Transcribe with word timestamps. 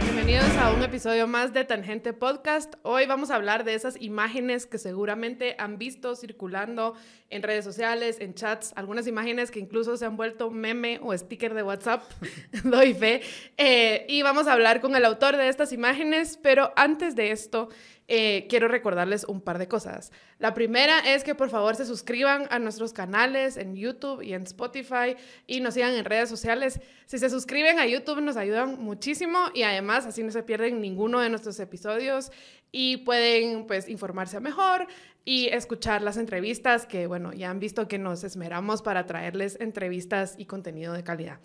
Bienvenidos 0.00 0.56
a 0.58 0.72
un 0.72 0.82
episodio 0.84 1.26
más 1.26 1.52
de 1.52 1.64
Tangente 1.64 2.12
Podcast. 2.12 2.74
Hoy 2.82 3.06
vamos 3.06 3.30
a 3.30 3.34
hablar 3.34 3.64
de 3.64 3.74
esas 3.74 4.00
imágenes 4.00 4.66
que 4.66 4.78
seguramente 4.78 5.56
han 5.58 5.78
visto 5.78 6.14
circulando 6.14 6.94
en 7.30 7.42
redes 7.42 7.64
sociales, 7.64 8.18
en 8.20 8.34
chats, 8.34 8.72
algunas 8.76 9.08
imágenes 9.08 9.50
que 9.50 9.58
incluso 9.58 9.96
se 9.96 10.04
han 10.04 10.16
vuelto 10.16 10.50
meme 10.50 11.00
o 11.02 11.16
sticker 11.16 11.54
de 11.54 11.64
WhatsApp, 11.64 12.02
doy 12.62 12.94
fe. 12.94 13.22
Eh, 13.56 14.06
y 14.08 14.22
vamos 14.22 14.46
a 14.46 14.52
hablar 14.52 14.80
con 14.80 14.94
el 14.94 15.04
autor 15.04 15.36
de 15.36 15.48
estas 15.48 15.72
imágenes, 15.72 16.38
pero 16.40 16.72
antes 16.76 17.16
de 17.16 17.32
esto, 17.32 17.70
eh, 18.10 18.46
quiero 18.48 18.68
recordarles 18.68 19.24
un 19.24 19.42
par 19.42 19.58
de 19.58 19.68
cosas. 19.68 20.12
La 20.38 20.54
primera 20.54 21.00
es 21.00 21.24
que 21.24 21.34
por 21.34 21.50
favor 21.50 21.76
se 21.76 21.84
suscriban 21.84 22.46
a 22.50 22.58
nuestros 22.58 22.94
canales 22.94 23.58
en 23.58 23.76
YouTube 23.76 24.22
y 24.22 24.32
en 24.32 24.44
Spotify 24.44 25.14
y 25.46 25.60
nos 25.60 25.74
sigan 25.74 25.92
en 25.92 26.06
redes 26.06 26.30
sociales. 26.30 26.80
Si 27.04 27.18
se 27.18 27.28
suscriben 27.28 27.78
a 27.78 27.86
YouTube 27.86 28.22
nos 28.22 28.38
ayudan 28.38 28.82
muchísimo 28.82 29.38
y 29.52 29.62
además 29.62 30.06
así 30.06 30.22
no 30.22 30.30
se 30.30 30.42
pierden 30.42 30.80
ninguno 30.80 31.20
de 31.20 31.28
nuestros 31.28 31.60
episodios 31.60 32.32
y 32.72 32.98
pueden 32.98 33.66
pues 33.66 33.90
informarse 33.90 34.40
mejor 34.40 34.86
y 35.26 35.48
escuchar 35.48 36.00
las 36.00 36.16
entrevistas 36.16 36.86
que 36.86 37.06
bueno, 37.06 37.34
ya 37.34 37.50
han 37.50 37.60
visto 37.60 37.88
que 37.88 37.98
nos 37.98 38.24
esmeramos 38.24 38.80
para 38.80 39.04
traerles 39.04 39.60
entrevistas 39.60 40.34
y 40.38 40.46
contenido 40.46 40.94
de 40.94 41.04
calidad. 41.04 41.40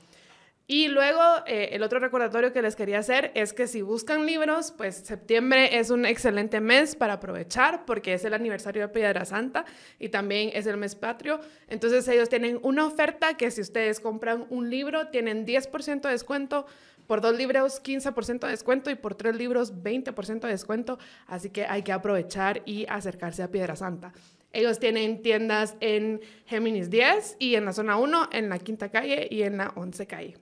Y 0.65 0.87
luego, 0.87 1.21
eh, 1.45 1.69
el 1.73 1.83
otro 1.83 1.99
recordatorio 1.99 2.53
que 2.53 2.61
les 2.61 2.77
quería 2.77 2.99
hacer 2.99 3.31
es 3.35 3.51
que 3.51 3.67
si 3.67 3.81
buscan 3.81 4.25
libros, 4.25 4.71
pues 4.71 4.95
septiembre 4.95 5.77
es 5.77 5.89
un 5.89 6.05
excelente 6.05 6.61
mes 6.61 6.95
para 6.95 7.13
aprovechar 7.13 7.83
porque 7.85 8.13
es 8.13 8.23
el 8.23 8.33
aniversario 8.33 8.83
de 8.83 8.87
Piedra 8.87 9.25
Santa 9.25 9.65
y 9.99 10.07
también 10.07 10.51
es 10.53 10.65
el 10.65 10.77
mes 10.77 10.95
patrio. 10.95 11.41
Entonces 11.67 12.07
ellos 12.07 12.29
tienen 12.29 12.59
una 12.63 12.85
oferta 12.85 13.35
que 13.35 13.51
si 13.51 13.59
ustedes 13.59 13.99
compran 13.99 14.45
un 14.49 14.69
libro, 14.69 15.09
tienen 15.09 15.45
10% 15.45 16.01
de 16.01 16.09
descuento, 16.09 16.65
por 17.07 17.19
dos 17.19 17.35
libros 17.35 17.83
15% 17.83 18.39
de 18.39 18.47
descuento 18.47 18.89
y 18.89 18.95
por 18.95 19.15
tres 19.15 19.35
libros 19.35 19.73
20% 19.73 20.39
de 20.39 20.47
descuento. 20.47 20.97
Así 21.27 21.49
que 21.49 21.65
hay 21.65 21.83
que 21.83 21.91
aprovechar 21.91 22.61
y 22.65 22.85
acercarse 22.87 23.43
a 23.43 23.51
Piedra 23.51 23.75
Santa. 23.75 24.13
Ellos 24.53 24.79
tienen 24.79 25.21
tiendas 25.21 25.75
en 25.81 26.21
Géminis 26.45 26.89
10 26.89 27.35
y 27.39 27.55
en 27.55 27.65
la 27.65 27.73
zona 27.73 27.97
1, 27.97 28.29
en 28.31 28.47
la 28.47 28.59
quinta 28.59 28.89
calle 28.89 29.27
y 29.29 29.41
en 29.41 29.57
la 29.57 29.73
11 29.75 30.07
calle. 30.07 30.37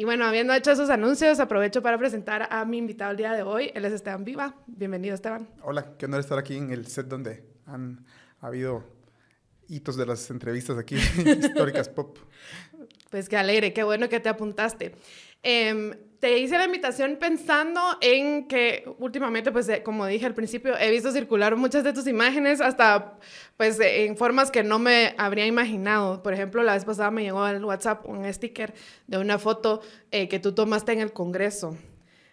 Y 0.00 0.04
bueno, 0.04 0.24
habiendo 0.24 0.54
hecho 0.54 0.72
esos 0.72 0.88
anuncios, 0.88 1.40
aprovecho 1.40 1.82
para 1.82 1.98
presentar 1.98 2.48
a 2.50 2.64
mi 2.64 2.78
invitado 2.78 3.10
el 3.10 3.18
día 3.18 3.34
de 3.34 3.42
hoy. 3.42 3.70
Él 3.74 3.84
es 3.84 3.92
Esteban 3.92 4.24
Viva. 4.24 4.54
Bienvenido, 4.66 5.14
Esteban. 5.14 5.46
Hola, 5.62 5.92
qué 5.98 6.06
honor 6.06 6.20
estar 6.20 6.38
aquí 6.38 6.56
en 6.56 6.70
el 6.70 6.86
set 6.86 7.06
donde 7.06 7.44
han 7.66 8.06
habido 8.40 8.82
hitos 9.68 9.98
de 9.98 10.06
las 10.06 10.30
entrevistas 10.30 10.78
aquí, 10.78 10.94
históricas 11.42 11.90
pop. 11.90 12.16
Pues 13.10 13.28
qué 13.28 13.36
alegre, 13.36 13.74
qué 13.74 13.82
bueno 13.82 14.08
que 14.08 14.20
te 14.20 14.30
apuntaste. 14.30 14.94
Eh, 15.42 16.09
te 16.20 16.38
hice 16.38 16.58
la 16.58 16.66
invitación 16.66 17.16
pensando 17.18 17.80
en 18.02 18.46
que 18.46 18.84
últimamente, 18.98 19.50
pues 19.50 19.66
eh, 19.70 19.82
como 19.82 20.04
dije 20.06 20.26
al 20.26 20.34
principio, 20.34 20.76
he 20.78 20.90
visto 20.90 21.10
circular 21.12 21.56
muchas 21.56 21.82
de 21.82 21.94
tus 21.94 22.06
imágenes 22.06 22.60
hasta 22.60 23.18
pues 23.56 23.80
en 23.80 24.18
formas 24.18 24.50
que 24.50 24.62
no 24.62 24.78
me 24.78 25.14
habría 25.16 25.46
imaginado. 25.46 26.22
Por 26.22 26.34
ejemplo, 26.34 26.62
la 26.62 26.74
vez 26.74 26.84
pasada 26.84 27.10
me 27.10 27.22
llegó 27.22 27.42
al 27.42 27.64
WhatsApp 27.64 28.06
un 28.06 28.30
sticker 28.32 28.74
de 29.06 29.16
una 29.16 29.38
foto 29.38 29.80
eh, 30.10 30.28
que 30.28 30.38
tú 30.38 30.52
tomaste 30.52 30.92
en 30.92 31.00
el 31.00 31.12
Congreso 31.14 31.74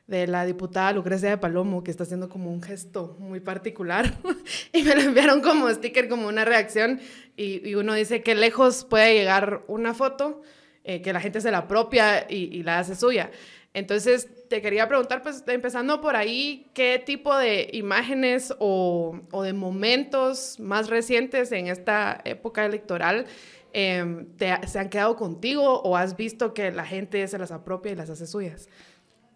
de 0.05 0.27
la 0.27 0.45
diputada 0.45 0.91
Lucrecia 0.91 1.29
de 1.29 1.37
Palomo, 1.37 1.81
que 1.83 1.91
está 1.91 2.03
haciendo 2.03 2.27
como 2.27 2.51
un 2.51 2.61
gesto 2.61 3.15
muy 3.19 3.39
particular, 3.39 4.13
y 4.73 4.83
me 4.83 4.95
lo 4.95 5.01
enviaron 5.01 5.41
como 5.41 5.69
sticker, 5.69 6.07
como 6.07 6.27
una 6.27 6.45
reacción, 6.45 6.99
y, 7.35 7.67
y 7.67 7.75
uno 7.75 7.93
dice 7.93 8.21
que 8.21 8.33
lejos 8.33 8.85
puede 8.85 9.13
llegar 9.13 9.63
una 9.67 9.93
foto, 9.93 10.41
eh, 10.89 11.01
que 11.01 11.11
la 11.11 11.19
gente 11.19 11.41
se 11.41 11.51
la 11.51 11.57
apropia 11.57 12.25
y, 12.29 12.45
y 12.57 12.63
la 12.63 12.79
hace 12.79 12.95
suya. 12.95 13.29
Entonces, 13.73 14.27
te 14.49 14.61
quería 14.61 14.87
preguntar, 14.87 15.21
pues 15.21 15.43
empezando 15.47 16.01
por 16.01 16.15
ahí, 16.15 16.69
¿qué 16.73 17.01
tipo 17.05 17.35
de 17.35 17.69
imágenes 17.73 18.53
o, 18.59 19.19
o 19.31 19.43
de 19.43 19.53
momentos 19.53 20.59
más 20.59 20.89
recientes 20.89 21.51
en 21.51 21.67
esta 21.67 22.19
época 22.23 22.65
electoral 22.65 23.25
eh, 23.73 24.25
te, 24.37 24.67
se 24.67 24.79
han 24.79 24.89
quedado 24.89 25.15
contigo 25.15 25.81
o 25.81 25.97
has 25.97 26.15
visto 26.15 26.53
que 26.53 26.71
la 26.71 26.85
gente 26.85 27.27
se 27.27 27.37
las 27.37 27.51
apropia 27.51 27.91
y 27.91 27.95
las 27.95 28.09
hace 28.09 28.25
suyas? 28.25 28.69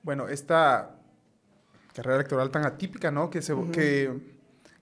Bueno, 0.03 0.27
esta 0.27 0.95
carrera 1.93 2.15
electoral 2.15 2.49
tan 2.49 2.65
atípica, 2.65 3.11
¿no? 3.11 3.29
Que 3.29 3.41
se, 3.41 3.53
uh 3.53 3.65
-huh. 3.65 3.71
que, 3.71 4.11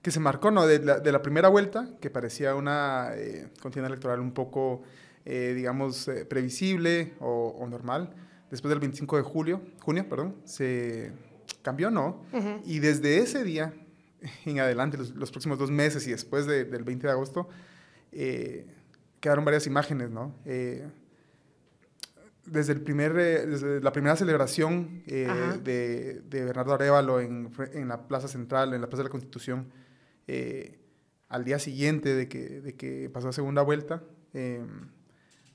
que, 0.02 0.12
se 0.12 0.20
marcó, 0.20 0.52
¿no? 0.52 0.66
De 0.68 0.80
la, 0.80 1.00
de 1.00 1.12
la, 1.12 1.22
primera 1.22 1.50
vuelta, 1.50 1.90
que 2.00 2.10
parecía 2.10 2.56
una 2.56 3.10
eh, 3.16 3.50
contienda 3.62 3.88
electoral 3.88 4.20
un 4.20 4.32
poco, 4.32 4.84
eh, 5.26 5.54
digamos, 5.56 6.08
eh, 6.08 6.26
previsible 6.26 7.16
o, 7.20 7.56
o 7.60 7.68
normal 7.68 8.14
después 8.50 8.70
del 8.70 8.80
25 8.80 9.18
de 9.18 9.24
julio, 9.24 9.62
junio, 9.80 10.08
perdón, 10.08 10.36
se 10.46 11.12
cambió, 11.62 11.92
¿no? 11.92 12.24
Uh 12.32 12.38
-huh. 12.38 12.62
Y 12.66 12.80
desde 12.80 13.20
ese 13.20 13.44
día 13.44 13.74
en 14.46 14.60
adelante, 14.60 14.98
los, 14.98 15.16
los 15.16 15.32
próximos 15.32 15.58
dos 15.58 15.72
meses 15.72 16.06
y 16.08 16.12
después 16.12 16.46
de, 16.46 16.66
del 16.66 16.84
20 16.84 17.08
de 17.08 17.14
agosto, 17.14 17.50
eh, 18.12 18.68
quedaron 19.20 19.46
varias 19.46 19.68
imágenes, 19.68 20.10
¿no? 20.10 20.36
Eh, 20.46 20.88
desde, 22.46 22.74
el 22.74 22.82
primer, 22.82 23.18
eh, 23.18 23.46
desde 23.46 23.82
la 23.82 23.92
primera 23.92 24.16
celebración 24.16 25.04
de, 25.06 26.22
de, 26.28 26.44
Bernardo 26.46 26.74
Arevalo 26.74 27.20
en, 27.20 27.52
en, 27.74 27.88
la 27.88 28.08
Plaza 28.08 28.28
Central, 28.28 28.74
en 28.74 28.82
la 28.82 28.88
Plaza 28.88 29.04
de 29.04 29.10
la 29.10 29.12
Constitución, 29.12 29.72
al 31.28 31.44
día 31.44 31.60
siguiente 31.60 32.16
de 32.16 32.28
que, 32.28 32.62
de 32.62 32.76
que 32.76 33.10
pasó 33.12 33.30
a 33.30 33.34
segunda 33.34 33.62
vuelta, 33.62 34.04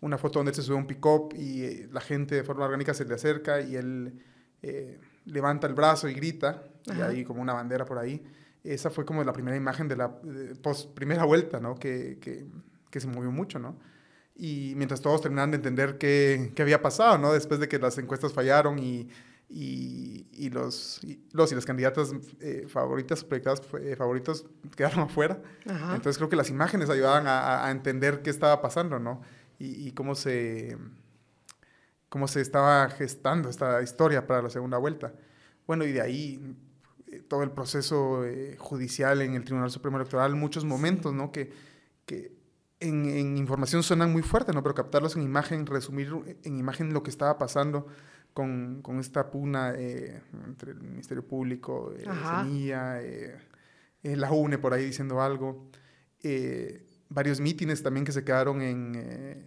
una 0.04 0.18
foto 0.18 0.38
donde 0.38 0.52
se 0.52 0.62
sube 0.62 0.76
un 0.76 0.86
pick-up 0.86 1.34
y 1.34 1.64
eh, 1.64 1.88
la 1.90 2.00
gente 2.00 2.34
de 2.34 2.44
forma 2.44 2.66
orgánica 2.66 2.92
se 2.92 3.06
le 3.06 3.14
acerca 3.14 3.62
y 3.62 3.74
él 3.74 4.22
eh, 4.60 5.00
levanta 5.24 5.66
el 5.66 5.72
brazo 5.72 6.08
y 6.08 6.14
grita, 6.14 6.62
Ajá. 6.90 7.12
y 7.12 7.16
hay 7.16 7.24
como 7.24 7.40
una 7.40 7.54
bandera 7.54 7.86
por 7.86 7.98
ahí. 7.98 8.22
Esa 8.62 8.90
fue 8.90 9.06
como 9.06 9.24
la 9.24 9.32
primera 9.32 9.56
imagen 9.56 9.88
de 9.88 9.96
la 9.96 10.08
de 10.22 10.54
post 10.56 10.94
primera 10.94 11.24
vuelta, 11.24 11.58
¿no? 11.58 11.74
Que, 11.74 12.18
que, 12.20 12.44
que, 12.90 13.00
se 13.00 13.06
movió 13.06 13.30
mucho, 13.30 13.58
¿no? 13.58 13.78
Y 14.36 14.74
mientras 14.76 15.00
todos 15.00 15.22
terminaban 15.22 15.52
de 15.52 15.56
entender 15.56 15.96
qué, 15.96 16.52
qué 16.54 16.62
había 16.62 16.82
pasado, 16.82 17.16
¿no? 17.16 17.32
Después 17.32 17.58
de 17.58 17.68
que 17.68 17.78
las 17.78 17.96
encuestas 17.96 18.34
fallaron 18.34 18.78
y, 18.78 19.08
y, 19.48 20.26
y 20.32 20.50
los, 20.50 21.02
y, 21.02 21.24
los 21.32 21.50
y 21.50 21.54
las 21.54 21.64
candidatas 21.64 22.12
eh, 22.40 22.66
favoritas, 22.68 23.24
proyectadas 23.24 23.62
eh, 23.80 23.96
favoritos 23.96 24.44
quedaron 24.76 25.00
afuera. 25.08 25.40
Ajá. 25.66 25.94
Entonces 25.94 26.18
creo 26.18 26.28
que 26.28 26.36
las 26.36 26.50
imágenes 26.50 26.90
ayudaban 26.90 27.26
a, 27.26 27.66
a 27.66 27.70
entender 27.70 28.20
qué 28.20 28.28
estaba 28.28 28.60
pasando, 28.60 28.98
¿no? 28.98 29.22
Y, 29.58 29.88
y, 29.88 29.92
cómo, 29.92 30.14
se, 30.14 30.76
cómo 32.08 32.28
se 32.28 32.40
estaba 32.40 32.88
gestando 32.90 33.48
esta 33.48 33.82
historia 33.82 34.26
para 34.26 34.42
la 34.42 34.50
segunda 34.50 34.78
vuelta. 34.78 35.12
Bueno, 35.66 35.84
y 35.84 35.92
de 35.92 36.00
ahí 36.00 36.56
eh, 37.06 37.22
todo 37.28 37.42
el 37.42 37.50
proceso 37.50 38.24
eh, 38.24 38.56
judicial 38.58 39.22
en 39.22 39.34
el 39.34 39.44
Tribunal 39.44 39.70
Supremo 39.70 39.96
Electoral, 39.96 40.34
muchos 40.34 40.64
momentos, 40.64 41.12
¿no? 41.14 41.32
Que, 41.32 41.52
que 42.06 42.32
en, 42.80 43.06
en, 43.06 43.36
información 43.38 43.82
suenan 43.82 44.12
muy 44.12 44.22
fuertes, 44.22 44.54
¿no? 44.54 44.62
Pero 44.62 44.74
captarlos 44.74 45.16
en 45.16 45.22
imagen, 45.22 45.66
resumir 45.66 46.12
en 46.42 46.58
imagen 46.58 46.92
lo 46.92 47.02
que 47.02 47.10
estaba 47.10 47.38
pasando 47.38 47.86
con, 48.34 48.82
con 48.82 48.98
esta 48.98 49.30
pugna 49.30 49.72
eh, 49.76 50.20
entre 50.44 50.72
el 50.72 50.80
Ministerio 50.80 51.26
Público, 51.26 51.94
eh, 51.96 52.04
Semilla, 52.04 53.00
eh, 53.00 53.38
la 54.02 54.30
UNE 54.32 54.58
por 54.58 54.74
ahí 54.74 54.84
diciendo 54.84 55.22
algo. 55.22 55.70
Eh, 56.22 56.84
varios 57.14 57.40
mítines 57.40 57.82
también 57.82 58.04
que 58.04 58.12
se 58.12 58.24
quedaron 58.24 58.60
en, 58.60 58.92
eh, 58.96 59.46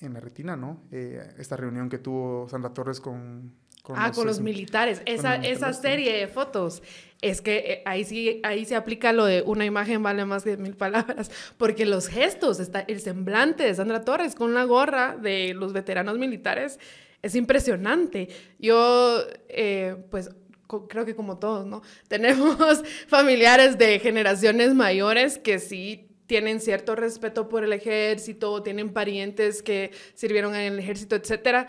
en 0.00 0.14
la 0.14 0.20
retina, 0.20 0.56
¿no? 0.56 0.82
Eh, 0.90 1.34
esta 1.38 1.56
reunión 1.56 1.88
que 1.88 1.98
tuvo 1.98 2.48
Sandra 2.48 2.74
Torres 2.74 3.00
con... 3.00 3.52
con 3.82 3.98
ah, 3.98 4.08
los, 4.08 4.16
con 4.16 4.26
los 4.26 4.40
militares. 4.40 5.02
Esa, 5.06 5.36
los 5.36 5.46
esa 5.46 5.72
serie 5.72 6.16
de 6.16 6.26
fotos. 6.26 6.82
Es 7.20 7.40
que 7.40 7.56
eh, 7.58 7.82
ahí 7.84 8.04
sí 8.04 8.40
ahí 8.42 8.64
se 8.64 8.74
aplica 8.74 9.12
lo 9.12 9.26
de 9.26 9.42
una 9.42 9.64
imagen 9.64 10.02
vale 10.02 10.24
más 10.24 10.42
que 10.42 10.56
mil 10.56 10.74
palabras, 10.74 11.30
porque 11.58 11.86
los 11.86 12.08
gestos, 12.08 12.58
está 12.58 12.80
el 12.80 13.00
semblante 13.00 13.62
de 13.62 13.74
Sandra 13.74 14.04
Torres 14.04 14.34
con 14.34 14.54
la 14.54 14.64
gorra 14.64 15.16
de 15.16 15.54
los 15.54 15.72
veteranos 15.72 16.18
militares 16.18 16.80
es 17.22 17.36
impresionante. 17.36 18.28
Yo, 18.58 19.24
eh, 19.48 19.96
pues 20.10 20.30
creo 20.88 21.04
que 21.04 21.14
como 21.14 21.38
todos, 21.38 21.66
¿no? 21.66 21.82
Tenemos 22.08 22.82
familiares 23.06 23.78
de 23.78 23.98
generaciones 24.00 24.74
mayores 24.74 25.38
que 25.38 25.58
sí 25.58 26.08
tienen 26.32 26.62
cierto 26.62 26.96
respeto 26.96 27.46
por 27.46 27.62
el 27.62 27.74
ejército, 27.74 28.62
tienen 28.62 28.88
parientes 28.88 29.62
que 29.62 29.90
sirvieron 30.14 30.54
en 30.54 30.72
el 30.72 30.78
ejército, 30.78 31.14
etc. 31.14 31.68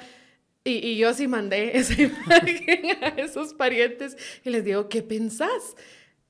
Y, 0.63 0.87
y 0.87 0.95
yo 0.95 1.13
sí 1.13 1.27
mandé 1.27 1.77
esa 1.77 2.01
imagen 2.01 2.97
a 3.01 3.09
esos 3.17 3.53
parientes 3.53 4.15
y 4.45 4.51
les 4.51 4.63
digo, 4.63 4.87
¿qué 4.87 5.03
pensás? 5.03 5.75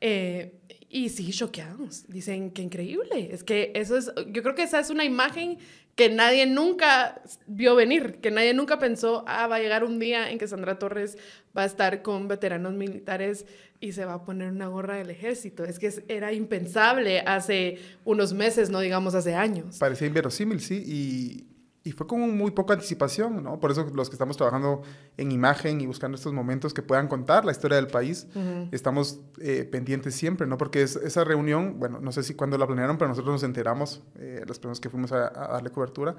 Eh, 0.01 0.51
y 0.89 1.09
sí, 1.09 1.31
choqueados. 1.31 2.07
Dicen, 2.07 2.49
qué 2.49 2.63
increíble. 2.63 3.29
Es 3.31 3.43
que 3.43 3.71
eso 3.75 3.97
es, 3.97 4.11
yo 4.31 4.41
creo 4.41 4.55
que 4.55 4.63
esa 4.63 4.79
es 4.79 4.89
una 4.89 5.05
imagen 5.05 5.59
que 5.95 6.09
nadie 6.09 6.45
nunca 6.47 7.21
vio 7.45 7.75
venir, 7.75 8.19
que 8.21 8.31
nadie 8.31 8.53
nunca 8.53 8.79
pensó, 8.79 9.23
ah, 9.27 9.47
va 9.47 9.57
a 9.57 9.59
llegar 9.59 9.83
un 9.83 9.99
día 9.99 10.31
en 10.31 10.39
que 10.39 10.47
Sandra 10.47 10.79
Torres 10.79 11.17
va 11.55 11.63
a 11.63 11.65
estar 11.65 12.01
con 12.01 12.27
veteranos 12.27 12.73
militares 12.73 13.45
y 13.79 13.91
se 13.91 14.05
va 14.05 14.13
a 14.13 14.25
poner 14.25 14.51
una 14.51 14.67
gorra 14.67 14.95
del 14.95 15.09
ejército. 15.09 15.65
Es 15.65 15.77
que 15.77 15.93
era 16.07 16.33
impensable 16.33 17.19
hace 17.19 17.79
unos 18.05 18.33
meses, 18.33 18.69
no 18.69 18.79
digamos 18.79 19.13
hace 19.13 19.35
años. 19.35 19.77
Parecía 19.77 20.07
inverosímil, 20.07 20.61
sí, 20.61 20.83
y, 20.85 21.52
y 21.85 21.91
fue 21.91 22.07
con 22.07 22.37
muy 22.37 22.51
poca 22.51 22.73
anticipación, 22.73 23.43
¿no? 23.43 23.59
Por 23.59 23.71
eso 23.71 23.85
los 23.93 24.09
que 24.09 24.15
estamos 24.15 24.37
trabajando 24.37 24.83
en 25.17 25.33
imagen 25.33 25.81
y 25.81 25.85
buscando 25.85 26.15
estos 26.15 26.31
momentos 26.31 26.73
que 26.73 26.81
puedan 26.81 27.09
contar 27.09 27.43
la 27.43 27.51
historia 27.51 27.75
del 27.75 27.87
país, 27.87 28.25
estamos 28.71 29.19
eh, 29.41 29.67
pendientes 29.69 30.15
siempre, 30.15 30.47
¿no? 30.47 30.57
Porque 30.57 30.81
esa 30.81 31.23
reunión, 31.25 31.79
bueno, 31.79 31.99
no 31.99 32.13
sé 32.13 32.23
si 32.23 32.35
cuándo 32.35 32.57
la 32.57 32.67
planearon, 32.67 32.97
pero 32.97 33.09
nosotros 33.09 33.33
nos 33.33 33.43
enteramos, 33.43 34.01
eh, 34.15 34.45
las 34.47 34.59
personas 34.59 34.79
que 34.79 34.89
fuimos 34.89 35.11
a, 35.11 35.29
darle 35.29 35.71
cobertura, 35.71 36.15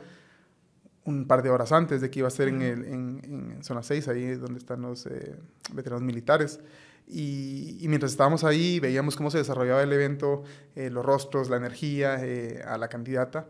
un 1.06 1.26
par 1.26 1.42
de 1.42 1.48
horas 1.48 1.72
antes 1.72 2.02
de 2.02 2.10
que 2.10 2.18
iba 2.18 2.28
a 2.28 2.30
ser 2.30 2.48
en, 2.48 2.60
el, 2.60 2.84
en, 2.84 3.58
zona 3.62 3.82
6, 3.82 4.08
ahí 4.08 4.34
donde 4.34 4.58
están 4.58 4.82
los 4.82 5.06
eh, 5.06 5.34
veteranos 5.72 6.02
militares. 6.02 6.60
Y, 7.06 7.78
y, 7.80 7.88
mientras 7.88 8.12
estábamos 8.12 8.44
ahí, 8.44 8.80
veíamos 8.80 9.16
cómo 9.16 9.30
se 9.30 9.38
desarrollaba 9.38 9.82
el 9.82 9.92
evento, 9.92 10.42
los 10.74 11.04
rostros, 11.04 11.50
la 11.50 11.56
energía 11.56 12.18
a 12.66 12.78
la 12.78 12.88
candidata. 12.88 13.46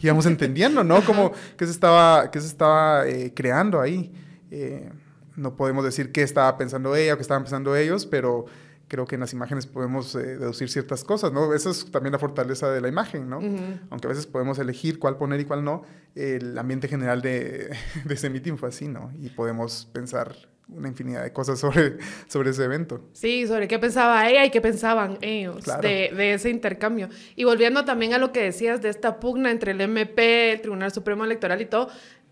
Íbamos 0.00 0.26
entendiendo, 0.26 0.84
¿no? 0.84 1.04
Como 1.04 1.32
qué 1.56 1.66
se 1.66 1.72
estaba, 1.72 2.30
qué 2.30 2.40
se 2.40 2.46
estaba 2.46 3.06
eh, 3.06 3.32
creando 3.34 3.80
ahí. 3.80 4.12
Eh, 4.50 4.90
no 5.36 5.56
podemos 5.56 5.84
decir 5.84 6.12
qué 6.12 6.22
estaba 6.22 6.56
pensando 6.58 6.94
ella 6.96 7.14
o 7.14 7.16
qué 7.16 7.22
estaban 7.22 7.44
pensando 7.44 7.74
ellos, 7.76 8.04
pero 8.06 8.46
creo 8.90 9.06
que 9.06 9.14
en 9.14 9.20
las 9.20 9.32
imágenes 9.32 9.66
podemos 9.66 10.16
eh, 10.16 10.36
deducir 10.36 10.68
ciertas 10.68 11.04
cosas, 11.04 11.32
¿no? 11.32 11.54
Esa 11.54 11.70
es 11.70 11.90
también 11.92 12.12
la 12.12 12.18
fortaleza 12.18 12.70
de 12.72 12.80
la 12.80 12.88
imagen, 12.88 13.30
¿no? 13.30 13.38
Aunque 13.88 14.06
a 14.06 14.10
veces 14.10 14.26
podemos 14.26 14.58
elegir 14.58 14.98
cuál 14.98 15.16
poner 15.16 15.38
y 15.38 15.44
cuál 15.44 15.62
no, 15.62 15.82
el 16.16 16.58
ambiente 16.58 16.88
general 16.88 17.22
de, 17.22 17.70
de 18.04 18.14
ese 18.14 18.28
meeting 18.28 18.56
fue 18.56 18.68
así, 18.68 18.88
¿no? 18.88 19.12
Y 19.20 19.28
podemos 19.28 19.88
pensar 19.92 20.34
una 20.68 20.88
infinidad 20.88 21.22
de 21.22 21.32
cosas 21.32 21.60
sobre, 21.60 21.98
sobre 22.28 22.50
ese 22.50 22.64
evento. 22.64 23.00
Sí, 23.12 23.46
sobre 23.46 23.68
qué 23.68 23.78
pensaba 23.78 24.28
ella 24.28 24.44
y 24.44 24.50
qué 24.50 24.60
pensaban 24.60 25.18
ellos 25.20 25.64
de, 25.80 26.10
de, 26.14 26.34
ese 26.34 26.50
intercambio. 26.50 27.08
Y 27.36 27.44
volviendo 27.44 27.84
también 27.84 28.12
a 28.12 28.18
lo 28.18 28.32
que 28.32 28.42
decías 28.42 28.82
de 28.82 28.88
esta 28.88 29.20
pugna 29.20 29.52
entre 29.52 29.70
el 29.70 29.80
MP, 29.80 30.52
el 30.52 30.60
Tribunal 30.62 30.90
Supremo 30.90 31.24
Electoral 31.24 31.60
y 31.60 31.66
todo, 31.66 31.90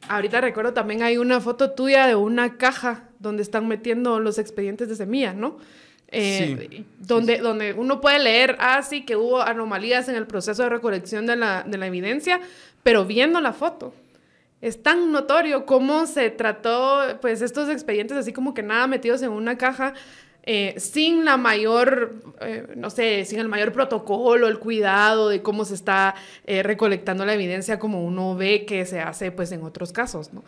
ahorita 0.08 0.40
recuerdo 0.40 0.72
también 0.72 1.02
hay 1.02 1.18
una 1.18 1.40
foto 1.40 1.70
tuya 1.70 2.08
de 2.08 2.16
una 2.16 2.58
caja 2.58 3.10
donde 3.20 3.42
están 3.42 3.68
metiendo 3.68 4.18
los 4.18 4.38
expedientes 4.38 4.88
de 4.88 4.96
semilla, 4.96 5.32
¿no? 5.32 5.58
Eh, 6.10 6.68
sí, 6.70 6.86
donde, 6.98 7.38
donde 7.38 7.74
uno 7.74 8.00
puede 8.00 8.18
leer, 8.18 8.56
ah, 8.60 8.82
sí, 8.82 9.04
que 9.04 9.16
hubo 9.16 9.42
anomalías 9.42 10.08
en 10.08 10.14
el 10.14 10.26
proceso 10.26 10.62
de 10.62 10.70
recolección 10.70 11.26
de 11.26 11.36
la, 11.36 11.64
de 11.64 11.76
la 11.76 11.86
evidencia, 11.86 12.40
pero 12.82 13.04
viendo 13.04 13.40
la 13.40 13.52
foto 13.52 13.92
es 14.60 14.82
tan 14.82 15.12
notorio 15.12 15.66
cómo 15.66 16.06
se 16.06 16.30
trató, 16.30 17.18
pues, 17.20 17.42
estos 17.42 17.68
expedientes 17.68 18.16
así 18.16 18.32
como 18.32 18.54
que 18.54 18.62
nada 18.62 18.86
metidos 18.86 19.22
en 19.22 19.30
una 19.30 19.56
caja, 19.56 19.94
eh, 20.42 20.74
sin 20.78 21.24
la 21.24 21.36
mayor, 21.36 22.16
eh, 22.40 22.66
no 22.74 22.90
sé, 22.90 23.24
sin 23.24 23.38
el 23.38 23.48
mayor 23.48 23.72
protocolo, 23.72 24.48
el 24.48 24.58
cuidado 24.58 25.28
de 25.28 25.42
cómo 25.42 25.64
se 25.64 25.74
está 25.74 26.14
eh, 26.46 26.62
recolectando 26.62 27.24
la 27.24 27.34
evidencia 27.34 27.78
como 27.78 28.02
uno 28.02 28.34
ve 28.34 28.64
que 28.64 28.84
se 28.86 29.00
hace, 29.00 29.30
pues, 29.30 29.52
en 29.52 29.62
otros 29.62 29.92
casos, 29.92 30.32
¿no? 30.32 30.42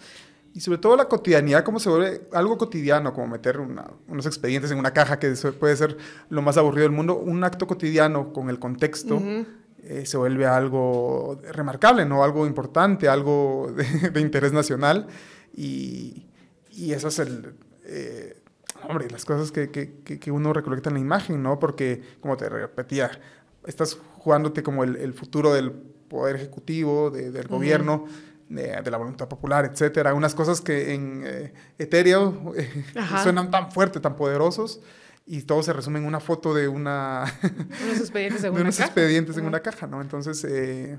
Y 0.53 0.61
sobre 0.61 0.79
todo 0.79 0.97
la 0.97 1.07
cotidianidad, 1.07 1.65
cómo 1.65 1.79
se 1.79 1.89
vuelve 1.89 2.23
algo 2.33 2.59
cotidiano, 2.59 3.13
como 3.15 3.29
meter 3.29 3.59
unos 3.61 4.27
expedientes 4.27 4.71
en 4.73 4.79
una 4.79 4.93
caja 4.93 5.19
que 5.19 5.33
puede 5.59 5.77
ser 5.77 5.97
lo 6.29 6.43
más 6.43 6.57
aburrido 6.57 6.85
del 6.89 6.97
mundo, 6.97 7.17
un 7.17 7.45
acto 7.45 7.67
cotidiano 7.69 8.33
con 8.33 8.51
el 8.51 8.59
contexto. 8.59 9.23
Eh, 9.83 10.05
se 10.05 10.17
vuelve 10.17 10.47
algo 10.47 11.41
remarcable, 11.53 12.05
¿no? 12.05 12.23
Algo 12.25 12.47
importante, 12.47 13.09
algo 13.09 13.73
de, 14.13 14.21
interés 14.21 14.53
nacional. 14.53 15.07
Y, 15.55 16.27
y, 16.71 16.93
eso 16.93 17.09
es 17.09 17.19
el... 17.21 17.55
Eh, 17.85 18.37
hombre, 18.89 19.09
las 19.09 19.25
cosas 19.25 19.53
que, 19.53 19.71
que, 19.71 20.31
uno 20.31 20.53
recolecta 20.53 20.91
en 20.91 20.95
la 20.95 21.01
imagen, 21.01 21.43
¿no? 21.43 21.59
Porque, 21.59 22.03
como 22.21 22.37
te 22.37 22.49
repetía, 22.49 23.11
estás 23.67 23.99
jugándote 24.19 24.63
como 24.63 24.85
el, 24.85 24.97
el 24.97 25.15
futuro 25.15 25.53
del 25.55 25.73
poder 26.11 26.37
ejecutivo, 26.37 27.11
del 27.11 27.47
gobierno, 27.47 28.07
de, 28.51 28.91
la 28.91 28.99
voluntad 28.99 29.29
popular, 29.29 29.65
etcétera. 29.65 30.13
Unas 30.13 30.35
cosas 30.35 30.61
que 30.61 30.93
en 30.93 31.23
eh, 31.25 31.53
etéreo 31.79 32.53
suenan 33.23 33.51
tan 33.51 33.71
fuertes, 33.71 34.03
tan 34.03 34.17
poderosos, 34.17 34.81
y 35.25 35.43
todo 35.43 35.63
se 35.63 35.73
resume 35.73 36.01
en 36.01 36.07
una 36.07 36.21
foto 36.21 36.53
de 36.53 36.67
una... 36.67 37.25
unos 37.85 38.01
expedientes 38.01 38.43
en, 38.43 38.53
una, 38.53 38.63
unos 38.63 38.81
expedientes 38.81 39.37
en 39.37 39.47
una 39.47 39.61
caja, 39.61 39.87
¿no? 39.87 40.01
Entonces, 40.01 40.45
eh, 40.45 40.99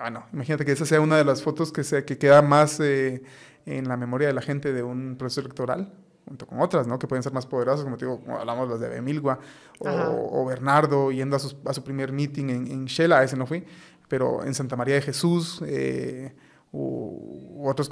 bueno, 0.00 0.26
imagínate 0.32 0.64
que 0.64 0.72
esa 0.72 0.86
sea 0.86 1.00
una 1.00 1.16
de 1.16 1.24
las 1.24 1.42
fotos 1.42 1.72
que, 1.72 1.82
se, 1.82 2.04
que 2.04 2.16
queda 2.16 2.40
más 2.42 2.78
eh, 2.78 3.22
en 3.66 3.88
la 3.88 3.96
memoria 3.96 4.28
de 4.28 4.34
la 4.34 4.42
gente 4.42 4.72
de 4.72 4.84
un 4.84 5.16
proceso 5.18 5.40
electoral, 5.40 5.92
junto 6.26 6.46
con 6.46 6.60
otras, 6.60 6.86
¿no? 6.86 7.00
Que 7.00 7.08
pueden 7.08 7.24
ser 7.24 7.32
más 7.32 7.46
poderosas, 7.46 7.84
como 7.84 7.96
te 7.96 8.04
digo, 8.04 8.20
como 8.20 8.38
hablamos 8.38 8.68
las 8.68 8.78
de 8.78 8.96
Emilgua 8.96 9.40
o, 9.80 10.44
Bernardo 10.46 11.10
yendo 11.10 11.36
a, 11.36 11.40
a, 11.70 11.74
su 11.74 11.82
primer 11.82 12.12
meeting 12.12 12.50
en, 12.50 12.66
en 12.70 12.84
Shela, 12.84 13.24
ese 13.24 13.36
no 13.36 13.46
fui, 13.46 13.64
pero 14.08 14.44
en 14.44 14.54
Santa 14.54 14.76
María 14.76 14.94
de 14.96 15.02
Jesús 15.02 15.62
eh, 15.66 16.34
u, 16.72 17.66
otros 17.68 17.90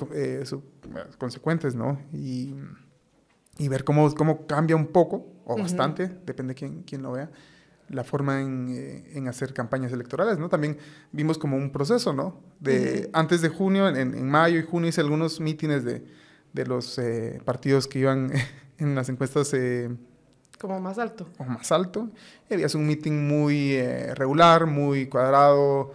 consecuentes, 1.19 1.75
¿no? 1.75 2.00
Y 2.12 2.55
y 3.58 3.69
ver 3.69 3.84
cómo, 3.84 4.12
cómo 4.14 4.46
cambia 4.46 4.76
un 4.76 4.88
poco, 4.88 5.26
o 5.44 5.56
bastante, 5.56 6.08
depende 6.26 6.52
de 6.52 6.58
quién, 6.58 6.82
quién, 6.82 7.02
lo 7.02 7.12
vea, 7.12 7.31
la 7.88 8.05
forma 8.05 8.43
en, 8.43 8.69
eh, 8.70 9.12
en, 9.14 9.28
hacer 9.28 9.55
campañas 9.55 9.93
electorales, 9.93 10.38
¿no? 10.38 10.49
También 10.49 10.76
vimos 11.12 11.38
como 11.38 11.56
un 11.56 11.70
proceso, 11.70 12.12
¿no? 12.12 12.40
De, 12.61 13.08
Antes 13.12 13.40
de 13.40 13.49
junio, 13.49 13.88
en, 13.88 13.96
en, 13.96 14.28
mayo 14.28 14.58
y 14.58 14.62
junio 14.62 14.88
hice 14.88 15.00
algunos 15.00 15.40
mítines 15.40 15.84
de, 15.84 16.05
de 16.52 16.67
los 16.67 16.99
eh, 16.99 17.40
partidos 17.44 17.87
que 17.87 18.00
iban 18.00 18.32
en 18.78 18.94
las 18.94 19.08
encuestas... 19.08 19.52
Eh, 19.55 19.88
como 20.58 20.81
más 20.81 20.99
alto. 20.99 21.28
O 21.38 21.44
más 21.44 21.70
alto. 21.70 22.08
Y 22.49 22.55
había 22.55 22.67
un 22.75 22.87
meeting 22.87 23.28
muy 23.28 23.78
regular, 24.14 24.64
muy 24.64 25.06
cuadrado, 25.06 25.93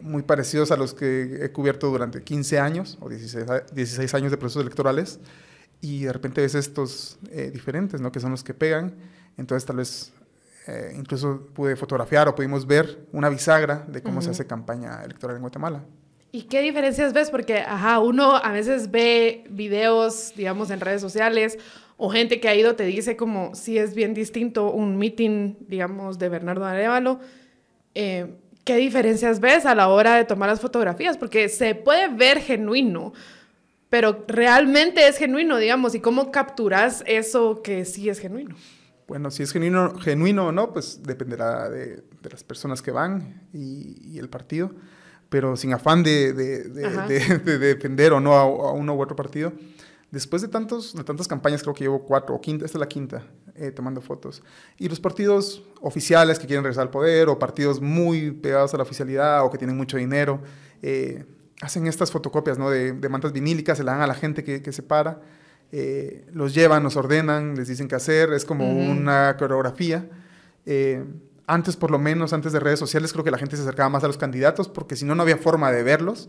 muy 0.00 0.22
parecidos 0.22 0.70
a 0.70 0.76
los 0.76 0.94
que 0.94 1.40
he 1.42 1.52
cubierto 1.52 1.90
durante 1.90 2.22
15 2.22 2.58
años 2.58 2.98
o 3.00 3.08
16, 3.08 3.46
16 3.72 4.14
años 4.14 4.30
de 4.30 4.36
procesos 4.36 4.62
electorales 4.62 5.20
y 5.84 6.04
de 6.04 6.12
repente 6.12 6.40
ves 6.40 6.54
estos 6.54 7.18
eh, 7.30 7.50
diferentes, 7.52 8.00
¿no? 8.00 8.10
Que 8.10 8.18
son 8.18 8.30
los 8.30 8.42
que 8.42 8.54
pegan. 8.54 8.94
Entonces 9.36 9.66
tal 9.66 9.76
vez 9.76 10.12
eh, 10.66 10.94
incluso 10.98 11.46
pude 11.52 11.76
fotografiar 11.76 12.26
o 12.26 12.34
pudimos 12.34 12.66
ver 12.66 13.06
una 13.12 13.28
bisagra 13.28 13.84
de 13.86 14.02
cómo 14.02 14.22
se 14.22 14.30
hace 14.30 14.46
campaña 14.46 15.02
electoral 15.04 15.36
en 15.36 15.42
Guatemala. 15.42 15.84
¿Y 16.32 16.44
qué 16.44 16.62
diferencias 16.62 17.12
ves? 17.12 17.30
Porque, 17.30 17.58
ajá, 17.58 17.98
uno 17.98 18.36
a 18.36 18.50
veces 18.50 18.90
ve 18.90 19.44
videos, 19.50 20.32
digamos, 20.34 20.70
en 20.70 20.80
redes 20.80 21.02
sociales 21.02 21.58
o 21.96 22.08
gente 22.08 22.40
que 22.40 22.48
ha 22.48 22.54
ido 22.54 22.74
te 22.76 22.84
dice 22.84 23.16
como 23.16 23.54
si 23.54 23.78
es 23.78 23.94
bien 23.94 24.14
distinto 24.14 24.72
un 24.72 24.96
meeting, 24.96 25.54
digamos, 25.68 26.18
de 26.18 26.30
Bernardo 26.30 26.64
Arevalo. 26.64 27.20
Eh, 27.94 28.38
¿Qué 28.64 28.76
diferencias 28.76 29.40
ves 29.40 29.66
a 29.66 29.74
la 29.74 29.88
hora 29.88 30.16
de 30.16 30.24
tomar 30.24 30.48
las 30.48 30.60
fotografías? 30.60 31.18
Porque 31.18 31.50
se 31.50 31.74
puede 31.74 32.08
ver 32.08 32.40
genuino, 32.40 33.12
pero 33.90 34.24
realmente 34.26 35.06
es 35.06 35.18
genuino, 35.18 35.58
digamos, 35.58 35.94
y 35.94 36.00
cómo 36.00 36.32
capturas 36.32 37.04
eso 37.06 37.60
que 37.62 37.84
sí 37.84 38.08
es 38.08 38.18
genuino. 38.18 38.56
Bueno, 39.06 39.30
si 39.30 39.42
es 39.42 39.52
genuino, 39.52 39.98
genuino 39.98 40.46
o 40.46 40.52
no, 40.52 40.72
pues 40.72 41.02
dependerá 41.02 41.68
de, 41.68 41.96
de 41.96 42.30
las 42.30 42.42
personas 42.42 42.80
que 42.80 42.90
van 42.90 43.42
y, 43.52 44.18
el 44.18 44.30
partido, 44.30 44.70
pero 45.28 45.56
sin 45.56 45.74
afán 45.74 46.02
de, 46.02 46.32
de, 46.32 46.64
de 46.70 47.58
defender 47.58 48.14
o 48.14 48.20
no 48.20 48.34
a, 48.34 48.72
uno 48.72 48.94
u 48.94 49.02
otro 49.02 49.14
partido. 49.14 49.52
Después 50.10 50.40
de, 50.40 50.48
tantos, 50.48 50.94
de 50.94 51.04
tantas 51.04 51.28
campañas, 51.28 51.62
creo 51.62 51.74
que 51.74 51.84
llevo 51.84 52.02
cuatro 52.04 52.34
o 52.34 52.40
quinta, 52.40 52.64
esta 52.64 52.78
es 52.78 52.80
la 52.80 52.88
quinta, 52.88 53.26
eh, 53.56 53.70
tomando 53.70 54.00
fotos. 54.00 54.42
Y 54.78 54.88
los 54.88 55.00
partidos 55.00 55.62
oficiales 55.80 56.38
que 56.38 56.46
quieren 56.46 56.64
regresar 56.64 56.82
al 56.82 56.90
poder 56.90 57.28
o 57.28 57.38
partidos 57.38 57.80
muy 57.80 58.30
pegados 58.30 58.74
a 58.74 58.76
la 58.76 58.82
oficialidad 58.82 59.44
o 59.44 59.50
que 59.50 59.58
tienen 59.58 59.76
mucho 59.76 59.96
dinero, 59.96 60.40
eh, 60.82 61.24
hacen 61.60 61.86
estas 61.86 62.10
fotocopias 62.10 62.58
¿no? 62.58 62.70
de, 62.70 62.92
mantas 63.08 63.32
vinílicas, 63.32 63.78
se 63.78 63.84
la 63.84 63.92
dan 63.92 64.02
a 64.02 64.06
la 64.06 64.14
gente 64.14 64.44
que, 64.44 64.62
que 64.62 64.72
se 64.72 64.82
para, 64.82 65.20
eh, 65.76 66.24
los 66.32 66.54
llevan, 66.54 66.84
los 66.84 66.94
ordenan, 66.94 67.56
les 67.56 67.66
dicen 67.66 67.88
qué 67.88 67.96
hacer, 67.96 68.32
es 68.32 68.44
como 68.44 68.70
una 68.72 69.36
coreografía. 69.36 70.08
Eh, 70.66 71.04
antes, 71.48 71.74
por 71.74 71.90
lo 71.90 71.98
menos, 71.98 72.32
antes 72.32 72.52
de 72.52 72.60
redes 72.60 72.78
sociales, 72.78 73.12
creo 73.12 73.24
que 73.24 73.32
la 73.32 73.38
gente 73.38 73.56
se 73.56 73.62
acercaba 73.62 73.88
más 73.88 74.04
a 74.04 74.06
los 74.06 74.16
candidatos 74.16 74.68
porque 74.68 74.94
si 74.94 75.04
no, 75.04 75.16
no 75.16 75.22
había 75.22 75.36
forma 75.36 75.72
de 75.72 75.82
verlos. 75.82 76.28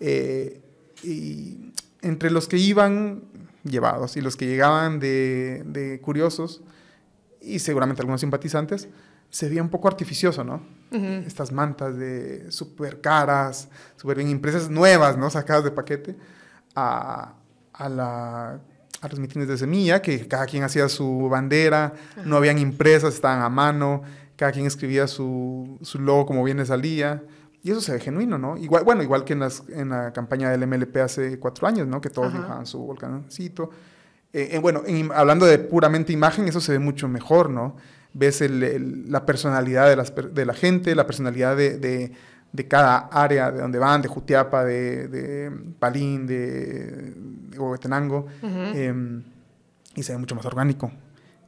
Eh, 0.00 0.60
y 1.04 1.72
entre 2.02 2.32
los 2.32 2.48
que 2.48 2.56
iban 2.56 3.22
llevados 3.64 4.16
y 4.16 4.20
los 4.20 4.36
que 4.36 4.46
llegaban 4.46 5.00
de, 5.00 5.62
de 5.66 6.00
curiosos, 6.00 6.62
y 7.40 7.58
seguramente 7.58 8.02
algunos 8.02 8.20
simpatizantes, 8.20 8.88
se 9.30 9.48
veía 9.48 9.62
un 9.62 9.68
poco 9.68 9.88
artificioso, 9.88 10.44
¿no? 10.44 10.60
Estas 11.24 11.52
mantas 11.52 11.96
de 11.96 12.50
súper 12.50 13.00
caras, 13.00 13.68
súper 13.96 14.16
bien 14.16 14.28
impresas, 14.28 14.68
nuevas, 14.68 15.16
¿no? 15.16 15.30
Sacadas 15.30 15.62
de 15.62 15.70
paquete, 15.70 16.16
a, 16.74 17.34
a, 17.72 17.88
la, 17.88 18.60
a 19.00 19.08
los 19.08 19.20
mítines 19.20 19.46
de 19.46 19.56
semilla, 19.56 20.02
que 20.02 20.26
cada 20.26 20.46
quien 20.46 20.64
hacía 20.64 20.88
su 20.88 21.28
bandera, 21.28 21.94
no 22.24 22.36
habían 22.36 22.58
impresas, 22.58 23.14
estaban 23.14 23.40
a 23.40 23.48
mano, 23.48 24.02
cada 24.34 24.50
quien 24.50 24.66
escribía 24.66 25.06
su, 25.06 25.78
su 25.82 26.00
logo 26.00 26.26
como 26.26 26.42
bien 26.42 26.56
le 26.56 26.66
salía. 26.66 27.22
Y 27.62 27.70
eso 27.70 27.80
se 27.80 27.92
ve 27.92 28.00
genuino, 28.00 28.38
¿no? 28.38 28.56
Igual, 28.56 28.84
bueno, 28.84 29.02
igual 29.02 29.24
que 29.24 29.34
en, 29.34 29.40
las, 29.40 29.62
en 29.68 29.90
la 29.90 30.12
campaña 30.12 30.50
del 30.50 30.66
MLP 30.66 30.96
hace 30.98 31.38
cuatro 31.38 31.66
años, 31.66 31.86
¿no? 31.86 32.00
Que 32.00 32.10
todos 32.10 32.32
dibujaban 32.32 32.66
su 32.66 32.78
volcancito. 32.78 33.70
Eh, 34.32 34.50
eh, 34.52 34.58
bueno, 34.58 34.82
hablando 35.14 35.44
de 35.44 35.58
puramente 35.58 36.12
imagen, 36.12 36.48
eso 36.48 36.60
se 36.60 36.72
ve 36.72 36.78
mucho 36.78 37.08
mejor, 37.08 37.50
¿no? 37.50 37.76
ves 38.12 38.40
la 38.50 39.24
personalidad 39.24 39.88
de, 39.88 39.94
las, 39.94 40.12
de, 40.34 40.44
la 40.44 40.52
gente, 40.52 40.96
la 40.96 41.06
personalidad 41.06 41.56
de, 41.56 41.78
de 42.52 42.68
cada 42.68 43.08
área 43.12 43.50
de 43.50 43.60
donde 43.60 43.78
van, 43.78 44.02
de 44.02 44.08
Jutiapa, 44.08 44.64
de, 44.64 45.08
de 45.08 45.50
Palín, 45.78 46.26
de, 46.26 47.12
de 47.50 47.58
Huehuetenango, 47.58 48.26
em, 48.42 49.22
y 49.94 50.02
se 50.02 50.12
ve 50.12 50.18
mucho 50.18 50.34
más 50.34 50.44
orgánico. 50.46 50.90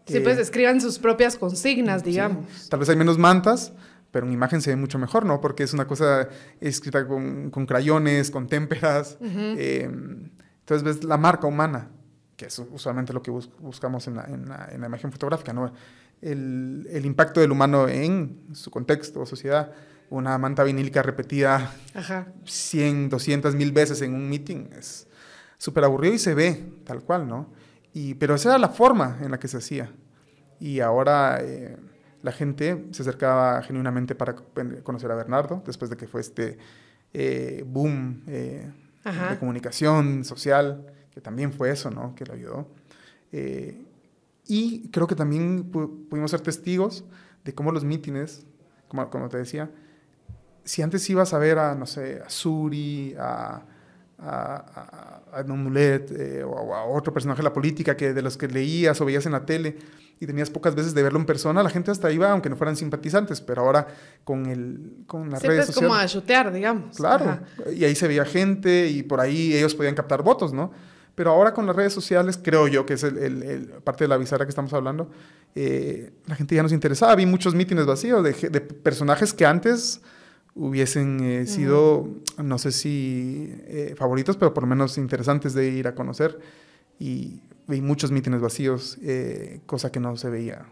Sí, 0.07 0.21
pues 0.21 0.39
eh, 0.39 0.43
escriban 0.43 0.81
sus 0.81 0.99
propias 0.99 1.37
consignas, 1.37 2.05
digamos. 2.05 2.69
Tal 2.69 2.81
vez 2.81 2.89
hay 2.89 2.97
menos 2.97 3.19
mantas, 3.19 3.73
pero 4.13 4.27
en 4.27 4.33
imagen 4.33 4.61
se 4.61 4.71
ve 4.71 4.77
mucho 4.77 4.99
mejor, 4.99 5.25
¿no? 5.25 5.41
Porque 5.41 5.63
es 5.65 5.73
una 5.73 5.87
cosa 5.87 6.29
escrita 6.61 7.09
con, 7.09 7.51
con 7.51 7.67
crayones, 7.67 8.31
con 8.31 8.47
témperas. 8.47 9.17
Em, 9.23 10.31
entonces 10.61 10.83
ves 10.85 11.03
la 11.03 11.17
marca 11.17 11.47
humana, 11.47 11.89
que 12.37 12.47
es 12.47 12.59
usualmente 12.59 13.13
lo 13.15 13.23
que 13.23 13.31
buscamos 13.31 14.07
en 14.07 14.17
la, 14.17 14.25
en, 14.25 14.49
la, 14.49 14.69
en 14.71 14.83
la, 14.83 14.87
imagen 14.87 15.11
fotográfica, 15.11 15.55
¿no? 15.55 15.73
El, 16.21 16.87
el, 16.91 17.07
impacto 17.07 17.41
del 17.41 17.51
humano 17.51 17.89
en 17.89 18.49
su 18.53 18.71
contexto 18.71 19.21
o 19.21 19.27
sociedad. 19.27 19.73
Una 20.11 20.37
manta 20.37 20.63
vinílica 20.63 21.03
repetida 21.03 21.75
Ajá. 21.95 22.27
100, 22.45 23.09
200 23.09 23.55
mil 23.55 23.73
veces 23.73 24.03
en 24.03 24.15
un 24.15 24.29
meeting 24.29 24.69
es 24.79 25.09
súper 25.57 25.85
aburrido 25.85 26.15
y 26.15 26.19
se 26.19 26.35
ve 26.35 26.75
tal 26.85 27.03
cual, 27.03 27.27
¿no? 27.27 27.51
Y, 27.95 28.15
pero 28.15 28.35
esa 28.35 28.51
era 28.51 28.59
la 28.59 28.69
forma 28.69 29.19
en 29.23 29.31
la 29.31 29.41
que 29.41 29.49
se 29.49 29.57
hacía. 29.57 29.91
Y 30.61 30.81
ahora... 30.81 31.39
Eh, 31.41 31.79
la 32.23 32.33
gente 32.33 32.87
se 32.93 33.03
acercaba 33.03 33.63
genuinamente 33.63 34.15
para 34.15 34.35
conocer 34.83 35.11
a 35.11 35.15
Bernardo, 35.15 35.63
después 35.67 35.91
de 35.91 35.97
que 35.97 36.07
fue 36.07 36.21
este 36.21 36.59
eh, 37.13 37.65
boom 37.67 38.23
eh, 38.29 38.71
de 39.05 39.39
comunicación 39.39 40.25
social, 40.25 40.87
que 41.13 41.21
también 41.21 41.53
fue 41.53 41.71
eso, 41.71 41.91
¿no? 41.91 42.15
Que 42.15 42.25
lo 42.25 42.35
ayudó. 42.35 42.69
Eh, 43.33 43.85
y 44.47 44.89
creo 44.89 45.07
que 45.07 45.15
también 45.15 45.65
pudimos 45.65 46.31
ser 46.31 46.41
testigos 46.41 47.05
de 47.45 47.55
cómo 47.55 47.73
los 47.73 47.85
mítines, 47.85 48.47
como, 48.89 49.09
como, 49.11 49.29
te 49.29 49.39
decía, 49.39 49.71
si 50.65 50.83
antes 50.83 51.09
ibas 51.11 51.35
a 51.35 51.39
ver 51.39 51.59
a, 51.59 51.75
no 51.75 51.87
sé, 51.87 52.23
a 52.25 52.31
Suri, 52.31 53.17
a, 53.19 53.63
a, 54.23 55.21
a, 55.33 55.41
a 55.41 56.45
o 56.47 56.75
a 56.75 56.85
otro 56.85 57.13
personaje 57.13 57.39
de 57.39 57.45
la 57.45 57.53
política 57.53 57.97
que 57.97 58.13
de 58.13 58.23
los 58.23 58.37
que 58.37 58.49
leías 58.49 59.01
o 59.01 59.05
veías 59.05 59.27
en 59.27 59.33
la 59.33 59.45
tele, 59.45 59.77
y 60.23 60.27
tenías 60.27 60.51
pocas 60.51 60.77
veces 60.77 60.95
de 60.95 61.03
verlo 61.03 61.19
en 61.19 61.27
persona, 61.27 61.65
la 61.65 61.71
gente 61.71 61.91
hasta 61.91 62.09
iba, 62.13 62.31
aunque 62.31 62.49
no 62.49 62.55
fueran 62.55 62.77
simpatizantes, 62.77 63.41
pero 63.41 63.63
ahora 63.63 63.89
con, 64.23 64.47
el, 64.47 65.03
con 65.09 65.31
las 65.31 65.43
redes 65.43 65.67
sociales... 65.67 65.91
como 65.91 66.01
a 66.01 66.07
chutear, 66.07 66.53
digamos. 66.53 66.97
Claro, 66.97 67.41
y 67.75 67.85
ahí 67.85 67.97
se 67.97 68.07
veía 68.07 68.25
gente 68.25 68.87
y 68.87 69.03
por 69.03 69.19
ahí 69.19 69.53
ellos 69.53 69.75
podían 69.75 69.97
captar 69.97 70.23
votos, 70.23 70.53
¿no? 70.53 70.71
Pero 71.17 71.33
ahora 71.33 71.53
con 71.53 71.67
las 71.67 71.75
redes 71.75 71.93
sociales, 71.93 72.39
creo 72.41 72.69
yo 72.69 72.87
que 72.87 72.95
es 72.95 73.03
el, 73.03 73.19
el, 73.19 73.67
parte 73.83 74.05
de 74.05 74.09
la 74.09 74.17
bizarra 74.17 74.45
que 74.47 74.51
estamos 74.51 74.73
hablando, 74.73 75.11
eh, 75.57 76.13
la 76.27 76.37
gente 76.37 76.55
ya 76.55 76.63
nos 76.63 76.73
interesaba. 76.73 77.17
Vi 77.17 77.27
muchos 77.27 77.57
mítines 77.57 77.85
vacíos 77.85 78.23
de, 78.23 78.33
de 78.33 78.61
personajes 78.61 79.35
que 79.35 79.45
antes 79.45 80.01
hubiesen 80.55 81.21
eh, 81.23 81.47
sido, 81.47 82.09
no 82.43 82.59
sé 82.59 82.73
si 82.73 83.55
eh, 83.67 83.95
favoritos, 83.97 84.37
pero 84.37 84.53
por 84.53 84.65
lo 84.65 84.69
menos 84.69 84.99
interesantes 84.99 85.55
de 85.55 85.69
ir 85.69 85.89
a 85.89 85.95
conocer. 85.95 86.39
Y 86.99 87.41
vi 87.67 87.81
muchos 87.81 88.11
mítines 88.11 88.41
vacíos, 88.41 88.99
eh, 89.03 89.61
cosa 89.67 89.91
que 89.91 90.01
no 90.01 90.17
se 90.17 90.31
veía 90.31 90.67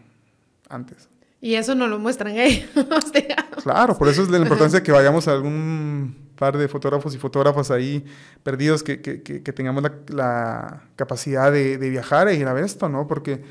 antes. 0.69 1.09
Y 1.41 1.55
eso 1.55 1.73
no 1.73 1.87
lo 1.87 1.97
muestran 1.97 2.37
ellos, 2.37 2.69
Claro, 3.63 3.97
por 3.97 4.07
eso 4.07 4.21
es 4.21 4.29
la 4.29 4.37
importancia 4.37 4.79
de 4.79 4.83
que 4.83 4.91
vayamos 4.91 5.27
a 5.27 5.33
algún 5.33 6.29
par 6.35 6.57
de 6.57 6.67
fotógrafos 6.67 7.15
y 7.15 7.17
fotógrafas 7.17 7.71
ahí 7.71 8.05
perdidos, 8.43 8.83
que, 8.83 9.01
que, 9.01 9.21
que, 9.21 9.53
tengamos 9.53 9.83
la, 9.83 9.93
la 10.07 10.83
capacidad 10.95 11.51
de, 11.51 11.77
de, 11.77 11.89
viajar 11.89 12.27
e 12.27 12.35
ir 12.35 12.47
a 12.47 12.53
ver 12.53 12.63
esto, 12.63 12.89
¿no? 12.89 13.07
Porque 13.07 13.43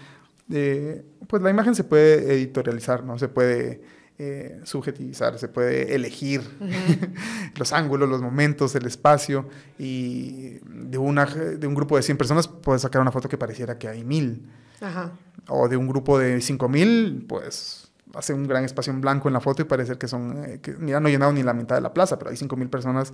eh, 0.52 1.04
pues 1.26 1.42
la 1.42 1.50
imagen 1.50 1.74
se 1.74 1.84
puede 1.84 2.34
editorializar, 2.34 3.04
¿no? 3.04 3.18
Se 3.18 3.28
puede 3.28 3.82
eh, 4.22 4.60
subjetivizar, 4.64 5.38
se 5.38 5.48
puede 5.48 5.94
elegir 5.94 6.40
uh 6.40 6.64
-huh. 6.64 7.14
los 7.56 7.72
ángulos, 7.72 8.08
los 8.08 8.20
momentos, 8.20 8.74
el 8.74 8.86
espacio, 8.86 9.48
y 9.78 10.58
de, 10.64 10.98
una, 10.98 11.24
de 11.24 11.66
un 11.66 11.74
grupo 11.74 11.96
de 11.96 12.02
100 12.02 12.18
personas 12.18 12.46
puedes 12.46 12.82
sacar 12.82 13.00
una 13.00 13.12
foto 13.12 13.28
que 13.28 13.38
pareciera 13.38 13.78
que 13.78 13.88
hay 13.88 14.04
mil. 14.04 14.50
Ajá. 14.80 15.12
O 15.48 15.68
de 15.68 15.76
un 15.76 15.88
grupo 15.88 16.18
de 16.18 16.40
5000, 16.40 17.24
pues 17.28 17.90
hace 18.14 18.34
un 18.34 18.46
gran 18.46 18.64
espacio 18.64 18.92
en 18.92 19.00
blanco 19.00 19.28
en 19.28 19.34
la 19.34 19.40
foto 19.40 19.62
y 19.62 19.64
parece 19.64 19.96
que 19.96 20.08
son, 20.08 20.44
eh, 20.44 20.60
que 20.60 20.76
ya 20.86 21.00
no 21.00 21.08
he 21.08 21.12
llenado 21.12 21.32
ni 21.32 21.42
la 21.42 21.54
mitad 21.54 21.76
de 21.76 21.80
la 21.80 21.94
plaza, 21.94 22.18
pero 22.18 22.30
hay 22.30 22.36
5000 22.36 22.68
personas 22.68 23.12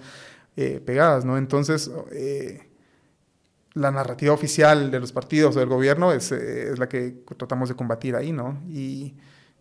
eh, 0.57 0.81
pegadas, 0.85 1.25
¿no? 1.25 1.39
Entonces, 1.39 1.91
eh, 2.13 2.69
la 3.75 3.91
narrativa 3.91 4.33
oficial 4.33 4.91
de 4.91 4.99
los 4.99 5.13
partidos 5.13 5.55
o 5.55 5.61
del 5.61 5.69
gobierno 5.69 6.11
es, 6.11 6.33
eh, 6.33 6.73
es 6.73 6.79
la 6.79 6.89
que 6.89 7.23
tratamos 7.37 7.69
de 7.69 7.77
combatir 7.77 8.17
ahí, 8.17 8.33
¿no? 8.33 8.61
Y 8.69 9.15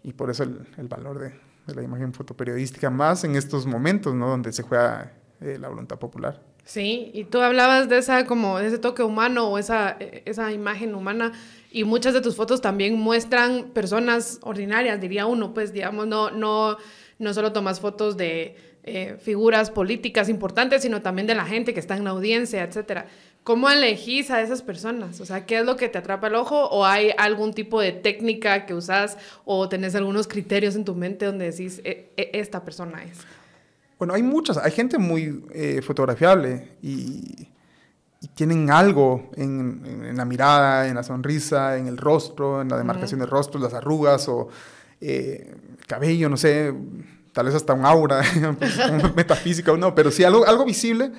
y 0.05 0.13
por 0.13 0.29
eso 0.29 0.43
el, 0.43 0.59
el 0.77 0.87
valor 0.87 1.17
de, 1.19 1.33
de, 1.65 1.75
la 1.75 1.81
imagen 1.81 2.13
fotoperiodística, 2.13 2.91
más 2.91 3.23
en 3.23 3.35
estos 3.35 3.65
momentos, 3.65 4.13
¿no? 4.13 4.29
Donde 4.29 4.53
se 4.53 4.61
juega 4.61 5.13
eh, 5.41 5.57
la 5.59 5.67
voluntad 5.67 5.97
popular. 5.97 6.41
Sí, 6.63 7.09
y 7.13 7.25
tú 7.25 7.41
hablabas 7.41 7.89
de 7.89 7.97
esa 7.97 8.25
como 8.25 8.59
de 8.59 8.67
ese 8.67 8.77
toque 8.77 9.01
humano 9.01 9.49
o 9.49 9.57
esa, 9.57 9.97
esa 10.25 10.51
imagen 10.51 10.93
humana 10.93 11.31
y 11.71 11.83
muchas 11.83 12.13
de 12.13 12.21
tus 12.21 12.35
fotos 12.35 12.61
también 12.61 12.99
muestran 12.99 13.71
personas 13.73 14.39
ordinarias, 14.43 15.01
diría 15.01 15.25
uno, 15.25 15.53
pues 15.53 15.73
digamos, 15.73 16.05
no, 16.07 16.29
no, 16.29 16.77
no 17.19 17.33
solo 17.33 17.51
tomas 17.51 17.79
fotos 17.79 18.15
de 18.15 18.55
eh, 18.83 19.17
figuras 19.19 19.71
políticas 19.71 20.29
importantes, 20.29 20.83
sino 20.83 21.01
también 21.01 21.25
de 21.25 21.33
la 21.33 21.45
gente 21.45 21.73
que 21.73 21.79
está 21.79 21.97
en 21.97 22.03
la 22.03 22.11
audiencia, 22.11 22.63
etcétera. 22.63 23.07
¿Cómo 23.45 23.69
elegís 23.69 24.31
a 24.31 24.41
esas 24.41 24.63
personas? 24.63 25.21
O 25.21 25.25
sea, 25.25 25.45
¿qué 25.45 25.59
es 25.59 25.65
lo 25.67 25.75
que 25.75 25.87
te 25.87 25.99
atrapa 25.99 26.25
el 26.29 26.33
ojo? 26.33 26.67
¿O 26.67 26.83
hay 26.83 27.11
algún 27.15 27.53
tipo 27.53 27.79
de 27.79 27.91
técnica 27.91 28.65
que 28.65 28.73
usas 28.73 29.19
o 29.45 29.69
tenés 29.69 29.93
algunos 29.93 30.27
criterios 30.27 30.75
en 30.75 30.83
tu 30.83 30.95
mente 30.95 31.27
donde 31.27 31.51
decís, 31.51 31.79
e 31.83 32.11
e 32.17 32.31
esta 32.33 32.65
persona 32.65 33.03
es? 33.03 33.19
Bueno, 33.99 34.15
hay 34.15 34.23
muchas. 34.23 34.57
Hay 34.57 34.71
gente 34.71 34.97
muy 34.97 35.45
eh, 35.53 35.83
fotografiable 35.83 36.71
y, 36.81 37.47
y, 38.19 38.27
tienen 38.33 38.71
algo 38.71 39.29
en, 39.35 39.83
en, 39.85 40.05
en, 40.05 40.17
la 40.17 40.25
mirada, 40.25 40.87
en 40.87 40.95
la 40.95 41.03
sonrisa, 41.03 41.77
en 41.77 41.85
el 41.85 41.97
rostro, 41.97 42.63
en 42.63 42.69
la 42.69 42.77
demarcación 42.77 43.19
uh 43.19 43.25
-huh. 43.25 43.25
del 43.27 43.31
rostro, 43.31 43.59
las 43.61 43.75
arrugas 43.75 44.27
o 44.27 44.47
eh, 44.99 45.55
cabello, 45.85 46.29
no 46.29 46.37
sé, 46.37 46.73
tal 47.31 47.45
vez 47.45 47.53
hasta 47.53 47.73
un 47.73 47.85
aura 47.85 48.23
metafísica 49.15 49.71
o 49.71 49.77
no, 49.77 49.93
pero 49.93 50.09
sí 50.09 50.23
algo, 50.23 50.47
algo 50.47 50.65
visible 50.65 51.11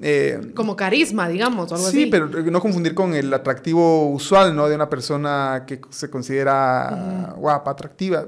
eh, 0.00 0.52
Como 0.54 0.74
carisma, 0.76 1.28
digamos, 1.28 1.70
o 1.70 1.74
algo 1.76 1.88
sí, 1.88 2.02
así. 2.02 2.10
pero 2.10 2.28
no 2.28 2.60
confundir 2.60 2.94
con 2.94 3.14
el 3.14 3.32
atractivo 3.32 4.10
usual, 4.10 4.54
¿no? 4.54 4.68
De 4.68 4.74
una 4.74 4.90
persona 4.90 5.64
que 5.66 5.80
se 5.90 6.10
considera 6.10 6.90
uh 6.90 6.96
-huh. 6.96 7.36
guapa, 7.36 7.70
atractiva. 7.70 8.26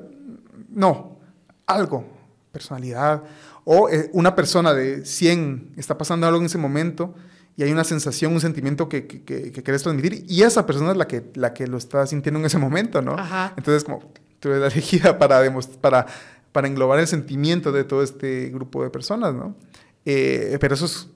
No, 0.71 1.19
algo, 1.67 2.05
personalidad. 2.53 3.23
O 3.65 3.89
eh, 3.89 4.11
una 4.13 4.35
persona 4.37 4.73
de 4.75 5.05
100 5.05 5.73
está 5.77 5.99
pasando 5.99 6.27
algo 6.27 6.39
en 6.39 6.47
ese 6.47 6.59
momento 6.59 7.15
y 7.57 7.65
hay 7.65 7.73
una 7.73 7.85
sensación, 7.85 8.33
un 8.33 8.41
sentimiento 8.41 8.89
que, 8.89 9.07
que, 9.07 9.25
que, 9.25 9.51
que 9.51 9.63
quieres 9.63 9.83
transmitir 9.83 10.25
y 10.29 10.43
esa 10.43 10.67
persona 10.67 10.93
es 10.93 10.97
la 10.97 11.09
que, 11.09 11.25
la 11.35 11.53
que 11.53 11.67
lo 11.67 11.79
está 11.79 12.07
sintiendo 12.07 12.39
en 12.39 12.47
ese 12.47 12.59
momento, 12.59 13.03
¿no? 13.03 13.15
Ajá. 13.15 13.55
Entonces, 13.57 13.83
como 13.83 14.13
tú 14.39 14.51
eres 14.51 14.61
la 14.61 14.67
elegida 14.69 15.19
para, 15.19 15.43
para, 15.81 16.07
para 16.53 16.69
englobar 16.69 17.01
el 17.01 17.09
sentimiento 17.09 17.73
de 17.73 17.83
todo 17.83 18.03
este 18.03 18.51
grupo 18.51 18.85
de 18.85 18.91
personas, 18.91 19.35
¿no? 19.35 19.57
Eh, 20.05 20.59
pero 20.61 20.75
eso 20.77 20.85
es 20.85 21.09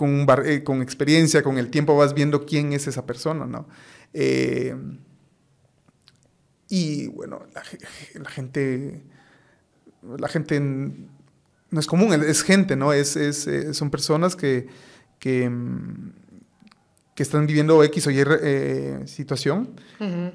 con, 0.00 0.26
eh, 0.46 0.64
con, 0.64 0.80
experiencia, 0.80 1.42
con 1.42 1.58
el 1.58 1.68
tiempo 1.68 1.94
vas 1.94 2.14
viendo 2.14 2.46
quién 2.46 2.72
es 2.72 2.86
esa 2.86 3.04
persona, 3.04 3.44
¿no? 3.44 3.68
Eh, 4.14 4.74
y 6.70 7.08
bueno, 7.08 7.42
la, 7.54 7.62
la, 8.14 8.30
gente, 8.30 9.02
la 10.16 10.28
gente 10.28 10.58
no 10.58 11.80
es 11.80 11.86
común, 11.86 12.14
es 12.14 12.42
gente, 12.42 12.76
¿no? 12.76 12.94
Es, 12.94 13.14
es, 13.14 13.46
es 13.46 13.76
son 13.76 13.90
personas 13.90 14.36
que, 14.36 14.68
que, 15.18 15.52
que, 17.14 17.22
están 17.22 17.46
viviendo 17.46 17.84
X 17.84 18.06
o 18.06 18.10
Y 18.10 18.22
eh, 18.26 19.02
situación 19.04 19.74
uh 20.00 20.04
-huh. 20.04 20.32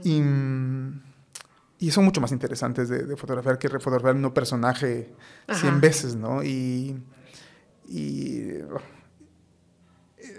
y, 1.80 1.88
y, 1.88 1.90
son 1.90 2.06
mucho 2.06 2.22
más 2.22 2.32
interesantes 2.32 2.88
de, 2.88 3.04
de 3.04 3.16
fotografiar 3.18 3.58
que 3.58 3.68
fotografiar 3.68 4.16
un 4.16 4.32
personaje 4.32 5.10
Ajá. 5.48 5.60
100 5.60 5.82
veces, 5.82 6.16
¿no? 6.16 6.44
Y, 6.44 7.02
y 7.88 8.60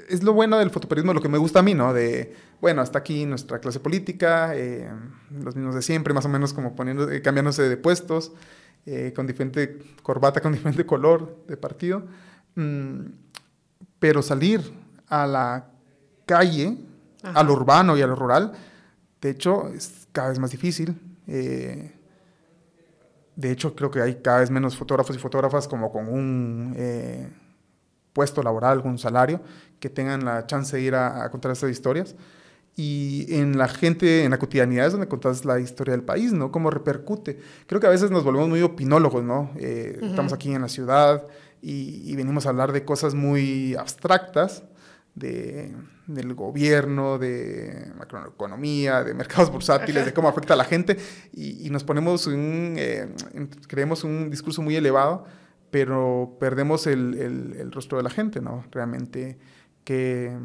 es 0.09 0.23
lo 0.23 0.33
bueno 0.33 0.59
del 0.59 0.71
fotoperiodismo, 0.71 1.14
lo 1.14 1.21
que 1.21 1.28
me 1.28 1.38
gusta 1.38 1.61
a 1.61 1.62
mí, 1.62 1.75
¿no? 1.75 1.93
De, 1.93 2.35
bueno, 2.61 2.83
hasta 2.83 2.99
aquí 2.99 3.26
nuestra 3.26 3.59
clase 3.59 3.81
política, 3.81 4.55
eh, 4.55 4.90
los 5.31 5.57
mismos 5.57 5.75
de 5.75 5.83
siempre, 5.83 6.14
más 6.14 6.25
o 6.25 6.28
menos 6.28 6.52
como 6.52 6.75
poniendo, 6.75 7.11
eh, 7.11 7.23
cambiándose 7.23 7.69
de 7.69 7.76
puestos, 7.76 8.33
eh, 8.87 9.12
con 9.14 9.26
diferente 9.26 9.78
corbata, 10.02 10.40
con 10.43 10.52
diferente 10.52 10.87
color 10.87 11.45
de 11.47 11.57
partido. 11.57 12.05
Mm, 12.55 13.00
pero 13.99 14.23
salir 14.23 14.61
a 15.09 15.26
la 15.26 15.71
calle, 16.26 16.78
Ajá. 17.23 17.40
al 17.40 17.50
urbano 17.50 17.97
y 17.97 18.02
a 18.02 18.07
lo 18.07 18.14
rural, 18.14 18.52
de 19.21 19.31
hecho, 19.31 19.69
es 19.69 20.07
cada 20.12 20.28
vez 20.28 20.38
más 20.38 20.50
difícil. 20.50 21.00
De 21.26 21.90
hecho, 23.50 23.75
creo 23.75 23.90
que 23.90 24.00
hay 24.00 24.16
cada 24.16 24.40
vez 24.40 24.50
menos 24.50 24.76
fotógrafos 24.76 25.16
y 25.16 25.19
fotógrafas 25.19 25.69
como 25.69 25.90
con 25.90 26.09
un 26.09 26.75
puesto 28.16 28.42
laboral, 28.42 28.80
un 28.85 28.99
salario, 28.99 29.42
que 29.78 29.90
tengan 29.90 30.25
la 30.25 30.46
chance 30.46 30.75
de 30.76 30.82
ir 30.82 30.94
a, 30.94 31.23
a, 31.23 31.30
contar 31.30 31.52
estas 31.52 31.70
historias. 31.70 32.16
Y 32.75 33.26
en 33.28 33.56
la 33.56 33.68
gente, 33.68 34.25
en 34.25 34.30
la 34.30 34.38
cotidianidad 34.38 34.87
es 34.87 34.92
donde 34.92 35.08
contás 35.08 35.44
la 35.44 35.61
historia 35.61 35.92
del 35.92 36.02
país, 36.02 36.32
¿no? 36.32 36.50
Cómo 36.50 36.70
repercute. 36.70 37.38
Creo 37.66 37.80
que 37.80 37.87
a 37.87 37.90
veces 37.90 38.11
nos 38.11 38.25
volvemos 38.25 38.49
muy 38.49 38.62
opinólogos, 38.62 39.23
¿no? 39.23 39.50
Eh, 39.58 39.99
uh 40.00 40.04
-huh. 40.04 40.11
Estamos 40.11 40.32
aquí 40.32 40.52
en 40.52 40.62
la 40.62 40.68
ciudad, 40.68 41.23
y, 41.62 42.14
venimos 42.14 42.46
a 42.46 42.50
hablar 42.50 42.73
de 42.73 42.85
cosas 42.85 43.14
muy 43.14 43.75
abstractas, 43.75 44.62
de, 45.14 45.75
del 46.06 46.35
gobierno, 46.35 47.18
de 47.18 47.92
macroeconomía, 47.99 49.02
de 49.02 49.14
mercados 49.14 49.50
bursátiles, 49.50 50.04
de 50.04 50.12
cómo 50.12 50.28
afecta 50.28 50.54
a 50.54 50.56
la 50.56 50.64
gente, 50.64 50.96
y, 51.32 51.68
nos 51.70 51.82
ponemos 51.82 52.26
un, 52.26 52.75
eh, 52.78 53.08
creemos 53.66 54.04
un 54.04 54.30
discurso 54.30 54.62
muy 54.62 54.76
elevado, 54.76 55.25
pero 55.70 56.37
perdemos 56.38 56.87
el, 56.87 57.14
el, 57.14 57.73
rostro 57.73 57.99
de 57.99 58.04
la 58.04 58.11
gente, 58.11 58.40
¿no? 58.40 58.64
Realmente, 58.70 59.38
que, 59.85 60.37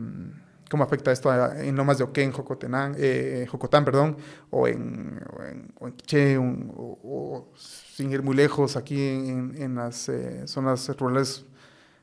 cómo 0.70 0.84
afecta 0.84 1.12
esto 1.12 1.34
en 1.54 1.76
Lomas 1.76 1.98
de 1.98 2.06
Oquén, 2.06 2.32
Jocotenán, 2.32 2.96
eh, 2.98 3.46
Jocotán, 3.50 3.84
perdón, 3.86 4.18
o 4.50 4.68
en, 4.68 5.22
o 5.80 5.86
en, 5.88 5.94
Quiché, 5.94 6.38
o, 6.38 7.52
sin 7.56 8.12
ir 8.12 8.24
muy 8.24 8.36
lejos, 8.36 8.78
aquí 8.78 9.00
en, 9.00 9.54
en 9.58 9.76
las 9.76 10.10
eh, 10.10 10.48
zonas 10.48 10.88
rurales 10.98 11.46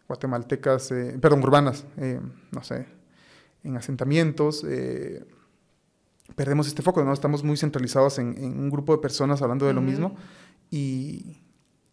guatemaltecas, 0.07 0.91
eh, 0.93 1.19
perdón, 1.21 1.43
urbanas, 1.43 1.87
eh, 1.97 2.21
no 2.53 2.63
sé, 2.63 2.87
en 3.65 3.77
asentamientos, 3.77 4.65
perdemos 6.37 6.67
este 6.69 6.83
foco, 6.83 7.03
¿no? 7.05 7.13
Estamos 7.13 7.43
muy 7.43 7.57
centralizados 7.57 8.19
en, 8.19 8.39
un 8.39 8.71
grupo 8.71 8.93
de 8.93 9.03
personas 9.03 9.43
hablando 9.43 9.67
de 9.67 9.75
lo 9.75 9.81
mismo 9.81 10.15
y, 10.71 11.43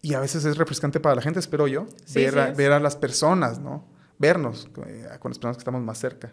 y, 0.06 0.14
a 0.14 0.20
veces 0.20 0.46
es 0.46 0.58
refrescante 0.58 1.00
para 1.00 1.16
la 1.16 1.22
gente, 1.22 1.40
espero 1.40 1.68
yo, 1.68 1.88
ver, 2.14 2.38
a, 2.38 2.52
ver, 2.52 2.72
a, 2.72 2.80
las 2.80 2.96
personas, 2.96 3.60
¿no? 3.60 3.84
Vernos 4.20 4.70
con 4.72 4.86
las 4.88 5.20
personas 5.20 5.58
que 5.58 5.62
estamos 5.62 5.82
más 5.82 5.98
cerca. 5.98 6.32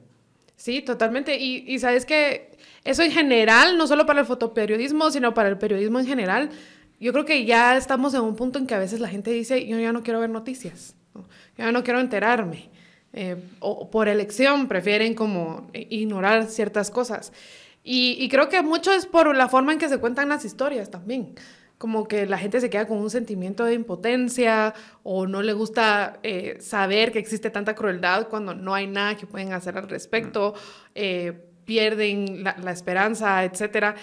Sí, 0.56 0.82
totalmente. 0.82 1.36
Y, 1.38 1.64
y 1.66 1.78
sabes 1.78 2.04
que 2.04 2.58
eso 2.84 3.02
en 3.02 3.10
general, 3.10 3.78
no 3.78 3.86
solo 3.86 4.06
para 4.06 4.20
el 4.20 4.26
fotoperiodismo, 4.26 5.10
sino 5.10 5.34
para 5.34 5.48
el 5.48 5.58
periodismo 5.58 5.98
en 5.98 6.06
general, 6.06 6.50
yo 7.00 7.12
creo 7.12 7.24
que 7.24 7.44
ya 7.44 7.76
estamos 7.76 8.14
en 8.14 8.20
un 8.20 8.36
punto 8.36 8.58
en 8.58 8.66
que 8.66 8.74
a 8.74 8.78
veces 8.78 9.00
la 9.00 9.08
gente 9.08 9.30
dice, 9.30 9.66
yo 9.66 9.78
ya 9.78 9.92
no 9.92 10.02
quiero 10.02 10.20
ver 10.20 10.30
noticias, 10.30 10.94
ya 11.56 11.72
no 11.72 11.82
quiero 11.82 11.98
enterarme. 11.98 12.70
Eh, 13.14 13.36
o 13.60 13.90
por 13.90 14.08
elección 14.08 14.68
prefieren 14.68 15.14
como 15.14 15.68
ignorar 15.72 16.46
ciertas 16.46 16.90
cosas. 16.90 17.32
Y, 17.84 18.16
y, 18.20 18.28
creo 18.28 18.48
que 18.48 18.62
mucho 18.62 18.92
es 18.92 19.06
por 19.06 19.34
la 19.34 19.48
forma 19.48 19.72
en 19.72 19.78
que 19.78 19.88
se 19.88 19.98
cuentan 19.98 20.28
las 20.28 20.44
historias 20.44 20.90
también. 20.90 21.34
Como 21.82 22.06
que 22.06 22.26
la 22.26 22.38
gente 22.38 22.60
se 22.60 22.70
queda 22.70 22.86
con 22.86 22.98
un 22.98 23.10
sentimiento 23.10 23.64
de 23.64 23.74
impotencia 23.74 24.72
o 25.02 25.26
no 25.26 25.42
le 25.42 25.52
gusta 25.52 26.20
eh, 26.22 26.58
saber 26.60 27.10
que 27.10 27.18
existe 27.18 27.50
tanta 27.50 27.74
crueldad 27.74 28.28
cuando 28.28 28.54
no 28.54 28.72
hay 28.72 28.86
nada 28.86 29.16
que 29.16 29.26
pueden 29.26 29.52
hacer 29.52 29.76
al 29.76 29.88
respecto, 29.88 30.54
eh, 30.94 31.32
pierden 31.64 32.44
la, 32.44 32.54
la, 32.62 32.70
esperanza, 32.70 33.42
etc. 33.42 33.96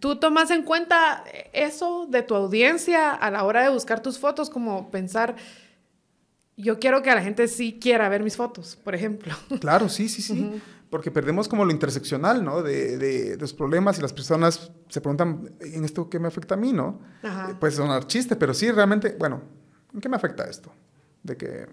¿Tú 0.00 0.16
tomas 0.16 0.50
en 0.50 0.64
cuenta 0.64 1.22
eso 1.52 2.08
de 2.10 2.22
tu 2.22 2.34
audiencia 2.34 3.12
a 3.12 3.30
la 3.30 3.44
hora 3.44 3.62
de 3.62 3.68
buscar 3.68 4.02
tus 4.02 4.18
fotos, 4.18 4.50
como 4.50 4.90
pensar, 4.90 5.36
yo 6.56 6.78
quiero 6.78 7.02
que 7.02 7.14
la 7.14 7.22
gente 7.22 7.48
sí 7.48 7.78
quiera 7.80 8.08
ver 8.08 8.22
mis 8.22 8.36
fotos, 8.36 8.76
por 8.76 8.94
ejemplo? 8.94 9.34
Claro, 9.60 9.88
sí, 9.88 10.08
sí, 10.08 10.22
sí. 10.22 10.62
Porque 10.90 11.10
perdemos 11.10 11.48
como 11.48 11.64
lo 11.64 11.72
interseccional, 11.72 12.44
¿no? 12.44 12.62
De, 12.62 12.96
de, 12.98 13.36
los 13.36 13.52
problemas 13.52 13.98
y 13.98 14.02
las 14.02 14.12
personas 14.12 14.70
se 14.88 15.00
preguntan, 15.00 15.50
¿en 15.60 15.84
esto 15.84 16.08
qué 16.08 16.20
me 16.20 16.28
afecta 16.28 16.54
a 16.54 16.56
mí, 16.56 16.72
no? 16.72 17.00
Ajá. 17.22 17.58
Puede 17.58 17.72
sonar 17.72 18.06
chiste, 18.06 18.36
pero 18.36 18.54
sí, 18.54 18.70
realmente, 18.70 19.16
bueno, 19.18 19.42
¿en 19.92 20.00
qué 20.00 20.08
me 20.08 20.16
afecta 20.16 20.44
esto? 20.44 20.72
De 21.22 21.36
que 21.36 21.66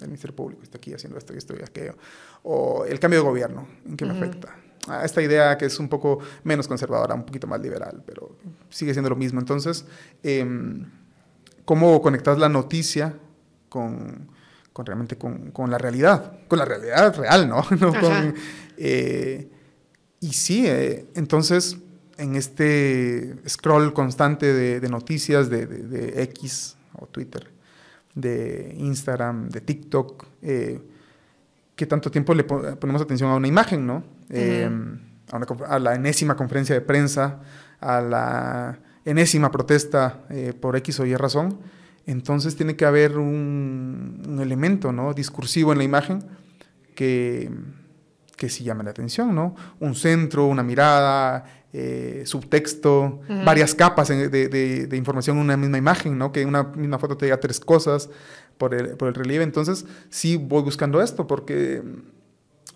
el 0.00 0.06
Ministerio 0.06 0.34
Público 0.34 0.62
está 0.62 0.78
aquí 0.78 0.92
haciendo 0.92 1.18
esto 1.18 1.34
y 1.34 1.36
esto 1.36 1.54
y 1.56 1.62
aquello. 1.62 1.96
O 2.42 2.84
el 2.84 2.98
cambio 2.98 3.20
de 3.20 3.28
gobierno, 3.28 3.68
¿en 3.86 3.96
qué 3.96 4.04
me 4.04 4.12
afecta? 4.12 4.56
a 4.88 5.04
esta 5.04 5.22
idea 5.22 5.58
que 5.58 5.66
es 5.66 5.78
un 5.78 5.88
poco 5.88 6.18
menos 6.44 6.66
conservadora, 6.66 7.14
un 7.14 7.24
poquito 7.24 7.46
más 7.46 7.60
liberal, 7.60 8.02
pero 8.06 8.36
sigue 8.70 8.92
siendo 8.92 9.10
lo 9.10 9.16
mismo. 9.16 9.38
Entonces, 9.40 9.84
em, 10.22 10.90
¿cómo 11.64 12.00
conectas 12.00 12.38
la 12.38 12.48
noticia 12.48 13.18
con, 13.68 14.28
con 14.72 14.86
realmente 14.86 15.16
con, 15.16 15.50
con, 15.50 15.70
la 15.70 15.78
realidad? 15.78 16.38
Con 16.48 16.58
la 16.58 16.64
realidad 16.64 17.14
real, 17.16 17.48
¿no? 17.48 17.64
Eh, 18.80 19.50
y 20.20 20.32
sí, 20.34 20.64
eh, 20.64 21.08
entonces, 21.16 21.78
en 22.16 22.36
este 22.36 23.34
scroll 23.48 23.92
constante 23.92 24.52
de, 24.52 24.78
de 24.78 24.88
noticias 24.88 25.50
de, 25.50 25.66
de, 25.66 26.22
X 26.22 26.76
o 26.92 27.06
Twitter, 27.06 27.48
de 28.14 28.74
Instagram, 28.78 29.48
de 29.48 29.60
TikTok, 29.60 30.26
eh, 30.42 30.80
¿qué 31.74 31.86
tanto 31.86 32.10
tiempo 32.10 32.34
le 32.34 32.44
ponemos 32.44 33.02
atención 33.02 33.30
a 33.30 33.36
una 33.36 33.48
imagen, 33.48 33.84
no? 33.84 34.04
Em, 34.30 35.00
a, 35.66 35.78
la 35.78 35.94
enésima 35.94 36.36
conferencia 36.36 36.74
de 36.74 36.80
prensa, 36.80 37.40
a 37.80 38.00
la 38.00 38.78
enésima 39.04 39.50
protesta 39.50 40.24
eh, 40.30 40.52
por 40.58 40.76
X 40.76 41.00
o 41.00 41.06
Y 41.06 41.14
razón, 41.16 41.58
entonces 42.08 42.56
tiene 42.56 42.74
que 42.74 42.86
haber 42.86 43.18
un, 43.18 44.38
elemento 44.40 44.92
¿no? 44.92 45.12
discursivo 45.12 45.72
en 45.72 45.78
la 45.78 45.84
imagen 45.84 46.24
que, 46.94 47.50
que 48.36 48.48
sí 48.48 48.64
llame 48.64 48.82
la 48.82 48.90
atención, 48.90 49.34
¿no? 49.34 49.54
Un 49.78 49.94
centro, 49.94 50.46
una 50.46 50.62
mirada, 50.62 51.44
eh, 51.72 52.22
subtexto, 52.24 53.20
varias 53.44 53.74
capas 53.74 54.08
de, 54.08 54.28
de, 54.28 54.96
información 54.96 55.36
en 55.36 55.42
una 55.44 55.56
misma 55.58 55.76
imagen, 55.76 56.16
¿no? 56.16 56.32
Que 56.32 56.46
una 56.46 56.64
misma 56.64 56.98
foto 56.98 57.16
te 57.16 57.26
diga 57.26 57.38
tres 57.40 57.60
cosas 57.60 58.08
por 58.56 58.74
el, 58.74 58.96
por 58.96 59.08
el 59.08 59.14
relieve. 59.14 59.44
Entonces, 59.44 59.84
sí 60.08 60.36
voy 60.36 60.62
buscando 60.62 61.02
esto 61.02 61.26
porque 61.26 61.82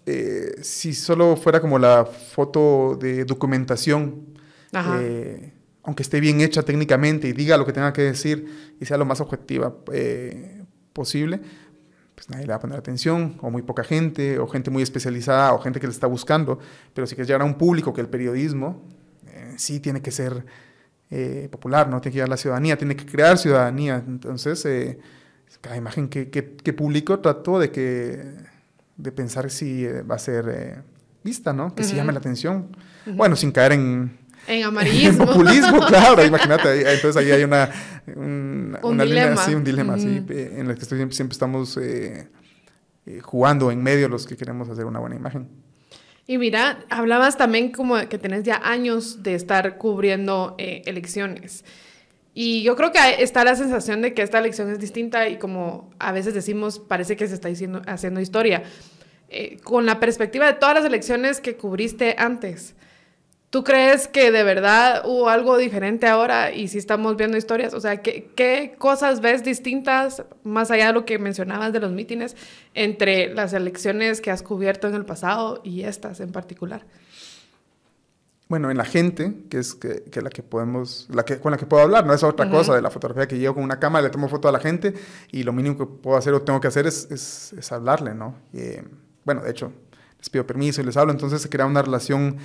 eh, 0.05 0.57
si 0.63 0.93
solo 0.93 1.37
fuera 1.37 1.61
como 1.61 1.79
la 1.79 2.05
foto 2.05 2.99
de 3.01 3.25
documentación, 3.25 4.27
eh, 4.73 5.52
aunque 5.83 6.03
esté 6.03 6.21
bien 6.21 6.41
hecha 6.41 6.63
técnicamente 6.63 7.29
y 7.29 7.33
diga 7.33 7.57
lo 7.57 7.67
que 7.67 7.73
tenga 7.73 7.93
que 7.93 8.03
decir 8.03 8.75
y 8.81 8.85
sea 8.85 8.97
lo 8.97 9.05
más 9.05 9.21
objetiva 9.21 9.75
eh, 9.93 10.65
posible, 10.93 11.41
pues 12.15 12.31
nadie 12.31 12.47
le 12.47 12.51
va 12.51 12.57
a 12.57 12.61
poner 12.61 12.79
atención, 12.79 13.37
o 13.41 13.51
muy 13.51 13.63
poca 13.63 13.83
gente, 13.83 14.39
o 14.39 14.47
gente 14.47 14.71
muy 14.71 14.83
especializada, 14.83 15.55
o 15.55 15.59
gente 15.59 15.81
que 15.81 15.87
le 15.87 15.93
está 15.93 16.07
buscando. 16.07 16.59
Pero 16.95 17.07
si 17.07 17.15
quieres 17.15 17.29
llegar 17.29 17.43
a 17.43 17.45
un 17.45 17.55
público 17.55 17.93
que 17.93 18.01
el 18.01 18.09
periodismo 18.09 18.83
sí 19.57 19.81
tiene 19.81 20.03
que 20.03 20.11
ser 20.11 20.45
popular, 21.51 21.89
¿no? 21.89 22.01
Tiene 22.01 22.13
que 22.13 22.17
llegar 22.17 22.29
a 22.29 22.31
la 22.31 22.37
ciudadanía, 22.37 22.77
tiene 22.77 22.97
que 22.97 23.07
crear 23.07 23.39
ciudadanía. 23.39 24.03
Entonces, 24.07 24.67
cada 25.61 25.77
imagen 25.77 26.09
que, 26.09 26.31
que, 26.31 26.55
que 26.55 26.73
publico 26.73 27.19
trato 27.21 27.59
de 27.59 27.71
que 27.71 28.53
de 28.97 29.13
pensar 29.13 29.51
si 29.51 29.85
eh, 29.85 30.03
va 30.03 30.17
a 30.17 30.19
ser 30.19 30.49
eh, 30.49 30.83
vista, 31.25 31.53
¿no? 31.53 31.75
Que 31.75 31.85
si 31.85 31.95
llame 31.95 32.13
la 32.13 32.19
atención. 32.19 32.77
Bueno, 33.07 33.37
sin 33.37 33.53
caer 33.53 33.73
en... 33.73 34.19
En 34.49 34.65
amarillismo. 34.65 35.27
populismo, 35.27 35.79
claro, 35.87 36.25
imagínate. 36.25 36.81
Entonces 36.93 37.17
ahí 37.17 37.31
hay 37.31 37.45
una, 37.45 37.71
un, 38.17 38.77
una 38.83 39.05
línea, 39.05 39.37
sí, 39.37 39.55
un 39.55 39.65
dilema, 39.65 39.99
sí, 39.99 40.25
en 40.29 40.69
el 40.69 40.77
que 40.77 40.85
siempre, 40.85 41.15
siempre 41.15 41.33
estamos 41.33 41.77
eh, 41.77 42.29
jugando 43.23 43.71
en 43.71 43.83
medio 43.83 44.09
los 44.09 44.27
que 44.27 44.37
queremos 44.37 44.69
hacer 44.69 44.85
una 44.85 44.99
buena 44.99 45.17
imagen. 45.17 45.49
Y 46.27 46.39
mira, 46.39 46.85
hablabas 46.91 47.37
también 47.37 47.71
como 47.73 47.97
que 48.09 48.19
tenés 48.19 48.43
ya 48.45 48.61
años 48.65 49.23
de 49.23 49.35
estar 49.35 49.79
cubriendo 49.79 50.55
elecciones. 50.59 51.65
Y 52.35 52.63
yo 52.63 52.77
creo 52.77 52.93
que 52.93 52.99
está 53.19 53.45
la 53.45 53.55
sensación 53.57 54.01
de 54.01 54.15
que 54.15 54.23
esta 54.23 54.39
elección 54.39 54.71
es 54.71 54.79
distinta 54.79 55.29
y 55.29 55.39
como 55.39 55.91
a 55.99 56.13
veces 56.13 56.33
decimos, 56.33 56.79
parece 56.79 57.17
que 57.17 57.29
se 57.29 57.35
está 57.35 57.49
diciendo, 57.49 57.83
haciendo 57.87 58.21
historia. 58.21 58.63
Eh, 59.29 59.59
con 59.63 59.87
la 59.87 60.01
perspectiva 60.01 60.47
de 60.47 60.55
todas 60.55 60.75
las 60.75 60.85
elecciones 60.85 61.41
que 61.41 61.57
cubriste 61.57 62.15
antes, 62.19 62.75
¿tú 63.53 63.63
crees 63.63 64.09
que 64.09 64.33
de 64.33 64.43
verdad 64.43 65.03
hubo 65.05 65.29
algo 65.29 65.59
diferente 65.59 66.09
ahora 66.09 66.53
y 66.53 66.69
si 66.69 66.79
estamos 66.79 67.17
viendo 67.17 67.37
historias? 67.37 67.75
O 67.75 67.81
sea, 67.81 67.99
¿qué, 67.99 68.33
¿qué, 68.35 68.75
cosas 68.79 69.21
ves 69.21 69.45
distintas, 69.45 70.25
más 70.43 70.71
allá 70.71 70.87
de 70.87 70.95
lo 70.95 71.05
que 71.05 71.19
mencionabas 71.19 71.73
de 71.73 71.81
los 71.81 71.93
mítines, 71.93 72.35
entre 72.73 73.33
las 73.35 73.53
elecciones 73.53 74.23
que 74.23 74.31
has 74.31 74.43
cubierto 74.43 74.89
en 74.89 74.95
el 74.95 75.05
pasado 75.05 75.61
y 75.63 75.83
estas 75.83 76.21
en 76.21 76.33
particular? 76.33 76.87
bueno, 78.53 78.71
en 78.71 78.77
la 78.77 78.85
gente, 78.85 79.35
que 79.49 79.59
es 79.59 79.75
que, 79.75 80.03
la 80.21 80.29
que 80.29 80.43
podemos, 80.43 81.09
la 81.11 81.25
que, 81.25 81.41
con 81.41 81.53
la 81.53 81.57
que 81.57 81.65
puedo 81.65 81.85
hablar, 81.85 82.05
no 82.05 82.13
es 82.13 82.23
otra 82.23 82.51
cosa 82.51 82.75
de 82.75 82.83
la 82.83 82.91
fotografía 82.91 83.27
que 83.27 83.39
llevo 83.39 83.55
con 83.55 83.65
una 83.65 83.81
cámara, 83.81 84.03
le 84.03 84.11
tomo 84.11 84.29
foto 84.29 84.47
a 84.47 84.53
la 84.53 84.61
gente 84.61 84.93
y 85.31 85.43
lo 85.43 85.55
mínimo 85.55 85.79
que 85.79 85.87
puedo 85.87 86.19
hacer 86.19 86.35
o 86.35 86.43
tengo 86.43 86.61
que 86.61 86.69
hacer 86.69 86.87
es, 86.87 87.11
es, 87.11 87.73
hablarle, 87.73 88.15
¿no? 88.15 88.35
bueno, 89.25 89.41
de 89.41 89.51
hecho, 89.51 89.73
les 90.19 90.29
pido 90.29 90.47
permiso 90.47 90.83
y 90.83 90.85
les 90.85 90.99
hablo, 90.99 91.13
entonces 91.13 91.41
se 91.41 91.49
crea 91.49 91.65
una 91.65 91.81
relación, 91.81 92.37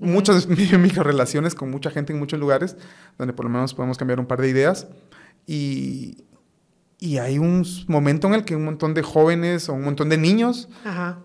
muchas 0.00 0.48
micro 0.48 1.02
relaciones 1.02 1.54
con 1.54 1.70
mucha 1.70 1.90
gente 1.90 2.12
en 2.12 2.18
muchos 2.18 2.40
lugares, 2.40 2.76
donde 3.18 3.32
por 3.32 3.44
lo 3.44 3.50
menos 3.50 3.74
podemos 3.74 3.98
cambiar 3.98 4.18
un 4.18 4.26
par 4.26 4.40
de 4.40 4.48
ideas. 4.48 4.88
Y, 5.46 6.24
y 6.98 7.18
hay 7.18 7.38
un 7.38 7.64
momento 7.86 8.26
en 8.28 8.34
el 8.34 8.44
que 8.44 8.56
un 8.56 8.64
montón 8.64 8.94
de 8.94 9.02
jóvenes 9.02 9.68
o 9.68 9.74
un 9.74 9.82
montón 9.82 10.08
de 10.10 10.18
niños 10.18 10.68
Ajá. 10.84 11.20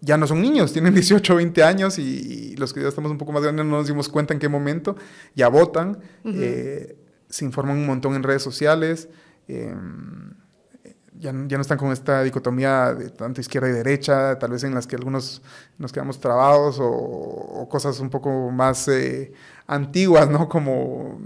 ya 0.00 0.16
no 0.16 0.26
son 0.26 0.40
niños, 0.40 0.72
tienen 0.72 0.94
18 0.94 1.32
o 1.32 1.36
20 1.36 1.62
años 1.64 1.98
y, 1.98 2.54
los 2.56 2.72
que 2.72 2.82
ya 2.82 2.88
estamos 2.88 3.10
un 3.10 3.18
poco 3.18 3.32
más 3.32 3.42
grandes 3.42 3.66
no 3.66 3.76
nos 3.76 3.86
dimos 3.86 4.08
cuenta 4.08 4.34
en 4.34 4.40
qué 4.40 4.48
momento, 4.48 4.96
ya 5.34 5.48
votan, 5.48 5.98
eh, 6.24 6.96
se 7.28 7.44
informan 7.44 7.76
un 7.76 7.86
montón 7.86 8.14
en 8.14 8.24
redes 8.24 8.42
sociales, 8.42 9.08
em, 9.46 10.34
ya, 11.18 11.32
ya, 11.32 11.56
no 11.56 11.60
están 11.60 11.78
con 11.78 11.92
esta 11.92 12.22
dicotomía 12.22 12.94
de 12.94 13.10
tanto 13.10 13.40
izquierda 13.40 13.68
y 13.68 13.72
derecha, 13.72 14.38
tal 14.38 14.50
vez 14.50 14.64
en 14.64 14.74
las 14.74 14.86
que 14.86 14.96
algunos 14.96 15.42
nos 15.76 15.92
quedamos 15.92 16.20
trabados 16.20 16.78
o, 16.80 17.66
cosas 17.70 18.00
un 18.00 18.10
poco 18.10 18.50
más 18.50 18.88
eh, 18.88 19.32
antiguas, 19.66 20.30
¿no? 20.30 20.48
Como, 20.48 21.20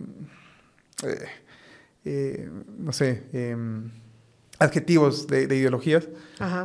eh, 2.05 2.51
no 2.79 2.93
sé, 2.93 3.29
em, 3.33 3.91
adjetivos 4.59 5.27
de, 5.27 5.43
ideologías. 5.43 6.09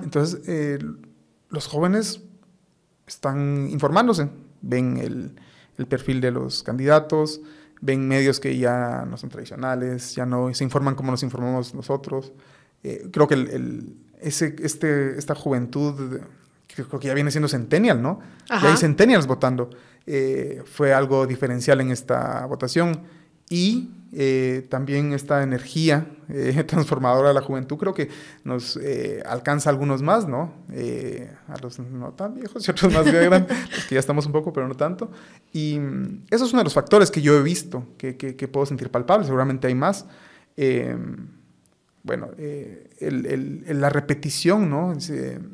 Entonces, 0.04 0.42
eh, 0.48 0.80
los 1.50 1.68
jóvenes 1.68 2.22
están 3.06 3.68
informándose, 3.70 4.30
ven 4.62 4.98
el, 4.98 5.36
el, 5.78 5.86
perfil 5.86 6.22
de 6.22 6.32
los 6.32 6.64
candidatos, 6.64 7.42
ven 7.82 8.08
medios 8.08 8.40
que 8.40 8.58
ya 8.58 9.06
no 9.08 9.18
son 9.18 9.30
tradicionales, 9.30 10.16
ya 10.16 10.26
no 10.26 10.54
se 10.54 10.64
informan 10.64 10.96
como 10.96 11.12
nos 11.12 11.24
informamos 11.24 11.74
nosotros. 11.74 12.34
Eh, 12.84 13.10
creo 13.12 13.28
que 13.28 13.36
el, 13.36 13.96
ese, 14.22 14.56
este, 14.62 15.18
esta 15.18 15.36
juventud, 15.36 16.20
creo 16.68 17.00
que 17.00 17.08
ya 17.08 17.14
viene 17.14 17.32
siendo 17.32 17.48
centennial, 17.48 18.02
¿no? 18.02 18.20
Ya 18.50 18.70
hay 18.70 18.78
centennials 18.78 19.28
votando. 19.28 19.70
Eh, 20.06 20.64
fue 20.66 20.94
algo 20.94 21.28
diferencial 21.28 21.82
en 21.82 21.92
esta 21.92 22.46
votación. 22.46 23.02
Y 23.50 23.92
eh, 24.14 24.66
también 24.70 25.14
esta 25.14 25.42
energía 25.42 26.06
transformadora 26.68 27.30
de 27.30 27.34
la 27.34 27.42
juventud 27.42 27.78
creo 27.78 27.94
que 27.94 28.10
nos 28.44 28.78
alcanza 29.26 29.70
a 29.70 29.72
algunos 29.72 30.02
más, 30.02 30.28
¿no? 30.28 30.54
a 31.48 31.58
los 31.62 31.80
no 31.80 32.12
tan 32.12 32.36
viejos 32.36 32.68
y 32.68 32.72
otros 32.72 32.94
más 32.94 33.06
grandes, 33.12 33.58
los 33.70 33.86
que 33.86 33.96
ya 33.96 34.00
estamos 34.00 34.26
un 34.26 34.34
poco, 34.34 34.52
pero 34.54 34.68
no 34.68 34.76
tanto. 34.76 35.12
Y 35.54 35.80
mm, 35.80 36.26
eso 36.30 36.46
es 36.46 36.52
uno 36.52 36.60
de 36.60 36.66
los 36.66 36.74
factores 36.74 37.10
que 37.10 37.22
yo 37.22 37.38
he 37.38 37.42
visto, 37.42 37.86
que, 37.98 38.18
que, 38.18 38.36
que 38.36 38.48
puedo 38.48 38.66
sentir 38.66 38.90
palpables, 38.90 39.28
seguramente 39.28 39.68
hay 39.68 39.76
más 39.76 40.06
bueno, 42.08 42.30
eh, 42.38 42.90
el, 43.00 43.66
la 43.82 43.90
repetición, 43.90 44.70
¿no? 44.70 44.96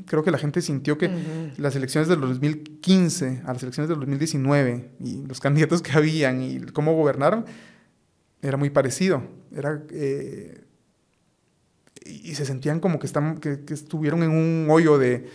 creo 0.05 0.23
que 0.23 0.29
la 0.29 0.37
gente 0.37 0.61
sintió 0.61 0.99
que 0.99 1.09
las 1.57 1.75
elecciones 1.75 2.07
del 2.07 2.21
2015 2.21 3.41
a 3.43 3.53
las 3.53 3.63
elecciones 3.63 3.89
del 3.89 3.99
2019 3.99 4.91
y 4.99 5.25
los 5.25 5.39
candidatos 5.39 5.81
que 5.81 5.91
habían 5.91 6.43
y 6.43 6.59
cómo 6.59 6.93
gobernaron 6.93 7.45
era 8.43 8.55
muy 8.55 8.69
parecido. 8.69 9.23
Era, 9.51 9.81
eh, 9.89 10.61
y 12.05 12.35
se 12.35 12.45
sentían 12.45 12.79
como 12.79 12.99
que, 12.99 13.07
están, 13.07 13.39
que, 13.39 13.59
estuvieron 13.71 14.21
en 14.21 14.29
un 14.29 14.67
hoyo 14.69 14.99
de, 14.99 15.27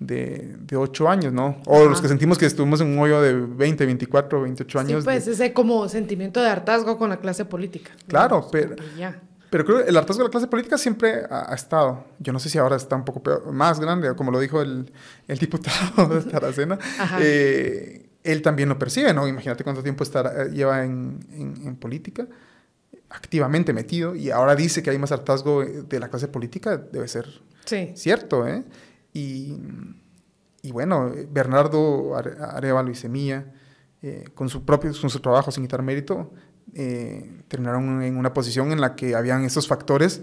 de, 0.00 0.56
de 0.58 0.76
8 0.76 1.08
años, 1.08 1.32
¿no? 1.32 1.62
O 1.66 1.84
los 1.84 2.00
que 2.00 2.08
sentimos 2.08 2.38
que 2.38 2.46
estuvimos 2.46 2.80
en 2.80 2.88
un 2.88 2.98
hoyo 2.98 3.22
de 3.22 3.34
20, 3.34 3.86
24, 3.86 4.42
28 4.42 4.78
años. 4.80 5.04
Sí, 5.04 5.04
pues 5.04 5.28
ese 5.28 5.52
como 5.52 5.88
sentimiento 5.88 6.42
de 6.42 6.48
hartazgo 6.48 6.98
con 6.98 7.10
la 7.10 7.18
clase 7.18 7.44
política. 7.44 7.92
Claro, 8.08 8.48
pero... 8.50 8.74
Ya 8.98 9.22
pero 9.50 9.64
creo 9.64 9.84
que 9.84 9.90
el 9.90 9.96
hartazgo 9.96 10.22
de 10.22 10.28
la 10.28 10.30
clase 10.30 10.46
política 10.46 10.78
siempre 10.78 11.22
ha, 11.30 11.54
estado. 11.54 12.04
Yo 12.18 12.32
no 12.32 12.38
sé 12.38 12.48
si 12.48 12.58
ahora 12.58 12.76
está 12.76 12.96
un 12.96 13.04
poco 13.04 13.22
más 13.52 13.80
grande, 13.80 14.14
como 14.16 14.30
lo 14.30 14.40
dijo 14.40 14.60
el, 14.60 14.92
el 15.28 15.38
diputado 15.38 16.08
de 16.08 16.22
Taracena. 16.22 16.78
Eh, 17.20 18.08
él 18.24 18.42
también 18.42 18.68
lo 18.68 18.78
percibe, 18.78 19.14
¿no? 19.14 19.28
Imagínate 19.28 19.62
cuánto 19.62 19.82
tiempo 19.82 20.02
está, 20.02 20.48
lleva 20.48 20.84
en, 20.84 21.20
en, 21.30 21.76
política, 21.76 22.26
activamente 23.08 23.72
metido, 23.72 24.16
y 24.16 24.30
ahora 24.30 24.56
dice 24.56 24.82
que 24.82 24.90
hay 24.90 24.98
más 24.98 25.12
hartazgo 25.12 25.64
de 25.64 26.00
la 26.00 26.08
clase 26.08 26.26
política, 26.26 26.76
debe 26.76 27.06
ser 27.06 27.26
cierto, 27.94 28.46
¿eh? 28.46 28.64
Y, 29.12 29.56
y, 30.62 30.72
bueno, 30.72 31.12
Bernardo 31.30 32.16
Arevalo 32.16 32.90
y 32.90 32.96
Semilla, 32.96 33.46
eh, 34.02 34.24
con, 34.34 34.48
su 34.48 34.64
propio, 34.64 34.92
con 35.00 35.08
su 35.08 35.20
trabajo 35.20 35.50
sin 35.50 35.64
quitar 35.64 35.82
mérito, 35.82 36.32
eh, 36.74 37.42
terminaron 37.48 38.02
en 38.02 38.16
una 38.16 38.34
posición 38.34 38.72
en 38.72 38.80
la 38.80 38.96
que 38.96 39.14
habían 39.14 39.44
esos 39.44 39.68
factores 39.68 40.22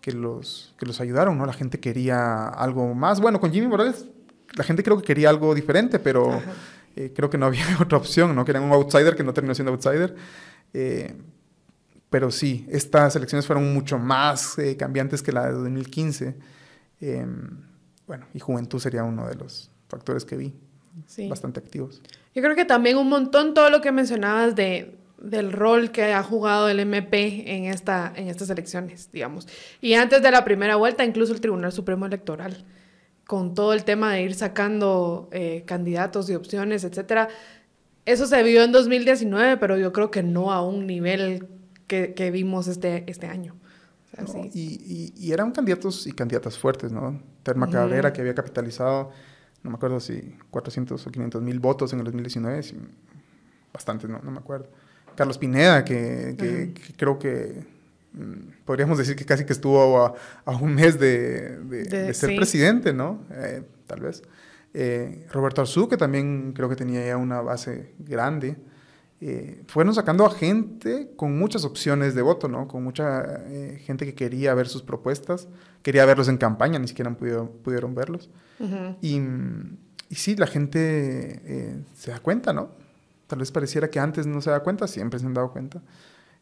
que 0.00 0.12
los, 0.12 0.74
que 0.78 0.86
los 0.86 1.00
ayudaron, 1.00 1.38
¿no? 1.38 1.46
La 1.46 1.52
gente 1.52 1.80
quería 1.80 2.48
algo 2.48 2.94
más. 2.94 3.20
Bueno, 3.20 3.40
con 3.40 3.52
Jimmy 3.52 3.68
Morales 3.68 4.06
la 4.54 4.64
gente 4.64 4.82
creo 4.82 4.96
que 4.98 5.04
quería 5.04 5.30
algo 5.30 5.54
diferente, 5.54 5.98
pero 5.98 6.40
eh, 6.96 7.12
creo 7.14 7.30
que 7.30 7.38
no 7.38 7.46
había 7.46 7.64
otra 7.80 7.98
opción, 7.98 8.34
¿no? 8.34 8.44
Querían 8.44 8.64
un 8.64 8.72
outsider 8.72 9.16
que 9.16 9.24
no 9.24 9.32
terminó 9.32 9.54
siendo 9.54 9.72
outsider. 9.72 10.14
Eh, 10.72 11.14
pero 12.10 12.30
sí, 12.30 12.66
estas 12.68 13.16
elecciones 13.16 13.46
fueron 13.46 13.72
mucho 13.74 13.98
más 13.98 14.56
cambiantes 14.78 15.22
que 15.22 15.32
la 15.32 15.46
de 15.46 15.52
2015. 15.52 16.36
Em, 17.00 17.58
bueno, 18.06 18.26
y 18.32 18.38
juventud 18.38 18.78
sería 18.78 19.02
uno 19.02 19.26
de 19.26 19.34
los 19.34 19.70
factores 19.88 20.24
que 20.24 20.36
vi. 20.36 20.54
Bastante 21.28 21.58
activos. 21.58 22.00
Yo 22.34 22.42
creo 22.42 22.54
que 22.54 22.64
también 22.64 22.96
un 22.98 23.08
montón 23.08 23.52
todo 23.52 23.68
lo 23.68 23.80
que 23.80 23.90
mencionabas 23.90 24.54
de 24.54 24.96
del 25.24 25.52
rol 25.52 25.90
que 25.90 26.12
ha 26.12 26.22
jugado 26.22 26.68
el 26.68 26.80
MP 26.80 27.44
en, 27.54 27.64
esta, 27.64 28.12
en 28.14 28.28
estas 28.28 28.50
elecciones, 28.50 29.10
digamos. 29.12 29.48
Y 29.80 29.94
antes 29.94 30.22
de 30.22 30.30
la 30.30 30.44
primera 30.44 30.76
vuelta, 30.76 31.04
incluso 31.04 31.32
el 31.32 31.40
Tribunal 31.40 31.72
Supremo 31.72 32.06
Electoral, 32.06 32.64
con 33.26 33.54
todo 33.54 33.72
el 33.72 33.84
tema 33.84 34.12
de 34.12 34.22
ir 34.22 34.34
sacando 34.34 35.28
eh, 35.32 35.64
candidatos 35.66 36.28
y 36.28 36.34
opciones, 36.34 36.84
etcétera. 36.84 37.28
Eso 38.04 38.26
se 38.26 38.42
vio 38.42 38.62
en 38.62 38.72
2019, 38.72 39.56
pero 39.56 39.78
yo 39.78 39.92
creo 39.92 40.10
que 40.10 40.22
no 40.22 40.52
a 40.52 40.62
un 40.62 40.86
nivel 40.86 41.48
que, 41.86 42.12
que 42.14 42.30
vimos 42.30 42.68
este, 42.68 43.04
este 43.10 43.26
año. 43.26 43.56
y, 44.52 45.12
y, 45.16 45.32
eran 45.32 45.52
candidatos 45.52 46.06
y 46.06 46.12
candidatas 46.12 46.58
fuertes, 46.58 46.92
¿no? 46.92 47.20
Terma 47.42 47.68
Cabrera, 47.68 48.12
que 48.12 48.20
había 48.20 48.34
capitalizado, 48.34 49.10
no 49.62 49.70
me 49.70 49.76
acuerdo 49.76 49.98
si 50.00 50.36
400 50.50 51.06
o 51.06 51.10
500 51.10 51.42
mil 51.42 51.58
votos 51.58 51.92
en 51.94 52.00
el 52.00 52.04
2019, 52.04 52.60
bastante, 53.72 54.06
no, 54.06 54.20
no 54.20 54.30
me 54.30 54.38
acuerdo. 54.38 54.68
Carlos 55.14 55.38
Pineda, 55.38 55.84
que, 55.84 56.72
creo 56.96 57.18
que 57.18 57.62
mm, 58.12 58.64
podríamos 58.64 58.98
decir 58.98 59.16
que 59.16 59.24
casi 59.24 59.44
que 59.44 59.52
estuvo 59.52 60.06
a, 60.44 60.56
un 60.56 60.74
mes 60.74 60.98
de, 60.98 62.12
ser 62.14 62.36
presidente, 62.36 62.92
¿no? 62.92 63.20
Eh, 63.30 63.62
tal 63.86 64.00
vez. 64.00 64.22
Eh, 64.72 65.26
Roberto 65.30 65.60
Arzú, 65.60 65.88
que 65.88 65.96
también 65.96 66.52
creo 66.52 66.68
que 66.68 66.76
tenía 66.76 67.06
ya 67.06 67.16
una 67.16 67.40
base 67.40 67.94
grande. 67.98 68.56
Eh, 69.20 69.62
fueron 69.68 69.94
sacando 69.94 70.26
a 70.26 70.30
gente 70.30 71.12
con 71.16 71.38
muchas 71.38 71.64
opciones 71.64 72.14
de 72.14 72.22
voto, 72.22 72.48
¿no? 72.48 72.66
Con 72.66 72.82
mucha 72.82 73.44
gente 73.86 74.04
que 74.04 74.14
quería 74.14 74.52
ver 74.54 74.66
sus 74.66 74.82
propuestas, 74.82 75.48
quería 75.82 76.04
verlos 76.04 76.28
en 76.28 76.36
campaña, 76.36 76.78
ni 76.78 76.88
siquiera 76.88 77.10
pudieron, 77.16 77.48
pudieron 77.62 77.94
verlos. 77.94 78.28
y, 79.00 79.20
y, 80.10 80.14
sí, 80.14 80.36
la 80.36 80.46
gente 80.46 81.80
se 81.94 82.10
da 82.10 82.18
cuenta, 82.20 82.52
¿no? 82.52 82.83
Tal 83.34 83.40
vez 83.40 83.50
pareciera 83.50 83.90
que 83.90 83.98
antes 83.98 84.28
no 84.28 84.40
se 84.40 84.50
da 84.50 84.60
cuenta, 84.60 84.86
siempre 84.86 85.18
se 85.18 85.26
han 85.26 85.34
dado 85.34 85.50
cuenta. 85.50 85.82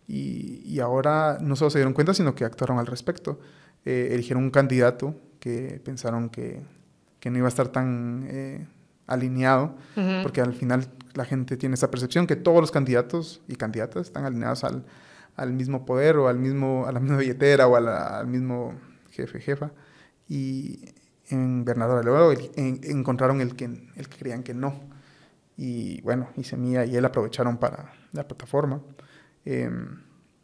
Y, 0.06 0.60
y 0.66 0.78
ahora 0.80 1.38
no 1.40 1.56
solo 1.56 1.70
se 1.70 1.78
dieron 1.78 1.94
cuenta, 1.94 2.12
sino 2.12 2.34
que 2.34 2.44
actuaron 2.44 2.78
al 2.78 2.86
respecto. 2.86 3.40
Eh, 3.86 4.08
eligieron 4.10 4.44
un 4.44 4.50
candidato 4.50 5.14
que 5.40 5.80
pensaron 5.82 6.28
que, 6.28 6.60
que 7.18 7.30
no 7.30 7.38
iba 7.38 7.46
a 7.46 7.48
estar 7.48 7.68
tan 7.68 8.26
eh, 8.28 8.66
alineado, 9.06 9.74
porque 10.22 10.42
al 10.42 10.52
final 10.52 10.86
la 11.14 11.24
gente 11.24 11.56
tiene 11.56 11.76
esa 11.76 11.90
percepción 11.90 12.26
que 12.26 12.36
todos 12.36 12.60
los 12.60 12.70
candidatos 12.70 13.40
y 13.48 13.56
candidatas 13.56 14.08
están 14.08 14.26
alineados 14.26 14.62
al, 14.62 14.84
al 15.34 15.54
mismo 15.54 15.86
poder 15.86 16.18
o 16.18 16.28
al 16.28 16.38
mismo, 16.38 16.84
a 16.86 16.92
la 16.92 17.00
misma 17.00 17.16
billetera 17.16 17.68
o 17.68 17.76
al 17.76 18.26
mismo 18.26 18.74
jefe, 19.12 19.40
jefa. 19.40 19.70
Y 20.28 20.90
en 21.30 21.64
Bernardo 21.64 21.96
Alevaro 21.96 22.34
encontraron 22.60 23.40
el 23.40 23.56
que, 23.56 23.64
el 23.64 24.08
que 24.10 24.18
creían 24.18 24.42
que 24.42 24.52
no 24.52 24.91
y 25.62 26.00
bueno, 26.00 26.28
y 26.36 26.42
Semilla 26.42 26.84
y 26.84 26.96
él 26.96 27.04
aprovecharon 27.04 27.56
para 27.56 27.92
la 28.10 28.26
plataforma. 28.26 28.80
Em, 29.44 30.00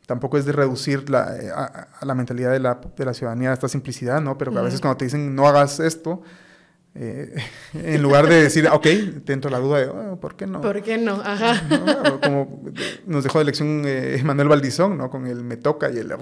tampoco 0.07 0.39
es 0.39 0.45
de 0.45 0.53
reducir 0.53 1.11
la, 1.11 1.37
eh, 1.37 1.51
a, 1.51 2.05
la 2.07 2.15
mentalidad 2.15 2.53
de 2.53 2.61
la, 2.61 2.81
de 2.97 3.05
la, 3.05 3.13
ciudadanía 3.13 3.53
esta 3.53 3.67
simplicidad, 3.67 4.21
¿no? 4.21 4.39
Pero 4.39 4.57
a 4.57 4.63
veces 4.63 4.81
cuando 4.81 4.97
te 4.97 5.07
dicen 5.07 5.35
no 5.35 5.49
hagas 5.49 5.81
esto, 5.81 6.23
eh, 6.95 7.35
en 7.75 8.01
lugar 8.01 8.29
de 8.29 8.43
decir, 8.43 8.69
ok, 8.69 8.87
te 9.25 9.33
entra 9.33 9.51
la 9.51 9.59
duda 9.59 9.79
de, 9.81 9.87
oh, 9.89 10.21
¿por 10.21 10.37
qué 10.37 10.47
no? 10.47 10.61
¿Por 10.61 10.83
qué 10.83 10.99
no? 10.99 11.15
Ajá. 11.15 11.65
Como 12.23 12.63
nos 13.05 13.25
dejó 13.25 13.39
de 13.39 13.43
elección 13.43 13.83
eh, 13.87 14.23
Manuel 14.25 14.47
Valdizón, 14.47 14.99
¿no? 14.99 15.11
Con 15.11 15.27
el 15.27 15.43
me 15.43 15.57
toca 15.57 15.91
y 15.91 15.99
el 15.99 16.13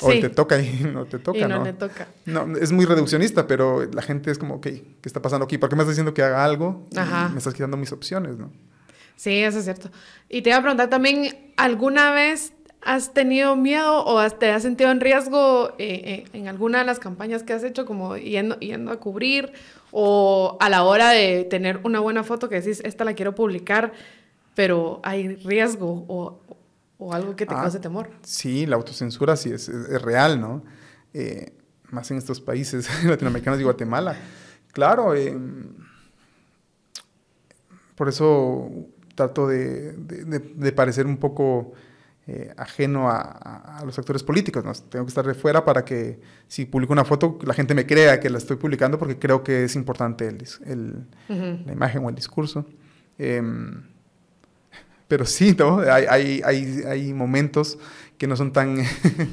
o 0.00 0.08
te 0.20 0.30
toca 0.30 0.60
y 0.60 0.84
no 0.84 1.04
te 1.04 1.18
toca, 1.18 1.38
y 1.38 1.44
no, 1.44 1.62
te 1.62 1.72
toca. 1.72 2.08
No, 2.26 2.56
es 2.56 2.72
muy 2.72 2.84
reduccionista, 2.84 3.46
pero 3.46 3.84
la 3.92 4.02
gente 4.02 4.30
es 4.30 4.38
como, 4.38 4.56
ok, 4.56 4.62
¿qué 4.62 4.82
está 5.04 5.22
pasando 5.22 5.44
aquí? 5.44 5.58
¿Por 5.58 5.68
qué 5.68 5.76
me 5.76 5.82
estás 5.82 5.94
diciendo 5.94 6.14
que 6.14 6.22
haga 6.22 6.44
algo? 6.44 6.86
me 6.92 7.38
estás 7.38 7.54
quitando 7.54 7.76
mis 7.76 7.92
opciones, 7.92 8.38
¿no? 8.38 8.50
Sí, 9.16 9.42
eso 9.42 9.58
es 9.58 9.64
cierto. 9.64 9.90
Y 10.30 10.40
te 10.42 10.50
iba 10.50 10.58
a 10.58 10.62
preguntar 10.62 10.88
también, 10.88 11.52
¿alguna 11.56 12.10
vez 12.12 12.54
has 12.82 13.12
tenido 13.12 13.56
miedo 13.56 14.04
o 14.04 14.28
te 14.30 14.50
has 14.50 14.62
sentido 14.62 14.90
en 14.90 15.00
riesgo 15.00 15.74
eh, 15.78 16.00
eh, 16.04 16.24
en 16.32 16.48
alguna 16.48 16.78
de 16.78 16.84
las 16.84 16.98
campañas 16.98 17.42
que 17.42 17.52
has 17.52 17.62
hecho, 17.62 17.84
como 17.84 18.16
yendo, 18.16 18.58
yendo 18.58 18.90
a 18.90 18.96
cubrir 18.98 19.52
o 19.90 20.56
a 20.60 20.68
la 20.70 20.84
hora 20.84 21.10
de 21.10 21.44
tener 21.44 21.80
una 21.84 22.00
buena 22.00 22.24
foto 22.24 22.48
que 22.48 22.60
decís, 22.60 22.80
esta 22.84 23.04
la 23.04 23.14
quiero 23.14 23.34
publicar, 23.34 23.92
pero 24.54 25.00
hay 25.02 25.36
riesgo 25.36 26.04
o, 26.08 26.40
o 27.00 27.14
algo 27.14 27.34
que 27.34 27.46
te 27.46 27.54
ah, 27.54 27.62
cause 27.62 27.80
temor. 27.80 28.10
Sí, 28.22 28.66
la 28.66 28.76
autocensura 28.76 29.34
sí 29.34 29.50
es, 29.50 29.68
es, 29.68 30.02
real, 30.02 30.40
¿no? 30.40 30.62
Eh, 31.14 31.52
más 31.90 32.10
en 32.10 32.18
estos 32.18 32.40
países 32.40 32.88
latinoamericanos 33.04 33.58
y 33.58 33.64
Guatemala. 33.64 34.16
Claro, 34.72 35.14
eh, 35.16 35.36
por 37.96 38.08
eso 38.08 38.70
trato 39.14 39.48
de, 39.48 39.92
de, 39.92 40.72
parecer 40.72 41.06
un 41.06 41.16
poco 41.16 41.72
eh, 42.26 42.54
ajeno 42.56 43.10
a, 43.10 43.78
a, 43.78 43.84
los 43.84 43.98
actores 43.98 44.22
políticos. 44.22 44.64
¿no? 44.64 44.72
Tengo 44.72 45.04
que 45.04 45.08
estar 45.08 45.26
de 45.26 45.34
fuera 45.34 45.64
para 45.64 45.84
que 45.84 46.20
si 46.46 46.64
publico 46.64 46.92
una 46.92 47.04
foto 47.04 47.38
la 47.42 47.52
gente 47.54 47.74
me 47.74 47.86
crea 47.86 48.20
que 48.20 48.30
la 48.30 48.38
estoy 48.38 48.56
publicando 48.56 48.98
porque 48.98 49.18
creo 49.18 49.42
que 49.42 49.64
es 49.64 49.74
importante 49.74 50.28
el, 50.28 50.46
el, 50.64 51.06
la 51.66 51.72
imagen 51.72 52.04
o 52.04 52.08
el 52.08 52.14
discurso. 52.14 52.64
Em, 53.18 53.82
pero 55.10 55.26
sí, 55.26 55.56
¿no? 55.58 55.80
Hay, 55.80 56.04
hay, 56.08 56.40
hay, 56.44 56.82
hay 56.86 57.12
momentos 57.12 57.76
que 58.16 58.28
no 58.28 58.36
son 58.36 58.52
tan 58.52 58.78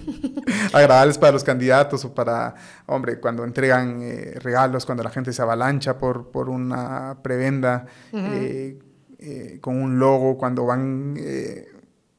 agradables 0.73 1.19
para 1.19 1.33
los 1.33 1.43
candidatos 1.43 2.03
o 2.03 2.15
para, 2.15 2.55
hombre, 2.87 3.19
cuando 3.19 3.43
entregan 3.43 4.01
eh, 4.01 4.39
regalos, 4.39 4.87
cuando 4.87 5.03
la 5.03 5.11
gente 5.11 5.31
se 5.31 5.39
avalancha 5.43 5.99
por, 5.99 6.31
por 6.31 6.49
una 6.49 7.19
prebenda 7.21 7.85
eh, 8.11 8.79
eh, 9.19 9.59
con 9.61 9.79
un 9.79 9.99
logo, 9.99 10.35
cuando 10.35 10.65
van 10.65 11.15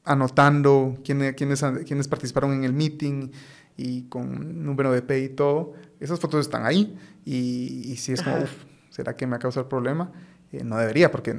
anotando 0.05 0.97
quiénes, 1.03 1.35
quiénes, 1.35 1.61
quiénes 1.85 2.07
participaron 2.07 2.53
en 2.53 2.63
el 2.63 2.71
meeting 2.71 3.29
y 3.75 4.03
con 4.03 4.63
número 4.63 4.93
de 4.93 5.01
P 5.01 5.19
y 5.19 5.29
todo, 5.29 5.73
esas 5.99 6.17
fotos 6.17 6.39
están 6.39 6.65
ahí 6.65 6.97
y, 7.25 7.93
si 7.97 8.13
es 8.13 8.21
como, 8.21 8.37
¿será 8.89 9.17
que 9.17 9.27
me 9.27 9.35
ha 9.35 9.39
causado 9.39 9.63
el 9.63 9.69
problema? 9.69 10.13
no 10.63 10.77
debería 10.77 11.11
porque, 11.11 11.35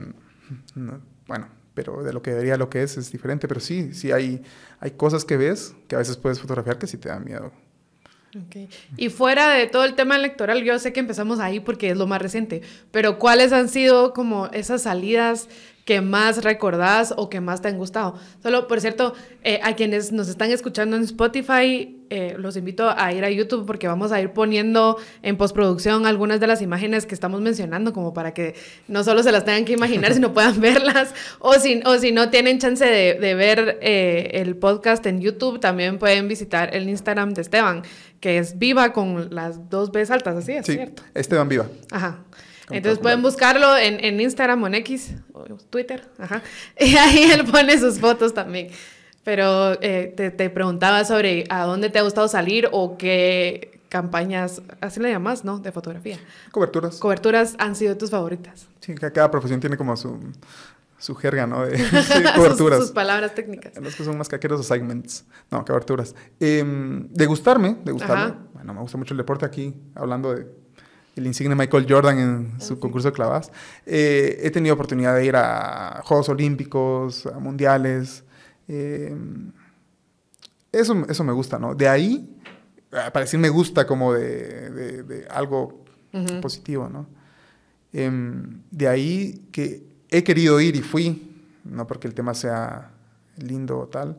bueno, 1.27 1.60
pero 1.75 2.03
de 2.03 2.13
lo 2.13 2.23
que 2.23 2.31
debería 2.31 2.57
lo 2.57 2.71
que 2.71 2.83
es 2.83 2.97
es 2.97 3.13
diferente. 3.13 3.49
Pero 3.49 3.61
sí, 3.61 3.95
sí 3.95 4.13
hay, 4.13 4.43
hay 4.79 4.93
cosas 4.93 5.25
que 5.25 5.37
ves 5.37 5.75
que 5.89 5.97
a 5.97 5.99
veces 5.99 6.17
puedes 6.17 6.41
fotografiar 6.41 6.79
que 6.79 6.87
sí 6.87 6.97
te 6.97 7.09
dan 7.09 7.25
miedo. 7.25 7.53
Okay. 8.47 8.69
Y 8.97 9.09
fuera 9.09 9.49
de 9.49 9.67
todo 9.67 9.85
el 9.85 9.95
tema 9.95 10.15
electoral, 10.15 10.63
yo 10.63 10.79
sé 10.79 10.93
que 10.93 11.01
empezamos 11.01 11.41
ahí 11.41 11.59
porque 11.59 11.91
es 11.91 11.97
lo 11.97 12.07
más 12.07 12.23
reciente, 12.23 12.63
pero 12.93 13.19
¿cuáles 13.19 13.53
han 13.53 13.69
sido 13.69 14.13
como 14.13 14.47
esas 14.53 14.83
salidas 14.83 15.49
que 15.91 16.01
más 16.01 16.45
recordás 16.45 17.13
o 17.17 17.29
que 17.29 17.41
más 17.41 17.63
te 17.63 17.67
han 17.67 17.77
gustado. 17.77 18.15
Solo, 18.45 18.69
por 18.69 18.81
cierto, 18.81 19.13
eh, 19.43 19.59
a 19.65 19.75
quienes 19.75 20.13
nos 20.13 20.29
están 20.29 20.53
escuchando 20.53 20.95
en 20.95 21.03
Spotify, 21.03 21.99
eh, 22.11 22.37
los 22.39 22.57
invito 22.57 22.95
a 22.97 23.13
ir 23.13 23.25
a 23.25 23.31
YouTube 23.31 23.67
porque 23.67 23.89
vamos 23.89 24.13
a 24.13 24.21
ir 24.21 24.31
poniendo 24.31 24.99
en 25.23 25.37
postproducción 25.37 26.07
algunas 26.07 26.39
de 26.39 26.47
las 26.47 26.63
imágenes 26.63 27.07
que 27.07 27.15
estamos 27.17 27.41
mencionando, 27.41 27.93
como 27.93 28.15
para 28.15 28.33
que 28.33 28.55
no 28.87 29.03
solo 29.03 29.25
se 29.25 29.33
las 29.33 29.45
tengan 29.45 29.65
que 29.65 29.73
imaginar, 29.73 30.15
sino 30.15 30.33
puedan 30.33 30.61
verlas. 30.61 31.13
O 31.41 31.55
si, 31.55 31.83
o 31.85 31.99
si 31.99 32.13
no 32.13 32.31
tienen 32.31 32.61
chance 32.61 32.85
de, 32.85 33.15
de 33.15 33.35
ver 33.35 33.81
eh, 33.83 34.31
el 34.35 34.55
podcast 34.55 35.05
en 35.07 35.21
YouTube, 35.21 35.59
también 35.59 35.99
pueden 35.99 36.29
visitar 36.29 36.73
el 36.73 36.89
Instagram 36.89 37.35
de 37.35 37.43
Esteban, 37.43 37.83
que 38.21 38.39
es 38.39 38.61
Viva 38.61 38.93
con 38.93 39.35
las 39.35 39.69
dos 39.69 39.91
Bs 39.91 40.13
altas, 40.13 40.37
así 40.37 40.53
es, 40.53 40.67
sí, 40.67 40.75
¿cierto? 40.75 41.03
Esteban 41.15 41.49
Viva. 41.49 41.67
Ajá. 41.91 42.21
Entonces 42.71 42.99
pueden 42.99 43.23
buscarlo 43.23 43.77
en, 43.77 44.03
en, 44.05 44.21
Instagram 44.21 44.63
o 44.63 44.67
en 44.67 44.75
X, 44.77 45.15
o 45.33 45.45
Twitter, 45.45 46.09
ajá. 46.19 46.43
Y 46.79 46.97
ahí 46.97 47.31
él 47.31 47.45
pone 47.45 47.79
sus 47.79 47.99
fotos 47.99 48.35
también. 48.35 48.69
Pero 49.25 49.81
eh, 49.83 50.13
te, 50.17 50.31
te, 50.31 50.49
preguntaba 50.51 51.05
sobre 51.05 51.45
a 51.51 51.65
dónde 51.65 51.91
te 51.91 51.99
ha 51.99 52.03
gustado 52.03 52.27
salir 52.29 52.69
o 52.73 52.97
qué 52.97 53.81
campañas, 53.91 54.63
así 54.81 55.01
le 55.01 55.11
llamas, 55.11 55.45
¿no? 55.45 55.59
De 55.59 55.73
fotografía. 55.73 56.19
Coberturas. 56.53 56.99
Coberturas 56.99 57.57
han 57.59 57.77
sido 57.77 57.97
tus 57.99 58.11
favoritas. 58.11 58.69
Sí, 58.81 58.95
cada 58.95 59.31
profesión 59.31 59.61
tiene 59.61 59.77
como 59.77 59.97
su, 59.97 60.19
su 60.97 61.15
jerga, 61.17 61.47
¿no? 61.47 61.67
De, 61.67 61.73
coberturas. 62.37 62.79
sus, 62.79 62.87
sus, 62.87 62.95
palabras 62.95 63.35
técnicas. 63.35 63.77
Los 63.79 63.95
que 63.97 64.05
son 64.05 64.17
más 64.17 64.29
caqueros 64.29 64.61
assignments. 64.61 65.27
No, 65.51 65.65
coberturas. 65.65 66.15
Eh, 66.39 66.65
de 66.65 67.27
gustarme, 67.27 67.77
de 67.85 67.93
gustarme. 67.93 68.37
Bueno, 68.55 68.73
me 68.73 68.81
gusta 68.81 68.97
mucho 68.97 69.13
el 69.13 69.19
deporte 69.19 69.45
aquí, 69.45 69.75
hablando 69.95 70.35
de 70.35 70.47
el 71.21 71.27
insigne 71.27 71.55
Michael 71.55 71.87
Jordan 71.89 72.19
en 72.19 72.53
ah, 72.57 72.61
su 72.61 72.79
concurso 72.79 73.09
de 73.09 73.13
clavas. 73.13 73.53
Eh, 73.87 74.41
he 74.43 74.51
tenido 74.51 74.75
oportunidad 74.75 75.15
de 75.15 75.25
ir 75.25 75.37
a 75.37 76.01
Juegos 76.05 76.29
Olímpicos, 76.29 77.27
a 77.27 77.39
Mundiales. 77.39 78.25
Eh, 78.69 79.15
eso, 80.73 81.05
eso 81.09 81.25
me 81.25 81.33
gusta, 81.33 81.59
¿no? 81.59 81.75
De 81.75 81.89
ahí, 81.89 82.37
para 82.91 83.21
decir 83.21 83.39
me 83.39 83.51
gusta 83.51 83.87
como 83.87 84.15
de, 84.15 85.03
de, 85.03 85.27
algo 85.29 85.85
positivo, 86.41 86.89
¿no? 86.89 87.07
Em, 87.93 88.63
de 88.71 88.89
ahí 88.89 89.49
que 89.53 89.85
he 90.11 90.23
querido 90.25 90.61
ir 90.61 90.77
y 90.77 90.83
fui, 90.83 91.37
no 91.65 91.87
porque 91.87 92.09
el 92.09 92.15
tema 92.15 92.35
sea 92.35 92.93
lindo 93.37 93.79
o 93.79 93.87
tal. 93.89 94.17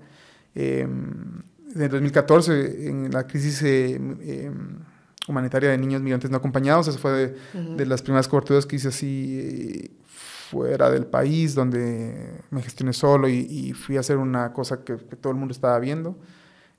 en 0.54 1.44
el 1.74 1.90
2014, 1.90 2.88
en 2.90 3.12
la 3.12 3.26
crisis 3.26 3.62
em, 3.64 4.80
humanitaria 5.28 5.70
de 5.70 5.78
niños 5.78 6.02
migrantes 6.02 6.30
no 6.30 6.38
acompañados. 6.38 6.88
Esa 6.88 6.98
fue 6.98 7.36
de, 7.54 7.86
las 7.86 8.02
primeras 8.02 8.28
coberturas 8.28 8.66
que 8.66 8.76
hice 8.76 8.90
así 8.90 9.92
fuera 10.06 10.90
del 10.90 11.06
país, 11.06 11.56
donde 11.56 12.42
me 12.50 12.62
gestioné 12.62 12.94
solo 12.94 13.30
y, 13.30 13.74
fui 13.74 13.98
a 13.98 14.02
hacer 14.02 14.18
una 14.18 14.52
cosa 14.54 14.84
que, 14.84 14.96
todo 14.96 15.32
el 15.32 15.40
mundo 15.40 15.54
estaba 15.54 15.78
viendo. 15.80 16.18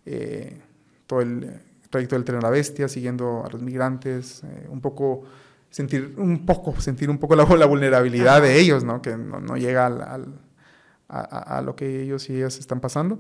Eh, 0.05 0.61
todo 1.07 1.21
el 1.21 1.61
trayecto 1.91 2.17
del 2.17 2.25
tren 2.25 2.39
a 2.39 2.43
la 2.43 2.51
bestia, 2.51 2.89
siguiendo 2.89 3.45
a 3.45 3.51
los 3.51 3.63
migrantes, 3.63 4.43
eh, 4.45 4.67
un 4.69 4.81
poco 4.81 5.25
sentir 5.71 6.15
un 6.19 6.45
poco 6.45 6.79
sentir 6.81 7.09
un 7.09 7.19
poco 7.19 7.35
la, 7.35 7.45
la 7.45 7.67
vulnerabilidad 7.67 8.43
de 8.43 8.59
ellos, 8.59 8.85
¿no? 8.85 9.01
que 9.01 9.17
no, 9.17 9.57
llega 9.57 9.87
al, 9.87 10.03
a, 11.09 11.21
a, 11.59 11.63
lo 11.63 11.77
que 11.77 12.03
ellos 12.03 12.29
y 12.29 12.37
ellas 12.37 12.59
están 12.59 12.81
pasando. 12.81 13.19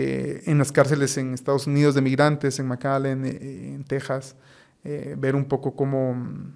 Eh, 0.00 0.44
en 0.46 0.58
las 0.58 0.70
cárceles 0.70 1.18
en 1.18 1.34
Estados 1.34 1.66
Unidos 1.66 1.96
de 1.96 2.02
migrantes, 2.02 2.60
en 2.60 2.68
McAllen, 2.68 3.24
eh, 3.24 3.74
en 3.74 3.82
Texas, 3.82 4.36
eh, 4.84 5.16
ver 5.18 5.34
un 5.34 5.46
poco 5.46 5.74
cómo 5.74 6.14
mm, 6.14 6.52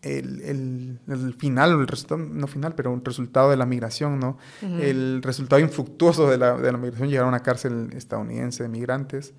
el, 0.00 0.98
el, 1.06 1.34
final, 1.34 1.72
el 1.72 1.86
resultado, 1.86 2.22
no 2.22 2.46
final, 2.46 2.74
pero 2.74 2.92
un 2.92 3.04
resultado 3.04 3.50
de 3.50 3.58
la 3.58 3.66
migración, 3.66 4.18
¿no? 4.18 4.38
El 4.62 5.20
resultado 5.22 5.60
infructuoso 5.60 6.30
de 6.30 6.38
la, 6.38 6.56
de 6.56 6.72
la, 6.72 6.78
migración, 6.78 7.10
llegar 7.10 7.26
a 7.26 7.28
una 7.28 7.40
cárcel 7.40 7.90
estadounidense 7.92 8.62
de 8.62 8.68
migrantes. 8.70 9.34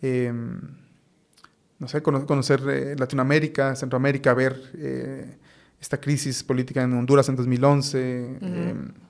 Em, 0.00 0.60
no 1.80 1.88
sé, 1.88 2.02
conocer 2.02 2.60
Latinoamérica, 3.00 3.74
Centroamérica, 3.74 4.32
ver 4.34 5.38
esta 5.80 6.00
crisis 6.00 6.44
política 6.44 6.82
en 6.82 6.92
Honduras 6.92 7.28
en 7.28 7.34
2011 7.34 9.07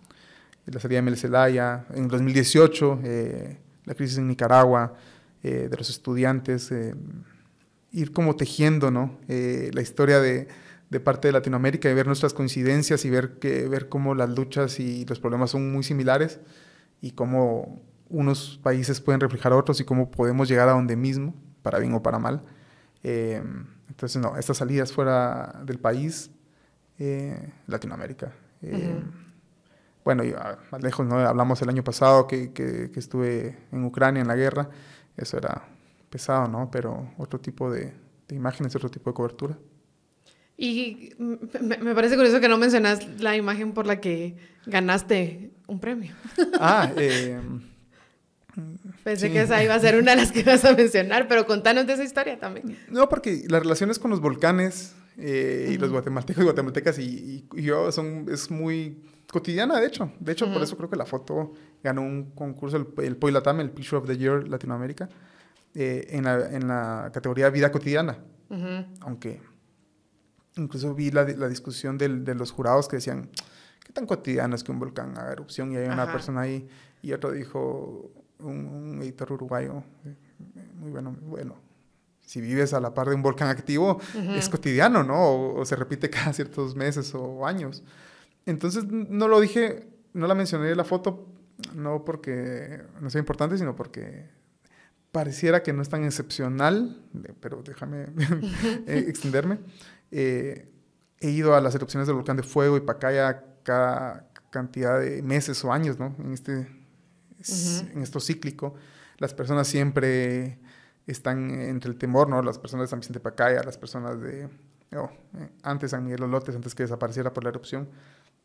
la 0.72 0.80
salida 0.80 0.98
de 0.98 1.02
Mel 1.02 1.16
Zelaya, 1.16 1.86
en 1.94 2.08
2018 2.08 3.00
eh, 3.04 3.58
la 3.84 3.94
crisis 3.94 4.18
en 4.18 4.28
Nicaragua, 4.28 4.94
eh, 5.42 5.68
de 5.70 5.76
los 5.76 5.88
estudiantes, 5.88 6.70
eh, 6.72 6.94
ir 7.92 8.12
como 8.12 8.36
tejiendo 8.36 8.90
¿no? 8.90 9.18
la 9.28 9.80
historia 9.80 10.20
de, 10.20 10.48
de, 10.90 11.00
parte 11.00 11.28
de 11.28 11.32
Latinoamérica 11.32 11.90
y 11.90 11.94
ver 11.94 12.06
nuestras 12.06 12.34
coincidencias 12.34 13.04
y 13.04 13.10
ver, 13.10 13.38
que, 13.38 13.66
ver 13.66 13.88
cómo 13.88 14.14
las 14.14 14.28
luchas 14.28 14.78
y 14.78 15.06
los 15.06 15.20
problemas 15.20 15.50
son 15.52 15.72
muy 15.72 15.82
similares 15.84 16.40
y 17.00 17.12
cómo 17.12 17.80
unos 18.10 18.60
países 18.62 19.00
pueden 19.00 19.20
reflejar 19.20 19.52
a 19.52 19.56
otros 19.56 19.80
y 19.80 19.84
cómo 19.84 20.10
podemos 20.10 20.48
llegar 20.48 20.68
a 20.68 20.72
donde 20.72 20.96
mismo, 20.96 21.34
para 21.62 21.78
bien 21.78 21.94
o 21.94 22.02
para 22.02 22.18
mal. 22.18 22.42
entonces, 23.02 24.20
no, 24.20 24.36
estas 24.36 24.58
salidas 24.58 24.92
fuera 24.92 25.62
del 25.64 25.78
país, 25.78 26.30
Latinoamérica 27.66 28.32
bueno, 30.08 30.24
más 30.70 30.82
lejos, 30.82 31.04
¿no? 31.04 31.18
Hablamos 31.18 31.60
el 31.60 31.68
año 31.68 31.84
pasado 31.84 32.26
que, 32.26 32.50
que, 32.54 32.90
estuve 32.96 33.58
en 33.70 33.84
Ucrania 33.84 34.22
en 34.22 34.28
la 34.28 34.36
guerra, 34.36 34.70
eso 35.18 35.36
era 35.36 35.68
pesado, 36.08 36.48
¿no? 36.48 36.70
Pero 36.70 37.10
otro 37.18 37.38
tipo 37.38 37.70
de, 37.70 37.92
de 38.26 38.34
imágenes, 38.34 38.74
otro 38.74 38.90
tipo 38.90 39.10
de 39.10 39.14
cobertura. 39.14 39.58
Y 40.56 41.10
me, 41.18 41.94
parece 41.94 42.16
curioso 42.16 42.40
que 42.40 42.48
no 42.48 42.56
mencionas 42.56 43.06
la 43.20 43.36
imagen 43.36 43.72
por 43.72 43.86
la 43.86 44.00
que 44.00 44.38
ganaste 44.64 45.50
un 45.66 45.78
premio. 45.78 46.14
Ah, 46.58 46.90
eh, 46.96 47.38
Pensé 49.04 49.30
que 49.30 49.42
esa 49.42 49.62
iba 49.62 49.74
a 49.74 49.78
ser 49.78 49.96
una 50.00 50.12
de 50.12 50.22
las 50.22 50.32
que 50.32 50.42
vas 50.42 50.64
a 50.64 50.72
mencionar, 50.72 51.28
pero 51.28 51.44
contanos 51.44 51.86
de 51.86 51.92
esa 51.92 52.02
historia 52.02 52.40
también. 52.40 52.78
No, 52.88 53.10
porque 53.10 53.44
las 53.46 53.60
relaciones 53.60 53.98
con 53.98 54.10
los 54.10 54.22
volcanes 54.22 54.94
eh, 55.18 55.68
y 55.70 55.76
los 55.76 55.90
guatemaltecos 55.90 56.40
y 56.40 56.44
guatemaltecas 56.44 56.98
y, 56.98 57.46
y, 57.54 57.62
yo 57.62 57.92
son, 57.92 58.24
es 58.32 58.50
muy 58.50 59.02
cotidiana, 59.30 59.80
de 59.80 59.86
hecho. 59.86 60.12
De 60.18 60.32
hecho, 60.32 60.52
por 60.52 60.62
eso 60.62 60.76
creo 60.76 60.90
que 60.90 60.96
la 60.96 61.06
foto 61.06 61.52
ganó 61.82 62.02
un 62.02 62.30
concurso, 62.32 62.76
el, 62.76 62.86
el 63.04 63.16
Poilatam, 63.16 63.60
el 63.60 63.70
Picture 63.70 63.98
of 63.98 64.06
the 64.06 64.16
Year 64.16 64.48
Latinoamérica, 64.48 65.08
eh, 65.74 66.06
en, 66.10 66.24
la, 66.24 66.50
en, 66.50 66.66
la, 66.66 67.10
categoría 67.12 67.50
vida 67.50 67.70
cotidiana. 67.70 68.18
Aunque 69.00 69.40
incluso 70.56 70.94
vi 70.94 71.10
la, 71.10 71.24
la 71.24 71.48
discusión 71.48 71.98
del, 71.98 72.24
de 72.24 72.34
los 72.34 72.50
jurados 72.50 72.88
que 72.88 72.96
decían, 72.96 73.28
¿qué 73.84 73.92
tan 73.92 74.06
cotidiano 74.06 74.54
es 74.54 74.64
que 74.64 74.72
un 74.72 74.78
volcán 74.78 75.16
haga 75.18 75.32
erupción? 75.32 75.72
Y 75.72 75.76
hay 75.76 75.88
una 75.88 76.10
persona 76.10 76.42
ahí, 76.42 76.66
y 77.02 77.12
otro 77.12 77.32
dijo, 77.32 78.10
un, 78.40 78.98
editor 79.02 79.32
uruguayo, 79.32 79.82
eh, 80.04 80.16
muy 80.76 80.90
bueno, 80.90 81.16
bueno. 81.22 81.56
Si 82.22 82.40
vives 82.42 82.74
a 82.74 82.80
la 82.80 82.92
par 82.92 83.08
de 83.08 83.14
un 83.14 83.22
volcán 83.22 83.48
activo, 83.48 84.00
es 84.36 84.50
cotidiano, 84.50 85.02
¿no? 85.02 85.14
O, 85.14 85.60
o, 85.60 85.64
se 85.64 85.76
repite 85.76 86.10
cada 86.10 86.32
ciertos 86.32 86.74
meses 86.76 87.14
o 87.14 87.46
años. 87.46 87.82
Entonces 88.48 88.86
no 88.86 89.28
lo 89.28 89.40
dije, 89.40 89.86
no 90.14 90.26
la 90.26 90.34
mencioné 90.34 90.70
en 90.70 90.76
la 90.78 90.84
foto, 90.84 91.28
no 91.74 92.02
porque 92.02 92.82
no 92.98 93.10
sea 93.10 93.18
importante, 93.18 93.58
sino 93.58 93.76
porque 93.76 94.30
pareciera 95.12 95.62
que 95.62 95.74
no 95.74 95.82
es 95.82 95.90
tan 95.90 96.02
excepcional, 96.04 97.02
pero 97.40 97.62
déjame 97.62 98.06
eh, 98.86 99.04
extenderme. 99.06 99.58
Eh, 100.10 100.66
he 101.20 101.28
ido 101.28 101.54
a 101.54 101.60
las 101.60 101.74
erupciones 101.74 102.06
del 102.06 102.16
volcán 102.16 102.38
de 102.38 102.42
fuego 102.42 102.78
y 102.78 102.80
Pacaya 102.80 103.44
cada 103.64 104.30
cantidad 104.48 104.98
de 104.98 105.20
meses 105.20 105.62
o 105.64 105.70
años, 105.70 105.98
¿no? 105.98 106.16
En 106.18 106.32
este, 106.32 106.66
en 107.92 108.02
esto 108.02 108.18
cíclico. 108.18 108.76
Las 109.18 109.34
personas 109.34 109.68
siempre 109.68 110.58
están 111.06 111.50
entre 111.50 111.90
el 111.90 111.98
temor, 111.98 112.30
¿no? 112.30 112.40
Las 112.40 112.58
personas 112.58 112.84
de 112.84 112.90
San 112.92 113.00
Vicente 113.00 113.20
Pacaya, 113.20 113.62
las 113.62 113.76
personas 113.76 114.18
de, 114.22 114.48
oh, 114.96 115.10
eh, 115.36 115.50
antes 115.62 115.90
San 115.90 116.04
Miguel 116.04 116.20
Los 116.20 116.30
Lotes, 116.30 116.54
antes 116.54 116.74
que 116.74 116.84
desapareciera 116.84 117.34
por 117.34 117.44
la 117.44 117.50
erupción, 117.50 117.90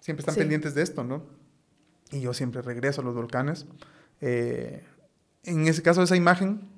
siempre 0.04 0.20
están 0.20 0.36
pendientes 0.36 0.76
de 0.76 0.82
esto, 0.82 1.06
¿no? 1.06 1.24
y 2.14 2.22
yo 2.22 2.34
siempre 2.34 2.62
regreso 2.62 3.02
a 3.02 3.04
los 3.04 3.16
volcanes. 3.16 3.66
Eh, 4.22 4.84
en 5.44 5.68
ese 5.68 5.82
caso, 5.82 6.04
esa 6.04 6.16
imagen 6.16 6.70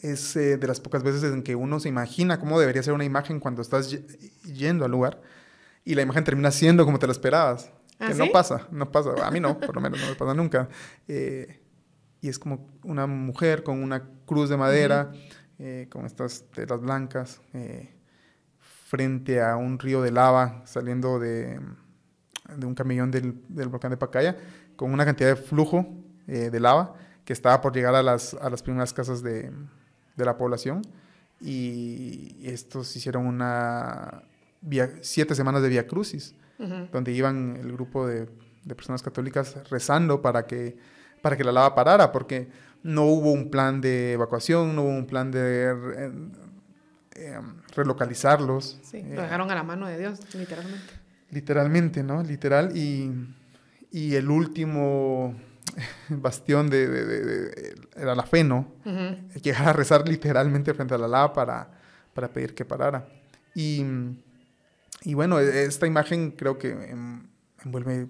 es 0.00 0.36
eh, 0.36 0.58
de 0.58 0.66
las 0.66 0.80
pocas 0.80 1.02
veces 1.02 1.24
en 1.24 1.42
que 1.42 1.56
uno 1.56 1.80
se 1.80 1.88
imagina 1.88 2.38
cómo 2.38 2.60
debería 2.60 2.82
ser 2.82 2.92
una 2.92 3.04
imagen 3.04 3.40
cuando 3.40 3.62
estás 3.62 3.90
yendo 4.44 4.84
al 4.84 4.90
lugar 4.90 5.22
y 5.84 5.94
la 5.94 6.02
imagen 6.02 6.24
termina 6.24 6.50
siendo 6.50 6.84
como 6.84 6.98
te 6.98 7.06
la 7.06 7.12
esperabas. 7.12 7.70
¿Ah, 7.98 8.08
que 8.08 8.14
no 8.14 8.26
pasa, 8.30 8.68
no 8.70 8.90
pasa. 8.90 9.10
A 9.24 9.30
mí 9.30 9.40
no, 9.40 9.58
por 9.58 9.74
lo 9.74 9.80
menos 9.80 10.00
no 10.00 10.08
me 10.08 10.14
pasa 10.14 10.34
nunca. 10.34 10.68
Eh, 11.08 11.60
y 12.20 12.28
es 12.28 12.38
como 12.38 12.68
una 12.82 13.06
mujer 13.06 13.62
con 13.62 13.82
una 13.82 14.02
cruz 14.26 14.48
de 14.48 14.56
madera, 14.56 15.12
con 15.90 16.06
estas 16.06 16.44
telas 16.50 16.80
blancas, 16.80 17.40
frente 18.58 19.42
a 19.42 19.56
un 19.56 19.78
río 19.78 20.00
de 20.00 20.10
lava 20.10 20.62
saliendo 20.64 21.18
de, 21.18 21.60
de 22.56 22.66
un 22.66 22.74
camellón 22.74 23.10
del, 23.10 23.42
del, 23.48 23.68
volcán 23.68 23.90
de 23.90 23.96
Pacaya, 23.96 24.36
con 24.76 24.92
una 24.92 25.04
cantidad 25.04 25.30
de 25.30 25.36
flujo 25.36 25.86
de 26.26 26.58
lava 26.58 26.94
que 27.24 27.32
estaba 27.32 27.60
por 27.60 27.74
llegar 27.74 27.94
a 27.94 28.02
las, 28.02 28.34
a 28.34 28.48
las 28.48 28.62
primeras 28.62 28.92
casas 28.92 29.22
de, 29.22 29.50
de 30.16 30.24
la 30.24 30.36
población 30.36 30.82
y 31.40 32.36
estos 32.42 32.94
hicieron 32.96 33.26
una 33.26 34.22
via, 34.60 34.90
siete 35.02 35.34
semanas 35.34 35.62
de 35.62 35.68
Via 35.68 35.86
Crucis, 35.86 36.34
donde 36.92 37.12
iban 37.12 37.56
el 37.60 37.72
grupo 37.72 38.06
de, 38.06 38.28
de, 38.64 38.74
personas 38.74 39.02
católicas 39.02 39.56
rezando 39.68 40.22
para 40.22 40.46
que, 40.46 40.76
para 41.20 41.36
que 41.36 41.44
la 41.44 41.52
lava 41.52 41.74
parara, 41.74 42.12
porque 42.12 42.48
no 42.82 43.04
hubo 43.04 43.32
un 43.32 43.50
plan 43.50 43.80
de 43.80 44.12
evacuación, 44.12 44.74
no 44.74 44.82
hubo 44.82 44.90
un 44.90 45.06
plan 45.06 45.30
de 45.30 45.72
eh, 45.96 46.12
eh, 47.16 47.40
relocalizarlos. 47.74 48.78
Sí, 48.82 49.02
lo 49.02 49.22
dejaron 49.22 49.50
a 49.50 49.54
la 49.54 49.64
mano 49.64 49.86
de 49.86 49.98
Dios, 49.98 50.20
literalmente. 50.34 51.03
Literalmente, 51.30 52.02
¿no? 52.02 52.22
Literal. 52.22 52.76
Y, 52.76 53.10
y 53.90 54.14
el 54.14 54.30
último 54.30 55.34
bastión 56.08 56.70
de, 56.70 57.74
era 57.96 58.14
la 58.14 58.24
fe, 58.24 58.44
¿no? 58.44 58.72
Llegar 59.42 59.68
a 59.68 59.72
rezar 59.72 60.08
literalmente 60.08 60.74
frente 60.74 60.94
a 60.94 60.98
la 60.98 61.08
lava 61.08 61.32
para, 61.32 61.70
para 62.12 62.28
pedir 62.28 62.54
que 62.54 62.64
parara. 62.64 63.08
Y, 63.54 63.84
y 65.02 65.14
bueno, 65.14 65.38
e, 65.38 65.64
esta 65.64 65.86
imagen 65.86 66.32
creo 66.32 66.58
que 66.58 66.94
envuelve 67.64 68.08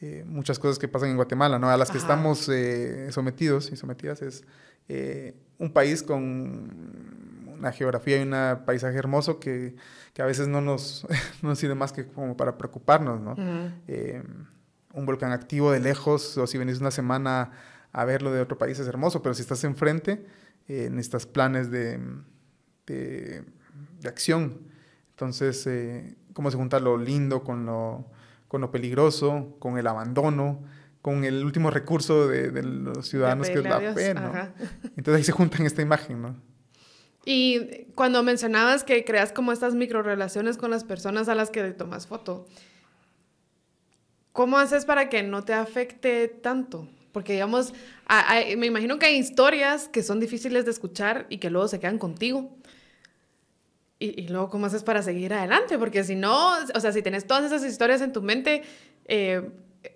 eh, 0.00 0.24
muchas 0.26 0.58
cosas 0.58 0.78
que 0.78 0.88
pasan 0.88 1.10
en 1.10 1.16
Guatemala, 1.16 1.58
¿no? 1.58 1.70
A 1.70 1.76
las 1.76 1.90
que 1.90 1.98
estamos 1.98 2.48
eh, 2.48 3.10
sometidos 3.10 3.70
y 3.72 3.76
sometidas 3.76 4.22
es 4.22 4.44
eh, 4.88 5.34
un 5.58 5.72
país 5.72 6.02
con 6.02 6.70
una 7.58 7.72
geografía 7.72 8.18
y 8.18 8.22
un 8.22 8.64
paisaje 8.64 8.96
hermoso 8.96 9.40
que, 9.40 9.76
que 10.12 10.22
a 10.22 10.26
veces 10.26 10.48
no 10.48 10.60
nos, 10.60 11.06
no 11.42 11.50
nos 11.50 11.58
sirve 11.58 11.74
más 11.74 11.92
que 11.92 12.06
como 12.06 12.36
para 12.36 12.56
preocuparnos, 12.56 13.20
¿no? 13.20 13.34
un 14.94 15.06
volcán 15.06 15.32
activo 15.32 15.72
de 15.72 15.80
lejos 15.80 16.38
o 16.38 16.46
si 16.46 16.56
venís 16.56 16.80
una 16.80 16.90
semana 16.90 17.50
a 17.92 18.04
verlo 18.04 18.32
de 18.32 18.40
otro 18.40 18.58
país 18.58 18.78
es 18.78 18.86
hermoso, 18.88 19.22
pero 19.22 19.34
si 19.34 19.42
estás 19.42 19.62
enfrente, 19.64 20.24
eh, 20.68 20.88
necesitas 20.90 21.26
planes 21.26 21.70
de, 21.70 22.00
de, 22.86 23.44
acción. 24.04 24.58
Entonces, 25.10 25.66
eh, 25.66 26.16
¿cómo 26.32 26.50
se 26.50 26.56
junta 26.56 26.80
lo 26.80 26.96
lindo 26.96 27.44
con 27.44 27.66
lo, 27.66 28.06
con 28.48 28.60
lo 28.60 28.70
peligroso, 28.70 29.56
con 29.58 29.78
el 29.78 29.86
abandono? 29.86 30.62
con 31.04 31.22
el 31.22 31.44
último 31.44 31.70
recurso 31.70 32.28
de, 32.28 32.62
los 32.62 33.06
ciudadanos, 33.06 33.50
que 33.50 33.58
es 33.58 33.62
la 33.62 33.92
fe, 33.92 34.14
¿no? 34.14 34.32
Entonces 34.96 35.16
ahí 35.16 35.22
se 35.22 35.32
junta 35.32 35.58
en 35.58 35.66
esta 35.66 35.82
imagen, 35.82 36.22
¿no? 36.22 36.34
Y 37.24 37.86
cuando 37.94 38.22
mencionabas 38.22 38.84
que 38.84 39.04
creas 39.04 39.32
como 39.32 39.52
estas 39.52 39.74
micro 39.74 40.02
relaciones 40.02 40.56
con 40.56 40.70
las 40.70 40.84
personas 40.84 41.28
a 41.28 41.34
las 41.34 41.50
que 41.50 41.62
tomas 41.72 42.06
foto, 42.06 42.46
¿cómo 44.32 44.58
haces 44.58 44.84
para 44.84 45.08
que 45.08 45.22
no 45.22 45.42
te 45.42 45.54
afecte 45.54 46.28
tanto? 46.28 46.88
Porque, 47.12 47.34
digamos, 47.34 47.72
me 48.56 48.66
imagino 48.66 48.98
que 48.98 49.06
hay 49.06 49.16
historias 49.16 49.88
que 49.88 50.02
son 50.02 50.20
difíciles 50.20 50.64
de 50.64 50.72
escuchar 50.72 51.26
y 51.30 51.38
que 51.38 51.48
luego 51.48 51.68
se 51.68 51.78
quedan 51.78 51.98
contigo. 51.98 52.50
Y, 54.00 54.26
luego, 54.28 54.50
¿cómo 54.50 54.66
haces 54.66 54.82
para 54.82 55.02
seguir 55.02 55.32
adelante? 55.32 55.78
Porque 55.78 56.04
si 56.04 56.16
no, 56.16 56.58
o 56.74 56.80
sea, 56.80 56.92
si 56.92 57.00
tienes 57.00 57.26
todas 57.26 57.44
esas 57.44 57.64
historias 57.64 58.02
en 58.02 58.12
tu 58.12 58.20
mente, 58.20 58.62
eh, 59.06 59.48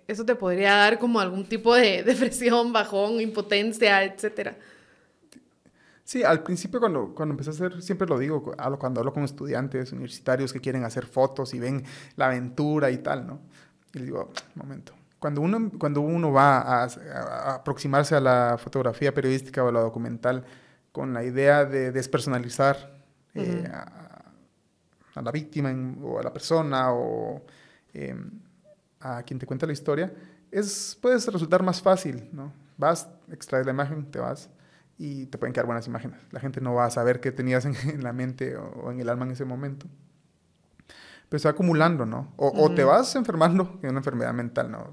eso 0.07 0.25
te 0.25 0.35
podría 0.35 0.73
dar 0.75 0.97
como 0.97 1.19
algún 1.19 1.45
tipo 1.45 1.75
de 1.75 2.01
depresión, 2.05 2.73
bajón, 2.73 3.21
impotencia, 3.21 4.03
etcétera. 4.03 4.57
Sí, 6.09 6.23
al 6.23 6.41
principio 6.41 6.79
cuando, 6.79 7.13
cuando 7.13 7.33
empecé 7.33 7.51
a 7.51 7.53
hacer, 7.53 7.83
siempre 7.83 8.07
lo 8.07 8.17
digo, 8.17 8.41
cuando 8.79 8.99
hablo 8.99 9.13
con 9.13 9.23
estudiantes 9.23 9.91
universitarios 9.91 10.51
que 10.51 10.59
quieren 10.59 10.83
hacer 10.83 11.05
fotos 11.05 11.53
y 11.53 11.59
ven 11.59 11.83
la 12.15 12.25
aventura 12.25 12.89
y 12.89 12.97
tal, 12.97 13.27
¿no? 13.27 13.41
Y 13.93 13.99
le 13.99 14.05
digo, 14.05 14.31
momento. 14.55 14.93
Cuando 15.19 15.41
uno, 15.41 15.71
cuando 15.77 16.01
uno 16.01 16.31
va 16.31 16.61
a, 16.61 17.53
aproximarse 17.53 18.15
a 18.15 18.19
la 18.19 18.57
fotografía 18.57 19.13
periodística 19.13 19.63
o 19.63 19.67
a 19.67 19.71
la 19.71 19.81
documental 19.81 20.43
con 20.91 21.13
la 21.13 21.23
idea 21.23 21.63
de 21.63 21.91
despersonalizar 21.91 23.03
eh, 23.35 23.69
a, 23.71 25.21
la 25.21 25.31
víctima 25.31 25.71
o 26.01 26.17
a 26.17 26.23
la 26.23 26.33
persona 26.33 26.91
o 26.91 27.45
em, 27.93 28.31
a 28.99 29.21
quien 29.21 29.37
te 29.37 29.45
cuenta 29.45 29.67
la 29.67 29.73
historia, 29.73 30.11
es, 30.49 30.97
puede 30.99 31.17
resultar 31.17 31.61
más 31.61 31.79
fácil, 31.83 32.29
¿no? 32.31 32.51
Vas, 32.79 33.07
extraes 33.31 33.63
la 33.67 33.73
imagen, 33.73 34.09
te 34.09 34.17
vas 34.17 34.49
y 34.99 35.25
te 35.25 35.39
pueden 35.39 35.53
quedar 35.53 35.65
buenas 35.65 35.87
imágenes. 35.87 36.19
La 36.29 36.39
gente 36.39 36.61
no 36.61 36.75
va 36.75 36.85
a 36.85 36.91
saber 36.91 37.19
qué 37.19 37.31
tenías 37.31 37.65
en, 37.65 37.73
la 38.03 38.13
mente 38.13 38.55
o 38.55 38.91
en 38.91 38.99
el 38.99 39.09
alma 39.09 39.25
en 39.25 39.31
ese 39.31 39.45
momento 39.45 39.87
pues 41.29 41.43
se 41.43 41.47
va 41.47 41.51
acumulando, 41.51 42.05
¿no? 42.05 42.33
O, 42.37 42.73
te 42.73 42.83
vas 42.83 43.15
enfermando, 43.15 43.79
que 43.79 43.87
es 43.87 43.91
una 43.91 43.99
enfermedad 43.99 44.33
mental, 44.33 44.71
¿no? 44.71 44.91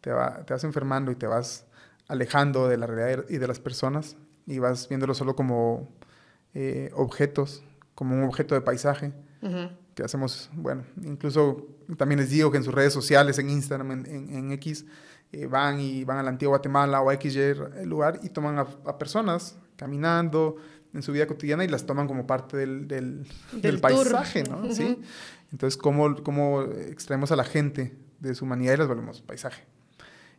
Te, 0.00 0.12
va, 0.12 0.44
te 0.44 0.54
vas 0.54 0.62
enfermando 0.64 1.10
y 1.10 1.16
te 1.16 1.26
vas 1.26 1.66
alejando 2.06 2.68
de 2.68 2.76
la 2.76 2.86
realidad 2.86 3.24
y 3.28 3.38
de 3.38 3.46
las 3.48 3.58
personas 3.58 4.16
y 4.46 4.58
vas 4.60 4.88
viéndolo 4.88 5.14
solo 5.14 5.34
como 5.34 5.88
eh, 6.54 6.90
objetos, 6.94 7.64
como 7.94 8.14
un 8.14 8.22
objeto 8.24 8.54
de 8.54 8.60
paisaje 8.60 9.12
que 9.94 10.02
hacemos, 10.02 10.48
bueno, 10.54 10.84
incluso 11.02 11.68
también 11.98 12.18
les 12.18 12.30
digo 12.30 12.50
que 12.50 12.56
en 12.56 12.64
sus 12.64 12.72
redes 12.72 12.94
sociales, 12.94 13.38
en 13.38 13.50
Instagram, 13.50 13.90
en, 14.06 14.52
X, 14.52 14.86
eh, 15.42 15.46
van 15.46 15.80
y 15.80 16.04
van 16.04 16.18
a 16.18 16.22
la 16.22 16.30
antigua 16.30 16.52
Guatemala 16.52 17.00
o 17.00 17.10
a 17.10 17.14
XY 17.14 17.84
lugar 17.84 18.20
y 18.22 18.28
toman 18.28 18.58
a, 18.58 18.98
personas 18.98 19.58
caminando 19.76 20.56
en 20.92 21.02
su 21.02 21.12
vida 21.12 21.26
cotidiana 21.26 21.64
y 21.64 21.68
las 21.68 21.84
toman 21.86 22.06
como 22.06 22.26
parte 22.26 22.56
del, 22.56 22.86
del, 22.86 23.26
del, 23.52 23.80
paisaje, 23.80 24.44
¿no? 24.44 24.72
¿Sí? 24.72 25.00
Entonces, 25.50 25.76
¿cómo, 25.76 26.22
¿cómo, 26.22 26.62
extraemos 26.62 27.32
a 27.32 27.36
la 27.36 27.44
gente 27.44 27.96
de 28.20 28.34
su 28.34 28.44
humanidad 28.44 28.74
y 28.74 28.76
las 28.76 28.88
volvemos 28.88 29.20
paisaje? 29.22 29.64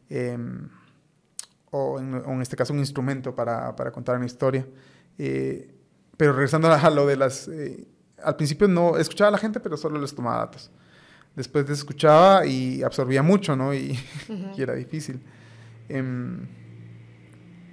Em, 0.09 0.69
o, 1.71 1.99
en, 1.99 2.41
este 2.41 2.55
caso 2.55 2.73
un 2.73 2.79
instrumento 2.79 3.35
para, 3.35 3.75
para 3.75 3.91
contar 3.91 4.15
una 4.15 4.25
historia. 4.25 4.65
Eh, 5.17 5.73
pero 6.17 6.33
regresando 6.33 6.71
a 6.71 6.89
lo 6.89 7.05
de 7.05 7.17
las... 7.17 7.47
Eh, 7.47 7.87
al 8.23 8.35
principio 8.37 8.67
no 8.67 8.97
escuchaba 8.97 9.27
a 9.27 9.31
la 9.31 9.37
gente, 9.37 9.59
pero 9.59 9.75
solo 9.75 9.99
les 9.99 10.15
tomaba 10.15 10.37
datos. 10.37 10.71
Después 11.35 11.67
les 11.67 11.79
escuchaba 11.79 12.45
y 12.45 12.81
absorbía 12.83 13.21
mucho, 13.21 13.55
¿no? 13.55 13.73
Y, 13.73 13.99
y 14.57 14.61
era 14.61 14.75
difícil. 14.75 15.21
Em, 15.89 16.47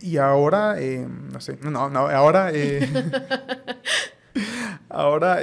y 0.01 0.17
ahora, 0.17 0.81
em, 0.81 1.29
no 1.29 1.41
sé, 1.41 1.59
no, 1.63 1.89
no, 1.89 2.09
ahora... 2.09 2.51
Eh, 2.53 2.89
ahora 4.89 5.41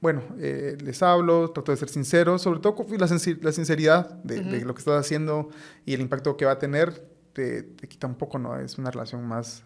bueno, 0.00 0.22
eh, 0.38 0.78
les 0.80 1.02
hablo, 1.02 1.50
trato 1.50 1.72
de 1.72 1.78
ser 1.78 1.88
sincero, 1.88 2.38
sobre 2.38 2.60
todo 2.60 2.76
la, 2.90 3.08
la 3.40 3.52
sinceridad 3.52 4.10
de, 4.22 4.60
lo 4.60 4.74
que 4.74 4.78
estás 4.78 5.00
haciendo 5.00 5.50
y 5.84 5.94
el 5.94 6.00
impacto 6.00 6.36
que 6.36 6.44
va 6.44 6.52
a 6.52 6.58
tener 6.60 6.92
te, 7.32 7.62
te, 7.62 7.88
quita 7.88 8.06
un 8.06 8.14
poco, 8.14 8.38
¿no? 8.38 8.56
Es 8.56 8.78
una 8.78 8.92
relación 8.92 9.26
más, 9.26 9.64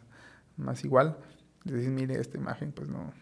más 0.56 0.82
igual. 0.82 1.18
Decir, 1.64 1.90
mire, 1.90 2.18
esta 2.18 2.38
imagen 2.38 2.72
pues 2.72 2.88
no, 2.88 3.12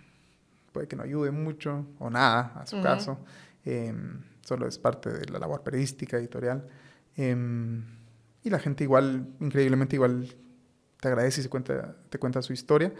puede 0.72 0.88
que 0.88 0.96
no 0.96 1.02
ayude 1.02 1.30
mucho 1.30 1.86
o 1.98 2.10
nada 2.10 2.52
a 2.56 2.66
su 2.66 2.80
caso, 2.82 3.18
em, 3.64 4.22
solo 4.42 4.66
es 4.66 4.78
parte 4.78 5.10
de 5.10 5.26
la 5.26 5.38
labor 5.38 5.62
periodística, 5.62 6.16
editorial. 6.16 6.66
Em, 7.16 7.84
y 8.42 8.50
la 8.50 8.58
gente 8.58 8.84
igual, 8.84 9.28
increíblemente 9.40 9.96
igual, 9.96 10.34
te 11.00 11.08
agradece 11.08 11.40
y 11.40 11.44
se 11.44 11.50
cuenta, 11.50 11.96
te 12.08 12.18
cuenta 12.18 12.42
su 12.42 12.52
historia. 12.52 12.92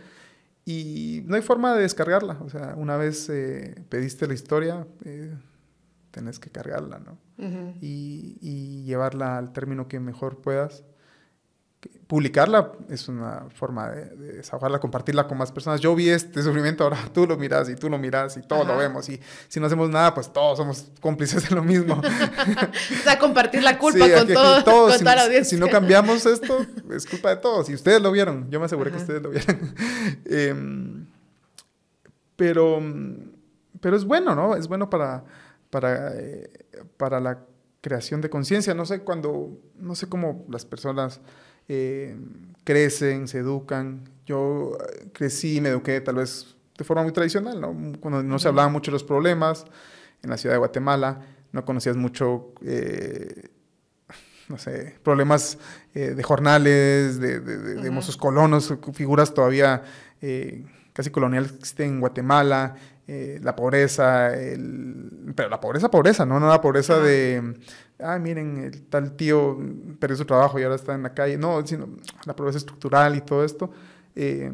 Y 0.65 1.23
no 1.27 1.37
hay 1.37 1.43
forma 1.43 1.75
de 1.75 1.83
descargarla. 1.83 2.39
O 2.43 2.51
sea, 2.51 2.75
una 2.77 2.97
vez 2.97 3.29
eh, 3.31 3.83
pediste 3.89 4.27
la 4.27 4.35
historia, 4.35 4.87
eh, 5.05 5.35
tenés 6.11 6.39
que 6.39 6.51
cargarla, 6.51 6.99
¿no? 6.99 7.19
y, 7.81 8.37
y, 8.41 8.83
llevarla 8.83 9.39
al 9.39 9.53
término 9.53 9.87
que 9.87 10.01
mejor 10.01 10.43
puedas 10.43 10.85
publicarla 12.09 12.73
es 12.89 13.07
una 13.07 13.45
forma 13.55 13.91
de, 13.91 14.35
desahogarla, 14.37 14.81
compartirla 14.81 15.29
con 15.29 15.37
más 15.37 15.53
personas. 15.53 15.81
Yo 15.81 15.95
vi 15.95 16.09
este 16.09 16.43
sufrimiento, 16.43 16.85
ahora 16.85 16.99
tú 17.13 17.27
lo 17.27 17.37
miras 17.37 17.69
y 17.69 17.77
tú 17.77 17.89
lo 17.89 17.99
miras 17.99 18.37
y 18.37 18.43
todos 18.43 18.67
lo 18.67 18.77
vemos. 18.77 19.09
Y 19.09 19.21
si 19.47 19.61
no 19.61 19.67
hacemos 19.67 19.91
nada, 19.91 20.15
pues 20.15 20.33
todos 20.33 20.57
somos 20.57 20.87
cómplices 21.01 21.49
de 21.49 21.55
lo 21.55 21.63
mismo. 21.63 22.01
o 22.01 23.03
sea, 23.03 23.19
compartir 23.21 23.63
la 23.63 23.79
culpa 23.79 24.07
con, 24.11 24.27
todo, 24.27 24.65
todos. 24.65 24.91
Con 24.91 24.99
si, 24.99 25.05
toda 25.05 25.29
la 25.29 25.45
si 25.45 25.57
no 25.57 25.69
cambiamos 25.69 26.25
esto, 26.25 26.67
es 26.91 27.07
culpa 27.07 27.31
de 27.31 27.37
todos. 27.37 27.69
Y 27.69 27.75
ustedes 27.75 28.01
lo 28.01 28.11
vieron, 28.11 28.51
yo 28.51 28.59
me 28.59 28.67
aseguré 28.67 28.91
que 28.91 28.97
ustedes 28.97 29.23
lo 29.23 29.31
vieron. 29.31 29.75
Em, 30.25 31.07
pero, 32.37 32.81
pero 33.81 33.97
es 33.97 34.05
bueno, 34.05 34.35
¿no? 34.35 34.57
Es 34.57 34.67
bueno 34.67 34.89
para, 34.89 35.25
para, 35.69 36.17
eh, 36.17 36.51
para 36.97 37.21
la 37.21 37.41
creación 37.83 38.23
de 38.23 38.31
conciencia. 38.31 38.73
No 38.73 38.87
sé 38.87 39.01
cuando, 39.01 39.59
no 39.77 39.95
sé 39.95 40.09
cómo 40.09 40.47
las 40.49 40.65
personas 40.65 41.21
eh, 41.69 42.17
crecen, 42.65 43.29
se 43.29 43.39
educan. 43.39 44.09
Yo 44.27 44.77
eh, 44.77 45.09
crecí 45.13 45.57
y 45.57 45.61
me 45.61 45.71
eduqué 45.71 46.01
tal 46.01 46.17
vez 46.17 46.57
de 46.77 46.85
forma 46.85 47.03
muy 47.03 47.13
tradicional, 47.13 47.61
¿no? 47.61 47.75
Cuando 48.01 48.23
no 48.23 48.39
se 48.39 48.49
hablaban 48.49 48.73
mucho 48.73 48.91
de 48.91 48.95
los 48.95 49.05
problemas 49.05 49.65
en 50.23 50.31
la 50.31 50.37
ciudad 50.37 50.55
de 50.55 50.59
Guatemala, 50.59 51.21
no 51.53 51.65
conocías 51.65 51.97
mucho, 51.97 52.53
eh, 52.65 53.49
no 54.49 54.59
sé, 54.59 54.97
problemas 55.03 55.59
de 55.93 56.23
jornales, 56.23 57.19
de, 57.19 57.41
de, 57.41 57.59
de, 57.75 57.91
mozos 57.91 58.17
colonos, 58.17 58.73
figuras 58.93 59.35
todavía 59.35 59.83
casi 60.93 61.11
coloniales 61.11 61.53
que 61.53 61.59
existen 61.59 61.91
en 61.91 62.01
Guatemala, 62.01 62.77
la 63.09 63.57
pobreza, 63.57 64.35
el, 64.35 65.33
pero 65.35 65.49
la 65.49 65.59
pobreza, 65.59 65.91
pobreza, 65.91 66.27
¿no? 66.27 66.39
No 66.39 66.47
la 66.49 66.61
pobreza 66.61 66.99
de, 66.99 67.59
ah, 68.01 68.19
miren, 68.19 68.59
el 68.59 68.83
tal 68.83 69.13
tío 69.17 69.59
perdió 69.99 70.17
su 70.17 70.27
trabajo 70.27 70.59
y 70.59 70.63
ahora 70.63 70.75
está 70.75 70.95
en 70.95 71.03
la 71.03 71.15
calle. 71.15 71.39
No, 71.39 71.67
sino 71.67 71.89
la 72.27 72.37
pobreza 72.37 72.59
estructural 72.59 73.17
y 73.17 73.23
todo 73.23 73.45
esto. 73.45 73.71
Eh, 74.15 74.53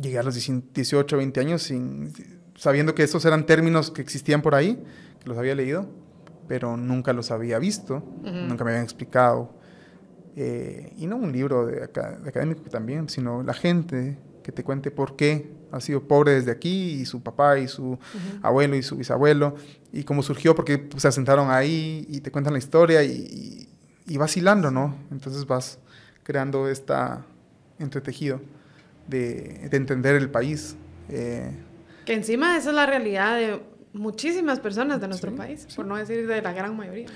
llegué 0.00 0.18
a 0.18 0.24
los 0.24 0.34
18, 0.34 1.16
20 1.16 1.40
años 1.40 1.62
sin, 1.62 2.12
sabiendo 2.56 2.94
que 2.94 3.04
estos 3.04 3.24
eran 3.24 3.46
términos 3.46 3.92
que 3.92 4.02
existían 4.02 4.42
por 4.42 4.56
ahí, 4.56 4.84
que 5.20 5.28
los 5.28 5.38
había 5.38 5.54
leído, 5.54 5.88
pero 6.48 6.76
nunca 6.76 7.12
los 7.12 7.30
había 7.30 7.60
visto, 7.60 8.02
nunca 8.22 8.64
me 8.64 8.70
habían 8.70 8.84
explicado. 8.84 9.54
Eh, 10.34 10.92
y 10.96 11.06
no 11.06 11.16
un 11.16 11.30
libro 11.30 11.66
de, 11.66 11.74
de 11.76 11.84
académico 11.84 12.62
también, 12.70 13.08
sino 13.08 13.44
la 13.44 13.54
gente 13.54 14.18
que 14.42 14.50
te 14.50 14.64
cuente 14.64 14.90
por 14.90 15.14
qué 15.14 15.57
ha 15.72 15.80
sido 15.80 16.02
pobre 16.02 16.32
desde 16.32 16.50
aquí 16.50 16.92
y 17.00 17.06
su 17.06 17.22
papá 17.22 17.58
y 17.58 17.68
su 17.68 17.98
abuelo 18.42 18.76
y 18.76 18.82
su 18.82 18.96
bisabuelo 18.96 19.54
y 19.92 20.04
cómo 20.04 20.22
surgió 20.22 20.54
porque 20.54 20.78
pues, 20.78 21.02
se 21.02 21.08
asentaron 21.08 21.50
ahí 21.50 22.06
y 22.08 22.20
te 22.20 22.30
cuentan 22.30 22.52
la 22.52 22.58
historia 22.58 23.02
y, 23.02 23.68
y, 24.06 24.16
vas 24.16 24.36
hilando, 24.36 24.70
¿no? 24.70 24.96
Entonces 25.10 25.46
vas 25.46 25.78
creando 26.22 26.68
esta 26.68 27.24
entretejido 27.78 28.40
de, 29.06 29.68
de 29.70 29.76
entender 29.76 30.16
el 30.16 30.30
país. 30.30 30.76
Eh. 31.10 31.50
que 32.04 32.12
encima 32.12 32.56
esa 32.56 32.70
es 32.70 32.74
la 32.74 32.84
realidad 32.84 33.36
de 33.36 33.62
muchísimas 33.92 34.60
personas 34.60 35.00
de 35.00 35.08
nuestro 35.08 35.34
país, 35.34 35.66
por 35.74 35.86
no 35.86 35.96
decir 35.96 36.26
de 36.26 36.42
la 36.42 36.52
gran 36.52 36.76
mayoría. 36.76 37.08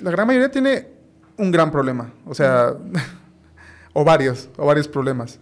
La 0.00 0.10
gran 0.10 0.26
mayoría 0.26 0.50
tiene 0.50 0.88
un 1.36 1.50
gran 1.50 1.70
problema, 1.70 2.12
o 2.26 2.34
sea, 2.34 2.74
o 3.92 4.04
varios, 4.04 4.50
o 4.56 4.66
varios 4.66 4.88
problemas. 4.88 5.38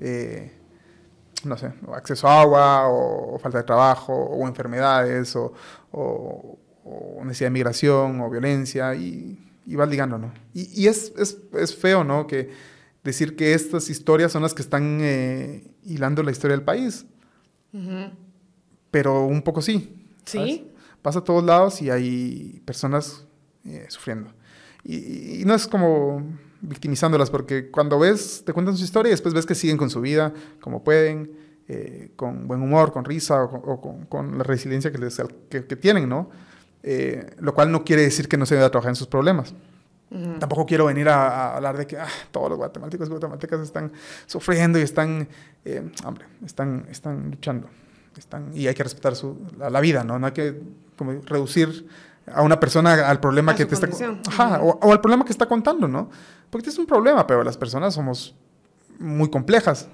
Eh, 0.00 0.52
no 1.46 1.56
sé, 1.56 1.72
acceso 1.92 2.28
a 2.28 2.40
agua, 2.40 2.88
o, 2.88 3.38
falta 3.38 3.58
de 3.58 3.64
trabajo, 3.64 4.12
o 4.12 4.46
enfermedades, 4.46 5.34
o, 5.36 5.52
o, 5.92 6.58
necesidad 7.24 7.46
de 7.46 7.52
migración, 7.52 8.20
o 8.20 8.30
violencia, 8.30 8.94
y, 8.94 9.38
y 9.66 9.76
vas 9.76 9.88
ligando, 9.88 10.18
¿no? 10.18 10.32
Y, 10.52 10.82
y 10.82 10.88
es, 10.88 11.12
es, 11.16 11.38
es, 11.52 11.74
feo, 11.74 12.04
¿no? 12.04 12.26
Que 12.26 12.50
decir 13.02 13.36
que 13.36 13.54
estas 13.54 13.88
historias 13.90 14.32
son 14.32 14.42
las 14.42 14.54
que 14.54 14.62
están 14.62 14.98
eh, 15.00 15.70
hilando 15.84 16.22
la 16.22 16.30
historia 16.30 16.56
del 16.56 16.64
país. 16.64 17.06
Pero 18.90 19.26
un 19.26 19.42
poco 19.42 19.60
sí. 19.60 20.06
Sí. 20.24 20.70
Pasa 21.02 21.18
a 21.18 21.24
todos 21.24 21.42
lados 21.42 21.82
y 21.82 21.90
hay 21.90 22.62
personas 22.64 23.24
eh, 23.64 23.86
sufriendo. 23.88 24.32
Y, 24.84 25.40
y, 25.40 25.44
no 25.44 25.54
es 25.54 25.66
como 25.66 26.22
victimizándolas, 26.68 27.30
porque 27.30 27.70
cuando 27.70 27.98
ves, 27.98 28.42
te 28.44 28.52
cuentan 28.52 28.76
su 28.76 28.84
historia 28.84 29.10
y 29.10 29.12
después 29.12 29.34
ves 29.34 29.46
que 29.46 29.54
siguen 29.54 29.76
con 29.76 29.90
su 29.90 30.00
vida 30.00 30.32
como 30.60 30.82
pueden, 30.82 31.32
eh, 31.68 32.10
con 32.16 32.46
buen 32.46 32.62
humor, 32.62 32.92
con 32.92 33.04
risa 33.04 33.42
o, 33.42 33.80
con, 33.80 34.06
con, 34.06 34.38
la 34.38 34.44
resiliencia 34.44 34.90
que, 34.92 34.98
les, 34.98 35.20
que, 35.48 35.66
que 35.66 35.76
tienen, 35.76 36.08
¿no? 36.08 36.30
Eh, 36.82 37.34
lo 37.38 37.54
cual 37.54 37.72
no 37.72 37.84
quiere 37.84 38.02
decir 38.02 38.28
que 38.28 38.36
no 38.36 38.44
se 38.44 38.56
deba 38.56 38.70
trabajar 38.70 38.90
en 38.90 38.96
sus 38.96 39.06
problemas. 39.06 39.54
Uh 40.10 40.16
-huh. 40.16 40.38
Tampoco 40.38 40.66
quiero 40.66 40.84
venir 40.84 41.08
a, 41.08 41.28
a 41.28 41.56
hablar 41.56 41.78
de 41.78 41.86
que 41.86 41.96
ah, 41.96 42.06
todos 42.30 42.50
los 42.50 42.58
guatemaltecos 42.58 43.08
y 43.08 43.10
guatemaltecas 43.10 43.60
están 43.60 43.90
sufriendo 44.26 44.78
y 44.78 44.82
están, 44.82 45.26
eh, 45.64 45.90
hombre, 46.04 46.26
están, 46.44 46.86
están 46.90 47.30
luchando. 47.30 47.68
Están, 48.16 48.50
y 48.54 48.68
hay 48.68 48.74
que 48.74 48.82
respetar 48.82 49.16
su, 49.16 49.36
la, 49.58 49.70
la, 49.70 49.80
vida, 49.80 50.04
¿no? 50.04 50.18
No 50.18 50.26
hay 50.26 50.32
que 50.32 50.60
como, 50.96 51.12
reducir 51.24 51.88
a 52.32 52.42
una 52.42 52.58
persona 52.58 53.08
al 53.08 53.20
problema 53.20 53.52
a 53.52 53.54
que 53.54 53.66
te 53.66 53.76
condición. 53.76 54.20
está 54.22 54.30
ajá, 54.44 54.62
o, 54.62 54.78
o, 54.80 54.92
al 54.92 55.00
problema 55.00 55.24
que 55.24 55.32
está 55.32 55.46
contando, 55.46 55.88
¿no? 55.88 56.10
Porque 56.50 56.70
es 56.70 56.78
un 56.78 56.86
problema, 56.86 57.26
pero 57.26 57.42
las 57.44 57.56
personas 57.56 57.94
somos 57.94 58.34
muy 58.98 59.30
complejas. 59.30 59.88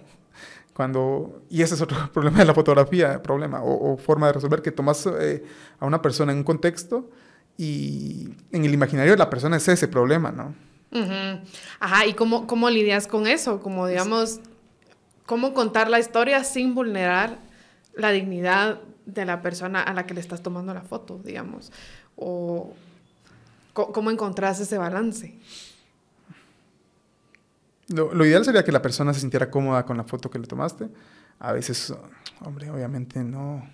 Cuando, 0.74 1.42
y 1.50 1.62
ese 1.62 1.74
es 1.74 1.80
otro 1.80 1.96
problema 2.12 2.38
de 2.38 2.44
la 2.44 2.54
fotografía, 2.54 3.22
problema 3.22 3.62
o, 3.62 3.92
o 3.92 3.96
forma 3.96 4.28
de 4.28 4.34
resolver, 4.34 4.62
que 4.62 4.70
tomas 4.70 5.06
eh, 5.06 5.44
a 5.78 5.86
una 5.86 6.00
persona 6.00 6.32
en 6.32 6.38
un 6.38 6.44
contexto 6.44 7.10
y 7.56 8.30
en 8.52 8.64
el 8.64 8.72
imaginario 8.72 9.12
de 9.12 9.18
la 9.18 9.28
persona 9.28 9.56
es 9.56 9.68
ese 9.68 9.88
problema, 9.88 10.30
¿no? 10.30 10.54
Uh 10.92 11.04
-huh. 11.04 11.40
Ajá, 11.78 12.06
¿y 12.06 12.14
cómo, 12.14 12.46
cómo 12.46 12.70
lidias 12.70 13.06
con 13.06 13.26
eso? 13.26 13.60
Como 13.60 13.86
digamos, 13.86 14.40
¿cómo 15.26 15.52
contar 15.54 15.88
la 15.90 15.98
historia 15.98 16.42
sin 16.42 16.74
vulnerar 16.74 17.38
la 17.94 18.10
dignidad 18.10 18.80
de 19.06 19.24
la 19.24 19.42
persona 19.42 19.82
a 19.82 19.92
la 19.92 20.06
que 20.06 20.14
le 20.14 20.20
estás 20.20 20.42
tomando 20.42 20.72
la 20.72 20.82
foto, 20.82 21.20
digamos? 21.22 21.70
O 22.20 22.74
cómo 23.72 24.10
encontrás 24.10 24.60
ese 24.60 24.78
balance. 24.78 25.34
Lo, 27.88 28.14
lo, 28.14 28.24
ideal 28.24 28.44
sería 28.44 28.62
que 28.62 28.72
la 28.72 28.82
persona 28.82 29.12
se 29.12 29.20
sintiera 29.20 29.50
cómoda 29.50 29.84
con 29.84 29.96
la 29.96 30.04
foto 30.04 30.30
que 30.30 30.38
le 30.38 30.46
tomaste. 30.46 30.88
A 31.40 31.52
veces, 31.52 31.92
hombre, 32.44 32.70
obviamente 32.70 33.24
no, 33.24 33.68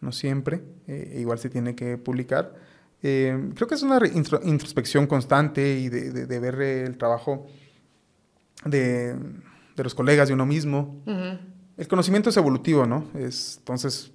no 0.00 0.12
siempre. 0.12 0.62
Eh, 0.88 1.18
igual 1.20 1.38
se 1.38 1.50
tiene 1.50 1.74
que 1.74 1.98
publicar. 1.98 2.54
Eh, 3.02 3.50
creo 3.54 3.68
que 3.68 3.74
es 3.74 3.82
una 3.82 4.00
intro, 4.06 4.40
introspección 4.42 5.06
constante 5.06 5.78
y 5.78 5.88
de, 5.88 6.10
de, 6.10 6.26
de 6.26 6.40
ver 6.40 6.60
el 6.60 6.96
trabajo 6.96 7.46
de, 8.64 9.14
de, 9.76 9.84
los 9.84 9.94
colegas, 9.94 10.28
de 10.28 10.34
uno 10.34 10.46
mismo. 10.46 11.02
Uh 11.06 11.10
-huh. 11.10 11.40
El 11.76 11.88
conocimiento 11.88 12.30
es 12.30 12.36
evolutivo, 12.36 12.86
¿no? 12.86 13.06
Es, 13.14 13.56
entonces, 13.58 14.10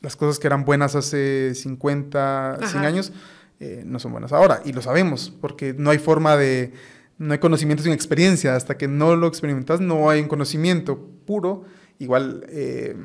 las 0.00 0.16
cosas 0.16 0.38
que 0.38 0.46
eran 0.46 0.64
buenas 0.64 0.94
hace 0.94 1.54
50, 1.54 2.54
Ajá. 2.54 2.66
100 2.66 2.84
años, 2.84 3.12
eh, 3.58 3.82
no 3.84 3.98
son 3.98 4.12
buenas 4.12 4.32
ahora. 4.32 4.62
Y 4.64 4.72
lo 4.72 4.82
sabemos, 4.82 5.32
porque 5.40 5.74
no 5.74 5.90
hay 5.90 5.98
forma 5.98 6.36
de 6.36 6.72
no 7.18 7.34
hay 7.34 7.38
conocimiento 7.38 7.84
sin 7.84 7.92
experiencia. 7.92 8.56
Hasta 8.56 8.78
que 8.78 8.88
no 8.88 9.14
lo 9.14 9.26
experimentas, 9.26 9.80
no 9.80 10.08
hay 10.08 10.20
un 10.20 10.28
conocimiento 10.28 10.98
puro. 11.26 11.64
Igual 11.98 12.46
eh, 12.48 12.96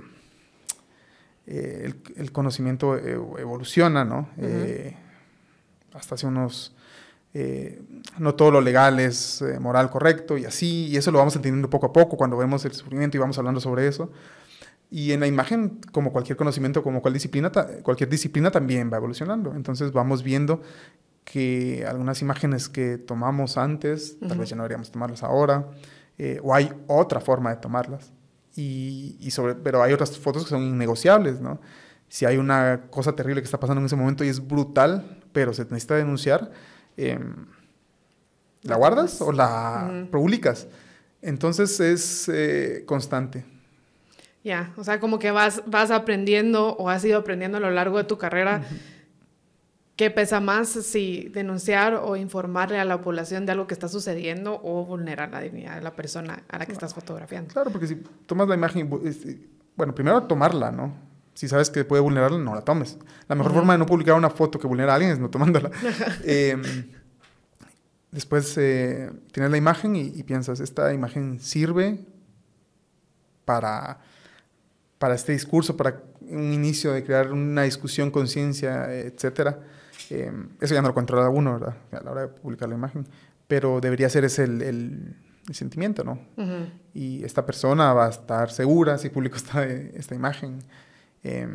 eh, 1.47 1.81
el, 1.83 2.01
el, 2.15 2.31
conocimiento 2.31 2.97
evoluciona, 2.97 4.05
¿no? 4.05 4.29
Uh 4.37 4.41
-huh. 4.41 4.47
eh, 4.47 4.97
hasta 5.93 6.15
hace 6.15 6.27
unos... 6.27 6.73
Eh, 7.37 7.81
no 8.17 8.33
todo 8.33 8.49
lo 8.49 8.61
legal 8.61 8.97
es 9.01 9.41
eh, 9.41 9.59
moral 9.59 9.89
correcto 9.89 10.37
y 10.37 10.45
así, 10.45 10.87
y 10.87 10.95
eso 10.95 11.11
lo 11.11 11.17
vamos 11.17 11.35
entendiendo 11.35 11.69
poco 11.69 11.87
a 11.87 11.91
poco 11.91 12.15
cuando 12.15 12.37
vemos 12.37 12.63
el 12.63 12.71
sufrimiento 12.71 13.17
y 13.17 13.19
vamos 13.19 13.37
hablando 13.37 13.59
sobre 13.59 13.87
eso. 13.89 14.09
Y 14.95 15.11
en 15.11 15.19
la 15.19 15.27
imagen, 15.27 15.81
como 15.91 16.13
cualquier 16.13 16.37
conocimiento, 16.37 16.81
como 16.81 17.01
cual 17.01 17.13
disciplina, 17.13 17.51
cualquier 17.83 18.07
disciplina 18.07 18.49
también 18.49 18.89
va 18.89 18.95
evolucionando. 18.95 19.53
Entonces 19.53 19.91
vamos 19.91 20.23
viendo 20.23 20.61
que 21.25 21.83
algunas 21.85 22.21
imágenes 22.21 22.69
que 22.69 22.97
tomamos 22.97 23.57
antes, 23.57 24.15
uh 24.21 24.23
-huh. 24.23 24.29
tal 24.29 24.37
vez 24.37 24.49
ya 24.51 24.55
no 24.55 24.63
deberíamos 24.63 24.91
tomarlas 24.91 25.21
ahora, 25.21 25.67
eh, 26.17 26.39
o 26.41 26.55
hay 26.55 26.71
otra 26.87 27.19
forma 27.19 27.49
de 27.49 27.57
tomarlas. 27.57 28.13
Y, 28.55 29.17
y, 29.19 29.31
sobre, 29.31 29.55
pero 29.55 29.83
hay 29.83 29.91
otras 29.91 30.17
fotos 30.17 30.45
que 30.45 30.49
son 30.51 30.63
innegociables, 30.63 31.41
¿no? 31.41 31.59
Si 32.07 32.25
hay 32.25 32.37
una 32.37 32.83
cosa 32.89 33.13
terrible 33.17 33.41
que 33.41 33.45
está 33.47 33.59
pasando 33.59 33.81
en 33.81 33.87
ese 33.87 33.97
momento 33.97 34.23
y 34.23 34.29
es 34.29 34.47
brutal, 34.47 35.19
pero 35.33 35.53
se 35.53 35.63
necesita 35.63 35.95
denunciar, 35.95 36.51
eh, 36.95 37.19
¿la 38.61 38.77
guardas 38.77 39.19
o 39.19 39.33
la 39.33 39.89
uh 39.89 39.93
-huh. 39.93 40.09
publicas? 40.09 40.67
Entonces 41.21 41.81
es 41.81 42.29
eh, 42.29 42.83
constante. 42.85 43.54
Ya, 44.45 44.61
yeah. 44.61 44.73
o 44.77 44.83
sea, 44.85 45.01
como 45.01 45.19
que 45.19 45.31
vas, 45.31 45.63
vas 45.65 45.91
aprendiendo 45.91 46.77
o 46.77 46.87
has 46.87 47.03
ido 47.03 47.17
aprendiendo 47.17 47.57
a 47.57 47.59
lo 47.59 47.71
largo 47.71 47.97
de 47.97 48.05
tu 48.05 48.17
carrera. 48.17 48.61
Uh 48.61 48.73
-huh 48.73 48.95
¿Qué 49.95 50.11
pesa 50.11 50.41
más 50.41 50.67
si 50.67 51.29
denunciar 51.29 51.93
o 51.93 52.17
informarle 52.17 52.79
a 52.79 52.85
la 52.85 52.99
población 52.99 53.45
de 53.45 53.53
algo 53.53 53.65
que 53.65 53.73
está 53.73 53.87
sucediendo 53.87 54.59
o 54.61 54.85
vulnerar 54.85 55.31
la 55.31 55.39
dignidad 55.39 55.75
de 55.75 55.81
la 55.81 55.95
persona 55.95 56.43
a 56.49 56.57
la 56.57 56.65
que 56.65 56.73
estás 56.73 56.93
fotografiando? 56.93 57.53
Claro, 57.53 57.71
porque 57.71 57.87
si 57.87 57.95
tomas 58.25 58.49
la 58.49 58.55
imagen, 58.55 58.89
bueno, 59.77 59.95
primero 59.95 60.23
tomarla, 60.23 60.69
¿no? 60.69 60.93
Si 61.33 61.47
sabes 61.47 61.69
que 61.69 61.85
puede 61.85 62.01
vulnerarla, 62.01 62.37
no 62.37 62.53
la 62.53 62.61
tomes. 62.61 62.97
La 63.29 63.35
mejor 63.35 63.51
uh 63.51 63.55
-huh. 63.55 63.57
forma 63.59 63.73
de 63.73 63.79
no 63.79 63.85
publicar 63.85 64.15
una 64.15 64.29
foto 64.29 64.59
que 64.59 64.67
vulnera 64.67 64.91
a 64.91 64.95
alguien 64.95 65.13
es 65.13 65.19
no 65.19 65.29
tomándola. 65.29 65.71
eh, 66.25 66.57
después 68.11 68.57
eh, 68.57 69.11
tienes 69.31 69.49
la 69.49 69.57
imagen 69.57 69.95
y, 69.95 70.01
y, 70.01 70.23
piensas, 70.23 70.59
esta 70.59 70.93
imagen 70.93 71.39
sirve 71.39 71.99
para, 73.45 74.01
para 75.05 75.13
este 75.13 75.33
discurso, 75.33 75.77
para 75.77 76.01
un 76.21 76.51
inicio 76.51 76.91
de 76.91 77.03
crear 77.03 77.31
una 77.31 77.61
discusión, 77.61 78.09
conciencia, 78.09 78.91
etcétera 78.91 79.59
eh, 80.09 80.31
eso 80.59 80.73
ya 80.73 80.81
no 80.81 80.87
lo 80.87 80.95
controla 80.95 81.29
uno, 81.29 81.53
¿verdad? 81.59 81.75
A 81.91 82.03
la 82.03 82.09
hora 82.11 82.21
de 82.21 82.27
publicar 82.29 82.67
la 82.67 82.73
imagen. 82.73 83.05
Pero 83.47 83.79
debería 83.79 84.09
ser 84.09 84.25
ese 84.25 84.45
el, 84.45 84.63
el, 84.63 85.15
el 85.47 85.53
sentimiento, 85.53 86.03
¿no? 86.03 86.13
Uh 86.37 86.41
-huh. 86.41 86.69
Y 86.95 87.23
esta 87.23 87.45
persona 87.45 87.93
va 87.93 88.07
a 88.07 88.09
estar 88.09 88.49
segura 88.49 88.97
si 88.97 89.09
publico 89.09 89.35
esta, 89.35 89.63
esta 89.63 90.15
imagen. 90.15 90.63
Eh, 91.23 91.47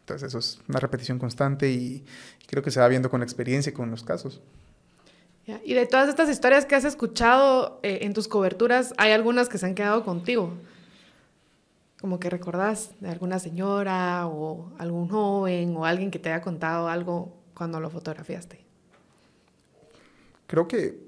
Entonces 0.00 0.26
eso 0.26 0.38
es 0.40 0.60
una 0.68 0.80
repetición 0.80 1.20
constante 1.20 1.70
y 1.70 2.04
creo 2.48 2.64
que 2.64 2.72
se 2.72 2.80
va 2.80 2.88
viendo 2.88 3.08
con 3.08 3.20
la 3.20 3.24
experiencia 3.24 3.70
y 3.70 3.72
con 3.72 3.92
los 3.92 4.02
casos. 4.02 4.40
Y 5.64 5.74
de 5.74 5.86
todas 5.86 6.08
estas 6.08 6.28
historias 6.28 6.66
que 6.66 6.74
has 6.74 6.84
escuchado 6.84 7.78
eh, 7.84 8.00
en 8.02 8.12
tus 8.12 8.26
coberturas, 8.26 8.92
¿hay 8.96 9.12
algunas 9.12 9.48
que 9.48 9.58
se 9.58 9.66
han 9.66 9.74
quedado 9.76 10.02
contigo? 10.04 10.52
Como 12.02 12.18
que 12.18 12.28
recordás 12.28 12.90
de 13.00 13.08
alguna 13.08 13.38
señora 13.38 14.26
o 14.26 14.72
algún 14.78 15.08
joven 15.08 15.76
o 15.76 15.86
alguien 15.86 16.10
que 16.10 16.18
te 16.18 16.30
haya 16.30 16.42
contado 16.42 16.88
algo 16.88 17.40
cuando 17.54 17.78
lo 17.78 17.90
fotografiaste. 17.90 18.64
Creo 20.48 20.66
que 20.66 20.98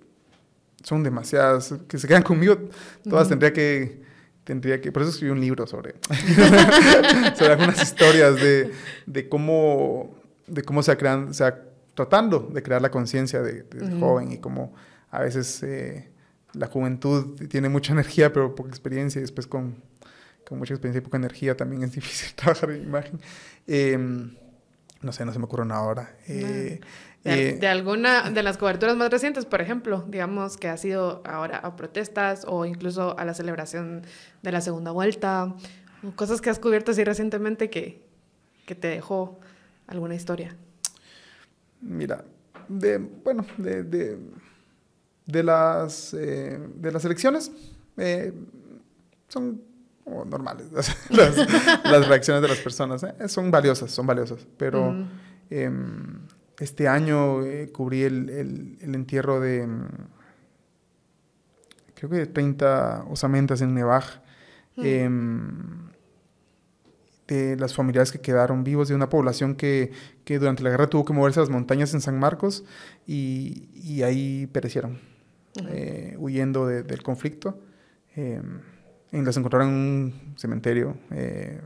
son 0.85 1.03
demasiadas, 1.03 1.75
que 1.89 1.99
se 1.99 2.07
quedan 2.07 2.23
conmigo, 2.23 2.57
todas 3.03 3.29
tendría 3.29 3.53
que, 3.53 4.03
tendría 4.45 4.81
que, 4.81 4.93
por 4.93 5.03
eso 5.03 5.11
escribí 5.11 5.33
un 5.33 5.41
libro 5.41 5.67
sobre, 5.67 5.97
sobre 7.35 7.53
algunas 7.53 7.83
historias 7.83 8.37
de, 8.37 8.71
de, 9.07 9.29
cómo, 9.29 10.15
de 10.47 10.63
cómo 10.63 10.81
se 10.85 10.97
crean, 10.97 11.31
o 11.31 11.35
sea, 11.35 11.61
tratando 11.95 12.39
de 12.39 12.63
crear 12.63 12.81
la 12.81 12.93
conciencia 12.93 13.43
de, 13.43 13.65
del 13.65 13.99
joven 13.99 14.31
y 14.31 14.39
cómo 14.39 14.75
a 15.11 15.21
veces 15.21 15.61
eh, 15.65 16.09
la 16.53 16.69
juventud 16.69 17.35
tiene 17.49 17.69
mucha 17.69 17.93
energía 17.95 18.33
pero 18.33 18.55
poca 18.55 18.69
experiencia 18.69 19.19
y 19.19 19.23
después 19.23 19.47
con, 19.47 19.83
con 20.47 20.59
mucha 20.59 20.75
experiencia 20.75 21.01
y 21.01 21.03
poca 21.03 21.17
energía 21.17 21.57
también 21.57 21.83
es 21.83 21.93
difícil 21.95 22.35
trabajar 22.35 22.71
en 22.71 22.83
imagen. 22.83 23.21
Em, 23.67 24.35
no 25.03 25.13
sé, 25.13 25.25
no 25.25 25.33
se 25.33 25.39
me 25.39 25.45
ocurre 25.45 25.65
nada 25.65 25.81
ahora. 25.81 26.17
Eh, 26.29 26.81
de, 27.25 27.57
de, 27.57 27.67
alguna 27.69 28.31
de 28.31 28.43
las 28.43 28.59
coberturas 28.59 28.97
más 28.97 29.11
recientes, 29.11 29.47
por 29.47 29.61
ejemplo, 29.61 30.05
digamos 30.09 30.57
que 30.57 30.69
ha 30.69 30.77
sido 30.77 31.23
ahora 31.25 31.59
a 31.59 31.77
protestas 31.77 32.45
o 32.47 32.65
incluso 32.65 33.19
a 33.19 33.25
la 33.25 33.35
celebración 33.35 34.03
de 34.43 34.53
la 34.53 34.61
segunda 34.61 34.91
vuelta, 34.91 35.55
cosas 36.17 36.41
que 36.41 36.51
has 36.51 36.59
cubierto 36.59 36.91
así 36.91 37.03
recientemente 37.05 37.71
que, 37.71 38.03
que 38.67 38.75
te 38.75 38.89
dejó 38.89 39.41
alguna 39.87 40.15
historia. 40.15 40.55
Mira, 41.81 42.25
de, 42.69 42.99
bueno, 42.99 43.45
de, 43.59 43.83
de, 43.83 44.19
de 45.27 45.43
las, 45.43 46.15
eh, 46.15 46.59
de 46.77 46.93
las 46.93 47.05
elecciones 47.05 47.53
eh, 47.97 48.33
son 50.05 50.31
normales 50.31 50.71
las, 51.11 51.37
las, 51.85 52.09
reacciones 52.09 52.43
de 52.43 52.49
las 52.49 52.59
personas. 52.59 53.03
¿eh? 53.03 53.29
Son 53.29 53.51
valiosas, 53.51 53.91
son 53.91 54.07
valiosas, 54.07 54.47
pero... 54.57 54.95
Em, 55.51 56.21
este 56.59 56.89
año 56.89 57.43
eh, 57.43 57.71
cubrí 57.73 58.03
el, 58.03 58.31
el, 58.31 58.79
el, 58.81 58.95
entierro 58.95 59.41
de, 59.41 59.67
mm, 59.67 59.89
creo 61.95 62.11
que 62.11 62.17
de 62.17 62.27
30 62.27 63.07
osamentas 63.11 63.61
en 63.61 63.75
Nevaj, 63.75 64.23
eh, 64.77 65.09
de 67.27 67.57
las 67.57 67.75
familiares 67.75 68.13
que 68.13 68.21
quedaron 68.21 68.65
vivos, 68.65 68.89
de 68.89 68.95
una 68.95 69.09
población 69.09 69.55
que, 69.55 69.93
que, 70.25 70.39
durante 70.39 70.63
la 70.63 70.71
guerra 70.71 70.89
tuvo 70.89 71.05
que 71.05 71.13
moverse 71.13 71.41
a 71.41 71.43
las 71.43 71.51
montañas 71.51 71.95
en 71.95 72.01
San 72.01 72.19
Marcos 72.19 72.65
y, 73.07 73.69
y 73.75 74.03
ahí 74.03 74.47
perecieron, 74.49 75.01
eh, 75.69 76.17
huyendo 76.19 76.67
de, 76.67 76.83
del 76.83 77.03
conflicto. 77.03 77.59
Em, 78.15 78.61
y 79.15 79.23
las 79.23 79.37
encontraron 79.37 79.69
en 79.69 79.75
un 79.75 80.35
cementerio 80.37 80.97
eh, 81.11 81.61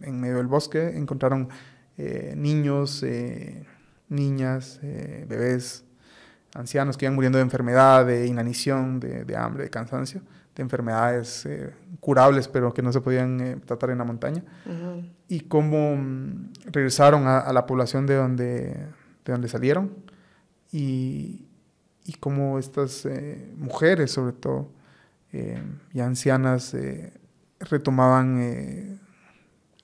en 0.00 0.20
medio 0.20 0.36
del 0.36 0.46
bosque, 0.46 0.96
encontraron 0.96 1.48
eh, 1.98 2.34
niños, 2.36 3.02
niñas, 4.08 4.80
eh, 4.82 5.24
bebés, 5.28 5.84
ancianos 6.54 6.96
que 6.96 7.06
iban 7.06 7.14
muriendo 7.14 7.38
de 7.38 7.42
enfermedad, 7.42 8.06
de 8.06 8.26
inanición, 8.26 9.00
de, 9.00 9.24
de 9.24 9.36
hambre, 9.36 9.64
de 9.64 9.70
cansancio, 9.70 10.22
de 10.54 10.62
enfermedades 10.62 11.44
eh, 11.46 11.72
curables 12.00 12.48
pero 12.48 12.72
que 12.72 12.82
no 12.82 12.92
se 12.92 13.00
podían 13.00 13.40
eh, 13.40 13.56
tratar 13.64 13.90
en 13.90 13.98
la 13.98 14.04
montaña. 14.04 14.42
Y 15.28 15.40
cómo 15.40 15.96
mm, 15.96 16.52
regresaron 16.66 17.26
a, 17.26 17.40
a, 17.40 17.52
la 17.52 17.66
población 17.66 18.06
de 18.06 18.14
donde, 18.14 18.46
de 19.24 19.32
donde 19.32 19.48
salieron. 19.48 19.92
Y, 20.72 21.46
y 22.04 22.14
cómo 22.14 22.58
estas 22.58 23.08
mujeres, 23.56 24.12
sobre 24.12 24.32
todo, 24.32 24.70
y 25.92 26.00
ancianas, 26.00 26.76
retomaban 27.60 29.00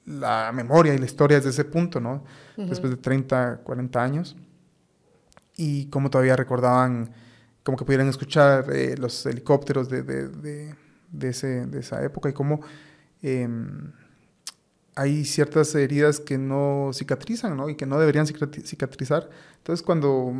la 0.05 0.51
memoria 0.53 0.95
y 0.95 0.99
la 0.99 1.07
historia 1.07 1.37
desde 1.37 1.51
ese 1.51 1.65
punto, 1.65 2.01
¿no? 2.01 2.25
Después 2.57 2.91
de 2.91 2.97
30, 2.97 3.59
40 3.63 4.03
años. 4.03 4.37
Y 5.57 5.87
cómo 5.87 6.11
todavía 6.11 6.37
recordaban, 6.37 7.13
como 7.63 7.77
que 7.77 7.85
pudieran 7.85 8.09
escuchar 8.09 8.67
eh, 8.73 8.97
los 8.99 9.25
helicópteros 9.27 9.89
de, 9.89 10.03
de, 10.03 10.29
de, 10.29 10.75
de, 11.11 11.29
ese, 11.29 11.67
de 11.67 11.81
esa 11.81 12.03
época 12.03 12.31
y 12.31 12.33
cómo 12.33 12.61
eh, 13.23 13.49
hay 14.95 15.25
ciertas 15.25 15.75
heridas 15.75 16.21
que 16.21 16.39
no 16.39 16.91
cicatrizan, 16.93 17.57
¿no? 17.57 17.69
Y 17.69 17.77
que 17.77 17.87
no 17.87 17.99
deberían 17.99 18.27
cicatrizar. 18.27 19.31
Entonces, 19.59 19.85
cuando 19.85 20.33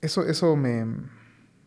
eso, 0.00 0.22
eso 0.26 0.54
me, 0.56 0.84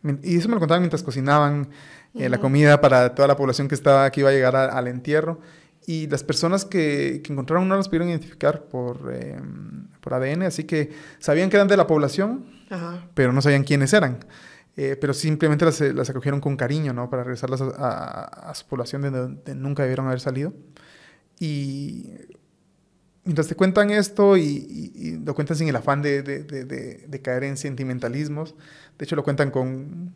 me, 0.02 0.18
Y 0.22 0.36
eso 0.36 0.48
me 0.48 0.54
lo 0.54 0.60
contaban 0.60 0.82
mientras 0.82 1.02
cocinaban 1.02 1.68
eh, 2.14 2.28
la 2.28 2.38
comida 2.38 2.80
para 2.80 3.14
toda 3.14 3.28
la 3.28 3.36
población 3.36 3.68
que, 3.68 3.74
estaba, 3.74 4.10
que 4.10 4.20
iba 4.20 4.30
a 4.30 4.32
llegar 4.32 4.56
a, 4.56 4.66
al 4.66 4.88
entierro 4.88 5.40
y 5.86 6.06
las 6.06 6.22
personas 6.22 6.64
que, 6.64 7.22
que, 7.24 7.32
encontraron 7.32 7.66
no 7.66 7.76
las 7.76 7.88
pudieron 7.88 8.10
identificar 8.10 8.64
por, 8.64 9.10
eh, 9.12 9.40
por, 10.00 10.14
ADN, 10.14 10.42
así 10.42 10.64
que 10.64 10.90
sabían 11.18 11.48
que 11.48 11.56
eran 11.56 11.68
de 11.68 11.76
la 11.76 11.86
población, 11.86 12.44
pero 13.14 13.32
no 13.32 13.40
sabían 13.40 13.64
quiénes 13.64 13.92
eran. 13.92 14.18
Eh, 14.76 14.96
pero 15.00 15.12
simplemente 15.12 15.64
las, 15.64 15.80
las, 15.80 16.10
acogieron 16.10 16.40
con 16.40 16.56
cariño, 16.56 16.92
¿no? 16.92 17.10
Para 17.10 17.24
regresarlas 17.24 17.62
a, 17.62 17.64
a, 17.64 18.50
a 18.50 18.54
su 18.54 18.66
población 18.66 19.02
de 19.02 19.10
donde 19.10 19.54
nunca 19.54 19.82
debieron 19.82 20.06
haber 20.06 20.20
salido. 20.20 20.52
Y 21.40 22.12
mientras 23.28 23.46
te 23.46 23.54
cuentan 23.54 23.90
esto 23.90 24.36
y, 24.36 24.42
y, 24.42 24.92
y 24.94 25.18
lo 25.18 25.34
cuentan 25.34 25.56
sin 25.56 25.68
el 25.68 25.76
afán 25.76 26.00
de, 26.00 26.22
de, 26.22 26.42
de, 26.44 26.64
de, 27.06 27.22
caer 27.22 27.44
en 27.44 27.56
sentimentalismos, 27.56 28.54
de 28.98 29.04
hecho 29.04 29.16
lo 29.16 29.22
cuentan 29.22 29.50
con 29.50 30.14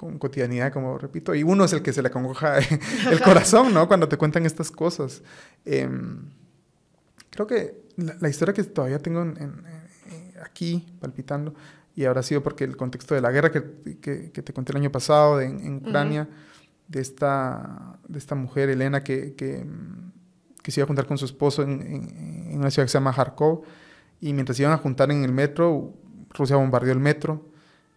con 0.00 0.18
cotidianidad, 0.18 0.72
como 0.72 0.96
repito, 0.96 1.34
y 1.34 1.42
uno 1.42 1.64
es 1.64 1.74
el 1.74 1.82
que 1.82 1.92
se 1.92 2.00
le 2.00 2.08
acongoja 2.08 2.56
el 3.10 3.20
corazón, 3.22 3.74
¿no? 3.74 3.86
Cuando 3.86 4.08
te 4.08 4.16
cuentan 4.16 4.46
estas 4.46 4.70
cosas. 4.70 5.22
Eh, 5.66 5.90
creo 7.28 7.46
que 7.46 7.82
la, 7.96 8.16
la, 8.18 8.30
historia 8.30 8.54
que 8.54 8.64
todavía 8.64 8.98
tengo 8.98 9.20
en, 9.20 9.36
en, 9.36 9.42
en, 9.42 10.32
aquí 10.42 10.86
palpitando, 11.02 11.54
y 11.94 12.06
ahora 12.06 12.20
ha 12.20 12.22
sido 12.22 12.42
porque 12.42 12.64
el 12.64 12.78
contexto 12.78 13.14
de 13.14 13.20
la 13.20 13.30
guerra 13.30 13.52
que, 13.52 13.62
que, 14.00 14.30
que 14.32 14.42
te 14.42 14.54
conté 14.54 14.72
el 14.72 14.78
año 14.78 14.90
pasado 14.90 15.36
de, 15.36 15.44
en, 15.44 15.76
Ucrania, 15.84 16.22
uh 16.30 16.32
-huh. 16.32 16.88
de, 16.88 17.00
esta, 17.02 17.98
de 18.08 18.18
esta 18.18 18.34
mujer, 18.34 18.70
Elena, 18.70 19.04
que, 19.04 19.34
que, 19.34 19.66
que 20.62 20.70
se 20.70 20.80
iba 20.80 20.84
a 20.84 20.86
juntar 20.86 21.04
con 21.04 21.18
su 21.18 21.26
esposo 21.26 21.62
en, 21.62 21.82
en 21.82 22.58
una 22.58 22.70
ciudad 22.70 22.86
que 22.86 22.92
se 22.92 22.96
llama 22.96 23.12
Kharkov, 23.12 23.64
y 24.18 24.32
mientras 24.32 24.56
se 24.56 24.62
iban 24.62 24.72
a 24.72 24.78
juntar 24.78 25.10
en 25.10 25.24
el 25.24 25.32
metro, 25.32 25.92
Rusia 26.32 26.56
bombardeó 26.56 26.94
el 26.94 27.00
metro, 27.00 27.49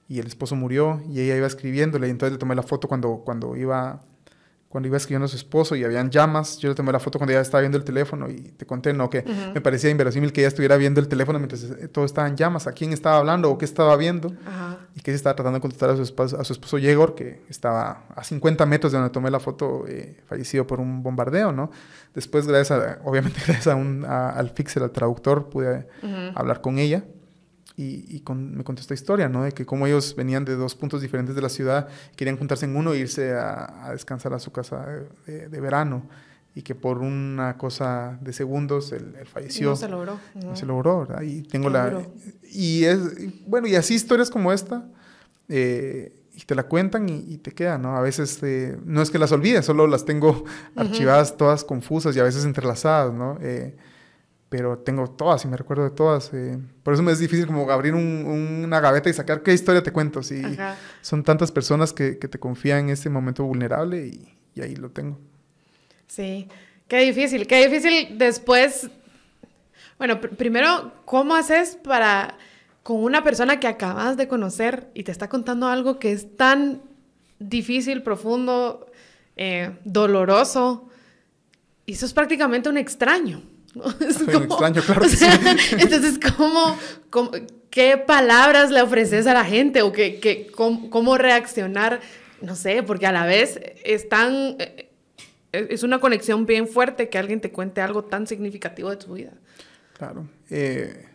y 0.08 0.20
el 0.20 0.28
esposo 0.28 0.56
murió 0.56 1.02
y 1.10 1.20
ella 1.22 1.36
iba 1.38 1.48
escribiéndole 1.48 2.08
y 2.08 2.12
entonces 2.12 2.34
le 2.34 2.40
tomé 2.40 2.56
la 2.56 2.64
foto 2.64 2.88
cuando, 2.88 3.22
cuando 3.26 3.56
iba 3.56 4.02
cuando 4.74 4.88
iba 4.88 4.98
escribiendo 4.98 5.26
a 5.26 5.28
su 5.28 5.36
esposo 5.36 5.76
y 5.76 5.84
habían 5.84 6.10
llamas, 6.10 6.58
yo 6.58 6.68
le 6.70 6.74
tomé 6.74 6.92
la 6.92 7.00
foto 7.00 7.20
cuando 7.20 7.32
ella 7.32 7.42
estaba 7.42 7.62
viendo 7.62 7.78
el 7.78 7.84
teléfono 7.84 8.28
y 8.28 8.42
te 8.58 8.66
conté, 8.66 8.92
¿no? 8.92 9.08
Que 9.08 9.20
uh 9.20 9.22
-huh. 9.22 9.54
me 9.54 9.62
parecía 9.62 9.92
inverosímil 9.92 10.34
que 10.34 10.42
ella 10.42 10.48
estuviera 10.48 10.78
viendo 10.78 11.00
el 11.00 11.08
teléfono 11.08 11.38
mientras 11.38 11.64
todo 11.92 12.06
estaba 12.06 12.28
en 12.28 12.36
llamas, 12.36 12.66
a 12.66 12.72
quién 12.72 12.92
estaba 12.92 13.18
hablando 13.18 13.52
o 13.52 13.58
qué 13.60 13.66
estaba 13.66 13.96
viendo 13.98 14.30
uh 14.30 14.32
-huh. 14.32 14.78
y 14.96 15.02
que 15.02 15.12
se 15.12 15.18
estaba 15.18 15.36
tratando 15.36 15.58
de 15.58 15.62
contestar 15.62 15.92
a 15.92 15.96
su, 15.96 16.02
esposo, 16.02 16.42
a 16.42 16.44
su 16.44 16.54
esposo 16.54 16.80
Yegor, 16.80 17.14
que 17.14 17.44
estaba 17.50 18.06
a 18.16 18.24
50 18.24 18.66
metros 18.66 18.92
de 18.92 18.98
donde 18.98 19.14
tomé 19.14 19.30
la 19.30 19.40
foto, 19.40 19.86
eh, 19.88 20.20
fallecido 20.26 20.66
por 20.66 20.80
un 20.80 21.04
bombardeo, 21.04 21.52
¿no? 21.52 21.70
Después, 22.16 22.48
gracias 22.48 22.72
a, 22.72 23.00
obviamente 23.04 23.40
gracias 23.46 23.68
a 23.68 23.76
un, 23.76 24.06
a, 24.06 24.32
al 24.32 24.50
fixer, 24.50 24.82
al 24.82 24.90
traductor, 24.90 25.50
pude 25.50 25.86
uh 26.02 26.08
-huh. 26.08 26.32
hablar 26.34 26.62
con 26.62 26.80
ella 26.80 27.04
y, 27.76 28.06
y 28.16 28.20
con, 28.20 28.56
me 28.56 28.64
contó 28.64 28.82
esta 28.82 28.94
historia, 28.94 29.30
¿no? 29.30 29.44
De 29.44 29.52
que 29.52 29.66
como 29.66 29.88
ellos 29.88 30.16
venían 30.16 30.46
de 30.46 30.56
dos 30.56 30.76
puntos 30.76 31.02
diferentes 31.02 31.36
de 31.36 31.42
la 31.42 31.50
ciudad, 31.50 31.88
querían 32.16 32.38
juntarse 32.38 32.66
en 32.66 32.76
uno 32.76 32.94
e 32.94 33.00
irse 33.00 33.34
a, 33.34 33.88
a 33.88 33.92
descansar 33.92 34.34
a 34.34 34.40
su 34.40 34.52
casa 34.52 34.86
de, 34.86 35.08
de, 35.32 35.50
de, 35.50 35.62
verano. 35.62 36.08
Y 36.56 36.62
que 36.62 36.76
por 36.76 37.00
una 37.00 37.58
cosa 37.58 38.20
de 38.22 38.32
segundos 38.32 38.92
él, 38.92 39.16
él 39.20 39.26
falleció. 39.26 39.72
No 39.72 39.76
se 39.76 39.90
logró. 39.90 40.20
No, 40.36 40.50
no 40.50 40.56
se 40.56 40.68
logró, 40.68 41.00
¿verdad? 41.00 41.24
Y 41.24 41.42
tengo 41.42 41.70
la... 41.70 42.04
Y 42.44 42.84
es... 42.84 43.00
Bueno, 43.48 43.68
y 43.68 43.76
así 43.76 43.96
historias 43.96 44.30
como 44.30 44.54
esta, 44.54 44.86
eh, 45.50 46.14
y 46.36 46.42
te 46.46 46.54
la 46.54 46.64
cuentan 46.64 47.10
y, 47.10 47.26
y, 47.28 47.38
te 47.38 47.52
quedan, 47.54 47.82
¿no? 47.82 47.96
A 47.96 48.02
veces 48.02 48.40
eh, 48.44 48.78
no 48.86 49.02
es 49.02 49.10
que 49.10 49.18
las 49.18 49.32
olvides, 49.32 49.66
solo 49.66 49.88
las 49.88 50.06
tengo 50.06 50.30
uh 50.30 50.44
-huh. 50.44 50.82
archivadas 50.82 51.38
todas 51.38 51.64
confusas 51.64 52.16
y 52.16 52.20
a 52.20 52.24
veces 52.24 52.46
entrelazadas, 52.46 53.14
¿no? 53.14 53.38
Eh, 53.42 53.76
pero 54.54 54.78
tengo 54.78 55.10
todas 55.10 55.44
y 55.46 55.48
me 55.48 55.58
recuerdo 55.58 55.84
de 55.84 55.90
todas. 55.90 56.32
Eh, 56.32 56.60
por 56.84 56.94
eso 56.94 57.02
me 57.02 57.12
es 57.12 57.18
difícil 57.18 57.48
como 57.48 57.72
abrir 57.72 57.96
un, 57.96 58.62
una 58.64 58.80
gaveta 58.80 59.10
y 59.10 59.14
sacar 59.14 59.42
qué 59.42 59.52
historia 59.52 59.82
te 59.82 59.92
cuento. 59.92 60.22
Si 60.22 60.44
son 61.02 61.24
tantas 61.24 61.52
personas 61.52 61.92
que, 61.92 62.20
que, 62.20 62.28
te 62.28 62.38
confían 62.38 62.82
en 62.82 62.90
ese 62.92 63.10
momento 63.10 63.46
vulnerable 63.46 64.06
y, 64.06 64.32
y, 64.54 64.62
ahí 64.62 64.76
lo 64.76 64.92
tengo. 64.92 65.18
Sí, 66.06 66.48
qué 66.88 67.00
difícil, 67.00 67.48
qué 67.48 67.68
difícil 67.68 68.16
después. 68.20 68.92
Bueno, 69.98 70.22
pr 70.22 70.36
primero, 70.36 70.92
¿cómo 71.06 71.34
haces 71.34 71.76
para 71.76 72.38
con 72.84 73.04
una 73.04 73.24
persona 73.24 73.60
que 73.60 73.66
acabas 73.66 74.18
de 74.18 74.28
conocer 74.28 74.92
y 74.94 75.02
te 75.04 75.12
está 75.12 75.30
contando 75.30 75.68
algo 75.68 75.98
que 75.98 76.12
es 76.12 76.38
tan 76.38 76.84
difícil, 77.40 78.04
profundo, 78.04 78.86
eh, 79.36 79.72
doloroso? 79.84 80.92
Y 81.88 81.94
eso 81.94 82.06
es 82.06 82.14
prácticamente 82.14 82.70
un 82.70 82.78
extraño. 82.78 83.42
Soy 84.18 84.36
un 84.36 84.44
extraño, 84.44 84.82
claro 84.82 85.08
sí. 85.10 85.26
Entonces, 85.72 86.20
¿cómo, 86.38 86.78
cómo, 87.10 87.32
qué 87.70 87.98
palabras 87.98 88.72
le 88.72 88.82
ofreces 88.82 89.26
a 89.28 89.34
la 89.34 89.46
gente 89.46 89.82
o 89.82 89.92
qué, 89.92 90.20
qué, 90.20 90.48
cómo, 90.56 90.90
cómo, 90.90 91.18
reaccionar? 91.18 92.00
No 92.42 92.56
sé, 92.56 92.84
porque 92.84 93.08
a 93.08 93.12
la 93.12 93.26
vez 93.26 93.60
es 93.84 94.10
tan... 94.10 94.56
Eh, 94.60 94.90
es 95.52 95.84
una 95.84 96.00
conexión 96.00 96.46
bien 96.46 96.68
fuerte 96.68 97.10
que 97.10 97.18
alguien 97.18 97.40
te 97.40 97.52
cuente 97.52 97.82
algo 97.82 98.04
tan 98.04 98.26
significativo 98.26 98.90
de 98.90 98.98
tu 98.98 99.14
vida. 99.14 99.34
Claro. 99.98 100.28
Eh, 100.50 101.06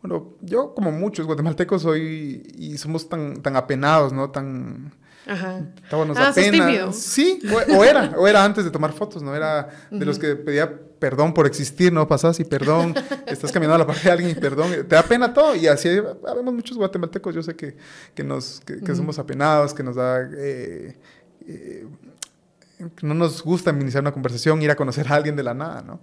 bueno, 0.00 0.34
yo 0.40 0.74
como 0.74 0.92
muchos 0.92 1.26
guatemaltecos 1.26 1.82
soy 1.82 2.42
y 2.56 2.78
somos 2.78 3.08
tan, 3.08 3.42
tan 3.42 3.56
apenados, 3.56 4.12
¿no? 4.12 4.30
Tan... 4.30 4.92
Ajá. 5.28 5.60
Estábamos 5.84 6.16
ah, 6.16 6.30
apenas. 6.30 6.96
Sí, 6.96 7.40
o, 7.76 7.84
era, 7.84 8.14
o 8.16 8.26
era 8.26 8.42
antes 8.42 8.64
de 8.64 8.70
tomar 8.70 8.92
fotos, 8.92 9.22
¿no? 9.22 9.36
Era 9.36 9.68
de 9.90 10.04
los 10.06 10.18
que 10.18 10.34
pedía 10.36 10.72
perdón 10.98 11.34
por 11.34 11.46
existir, 11.46 11.92
¿no? 11.92 12.08
Pasas 12.08 12.40
y 12.40 12.44
perdón, 12.44 12.94
estás 13.26 13.52
caminando 13.52 13.76
a 13.76 13.78
la 13.78 13.86
parte 13.86 14.04
de 14.04 14.10
alguien 14.10 14.30
y 14.30 14.34
perdón, 14.34 14.70
te 14.70 14.96
da 14.96 15.02
pena 15.02 15.32
todo. 15.32 15.54
Y 15.54 15.66
así 15.66 15.88
habemos 16.26 16.54
muchos 16.54 16.76
guatemaltecos, 16.76 17.34
yo 17.34 17.42
sé 17.42 17.54
que, 17.54 17.76
que 18.14 18.24
nos, 18.24 18.60
que, 18.60 18.94
somos 18.94 19.18
apenados, 19.18 19.74
que 19.74 19.82
nos 19.82 19.96
da 19.96 20.22
eh, 20.22 20.96
eh, 21.46 21.86
no 23.02 23.14
nos 23.14 23.42
gusta 23.42 23.70
iniciar 23.70 24.02
una 24.02 24.12
conversación, 24.12 24.62
ir 24.62 24.70
a 24.70 24.76
conocer 24.76 25.10
a 25.10 25.16
alguien 25.16 25.34
de 25.36 25.42
la 25.42 25.54
nada, 25.54 25.82
¿no? 25.82 26.00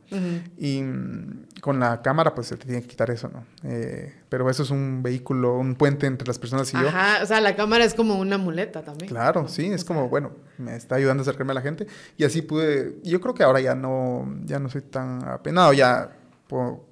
Y 0.57 0.82
mm, 0.82 1.47
con 1.61 1.80
la 1.80 2.01
cámara, 2.01 2.36
pues 2.36 2.47
se 2.47 2.57
te 2.57 2.65
tiene 2.65 2.82
que 2.82 2.88
quitar 2.88 3.09
eso, 3.09 3.30
¿no? 3.30 3.45
Eh, 3.63 4.13
pero 4.30 4.49
eso 4.49 4.63
es 4.63 4.69
un 4.71 5.01
vehículo, 5.01 5.57
un 5.57 5.76
puente 5.76 6.05
entre 6.05 6.28
las 6.28 6.38
personas 6.38 6.73
y 6.73 6.78
yo. 6.78 6.88
Ajá, 6.88 7.23
o 7.23 7.26
sea, 7.26 7.39
la 7.39 7.55
cámara 7.55 7.86
es 7.86 7.93
como 7.93 8.15
una 8.19 8.38
muleta 8.38 8.84
también. 8.84 9.09
Claro, 9.09 9.47
sí, 9.47 9.67
es 9.67 9.86
como, 9.86 10.09
bueno, 10.09 10.32
me 10.57 10.76
está 10.76 10.95
ayudando 10.95 11.21
a 11.21 11.23
acercarme 11.23 11.51
a 11.51 11.55
la 11.55 11.61
gente. 11.61 11.88
Y 12.17 12.23
así 12.23 12.41
pude, 12.41 12.99
yo 13.03 13.21
creo 13.21 13.34
que 13.34 13.43
ahora 13.43 13.61
ya 13.61 13.76
no, 13.76 14.28
ya 14.43 14.59
no 14.59 14.69
soy 14.69 14.82
tan 14.82 15.23
apenado, 15.28 15.71
ya 15.73 16.11
puedo 16.47 16.86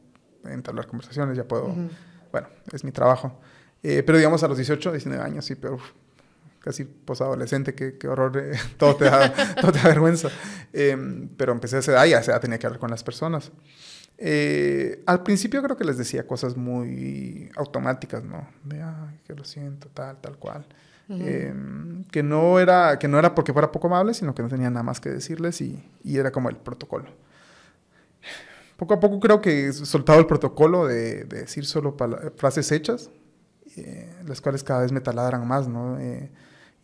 entablar 0.45 0.87
conversaciones, 0.87 1.37
ya 1.37 1.43
puedo, 1.43 1.73
bueno, 2.31 2.47
es 2.71 2.83
mi 2.83 2.91
trabajo. 2.91 3.39
Eh, 3.81 4.01
pero 4.05 4.17
digamos 4.17 4.41
a 4.43 4.47
los 4.47 4.57
18, 4.57 4.91
19 4.91 5.21
años, 5.21 5.43
sí, 5.43 5.55
pero 5.55 5.77
casi 6.63 6.85
posadolescente, 6.85 7.75
qué, 7.75 7.97
qué 7.97 8.07
horror, 8.07 8.37
eh, 8.37 8.57
todo, 8.77 8.95
te 8.95 9.05
da, 9.05 9.33
todo 9.61 9.73
te 9.73 9.79
da 9.79 9.89
vergüenza. 9.89 10.29
Em, 10.71 11.27
pero 11.35 11.51
empecé 11.51 11.75
a 11.75 11.79
esa 11.79 11.91
edad 11.91 12.05
y 12.05 12.13
a 12.13 12.19
esa 12.19 12.31
edad 12.31 12.41
tenía 12.41 12.57
que 12.57 12.65
hablar 12.65 12.79
con 12.79 12.89
las 12.89 13.03
personas. 13.03 13.51
Eh, 14.17 15.03
al 15.05 15.23
principio 15.23 15.61
creo 15.61 15.75
que 15.75 15.83
les 15.83 15.97
decía 15.97 16.25
cosas 16.25 16.55
muy 16.55 17.51
automáticas, 17.57 18.23
¿no? 18.23 18.47
De, 18.63 18.81
ay, 18.81 19.19
que 19.27 19.33
lo 19.33 19.43
siento, 19.43 19.89
tal, 19.93 20.21
tal 20.21 20.37
cual. 20.37 20.65
Em, 21.09 22.05
que, 22.05 22.23
no 22.23 22.59
era, 22.59 22.97
que 22.97 23.09
no 23.09 23.19
era 23.19 23.35
porque 23.35 23.51
fuera 23.51 23.71
poco 23.71 23.87
amable, 23.87 24.13
sino 24.13 24.33
que 24.33 24.41
no 24.41 24.47
tenía 24.47 24.69
nada 24.69 24.83
más 24.83 25.01
que 25.01 25.09
decirles 25.09 25.59
y, 25.59 25.83
y 26.01 26.17
era 26.17 26.31
como 26.31 26.49
el 26.49 26.55
protocolo. 26.55 27.09
Poco 28.77 28.93
a 28.93 28.99
poco 29.01 29.19
creo 29.19 29.41
que 29.41 29.67
he 29.67 29.73
soltado 29.73 30.17
el 30.19 30.25
protocolo 30.25 30.87
de, 30.87 31.25
de 31.25 31.41
decir 31.41 31.65
solo 31.65 31.95
frases 32.37 32.71
hechas, 32.71 33.11
eh, 33.75 34.09
las 34.25 34.39
cuales 34.39 34.63
cada 34.63 34.81
vez 34.81 34.91
me 34.91 35.01
taladran 35.01 35.45
más, 35.45 35.67
¿no? 35.67 35.99
Eh, 35.99 36.31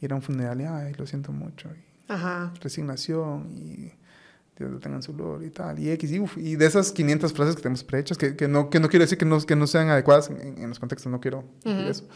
ir 0.02 0.12
a 0.12 0.16
un 0.16 0.22
funeral 0.22 0.62
y, 0.62 0.66
ay, 0.66 0.94
lo 0.94 1.06
siento 1.06 1.32
mucho. 1.32 1.70
Y 1.70 1.90
Resignación 2.62 3.52
y 3.52 3.92
Dios 4.58 4.72
lo 4.72 4.80
tenga 4.80 4.98
en 4.98 5.04
su 5.04 5.14
gloria 5.14 5.48
y 5.48 5.52
tal. 5.52 5.80
Y 5.80 5.92
X, 5.92 6.12
y, 6.12 6.24
y 6.38 6.56
de 6.56 6.66
esas 6.66 6.92
500 6.92 7.34
frases 7.34 7.56
que 7.56 7.62
tenemos 7.62 7.84
prehechas, 7.84 8.18
que, 8.18 8.36
que, 8.36 8.48
no, 8.48 8.70
que 8.70 8.80
no 8.80 8.90
quiero 8.90 9.04
decir 9.04 9.18
que 9.18 9.26
no, 9.26 9.40
que 9.40 9.56
no 9.56 9.68
sean 9.68 9.90
adecuadas 9.90 10.30
en, 10.30 10.68
los 10.68 10.80
contextos, 10.80 11.12
no 11.12 11.20
quiero 11.22 11.46
decir 11.64 11.88
eso. 11.88 12.08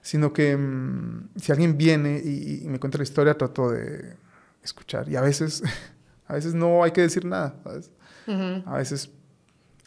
Sino 0.00 0.32
que 0.32 0.56
mm, 0.56 1.30
si 1.36 1.52
alguien 1.52 1.76
viene 1.76 2.18
y, 2.18 2.64
me 2.66 2.78
cuenta 2.80 2.98
la 2.98 3.04
historia, 3.04 3.36
trato 3.36 3.70
de 3.70 4.16
escuchar. 4.62 5.08
Y 5.08 5.16
a 5.16 5.20
veces, 5.20 5.62
a 6.26 6.34
veces 6.34 6.54
no 6.54 6.82
hay 6.82 6.92
que 6.92 7.02
decir 7.02 7.24
nada, 7.24 7.56
¿sabes? 7.62 7.90
A 8.26 8.78
veces 8.78 9.10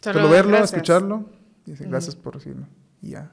solo, 0.00 0.28
verlo, 0.28 0.56
escucharlo 0.58 1.28
y 1.66 1.72
decir 1.72 1.88
gracias 1.88 2.14
por 2.14 2.34
decirlo. 2.34 2.68
Y 3.02 3.10
ya. 3.10 3.32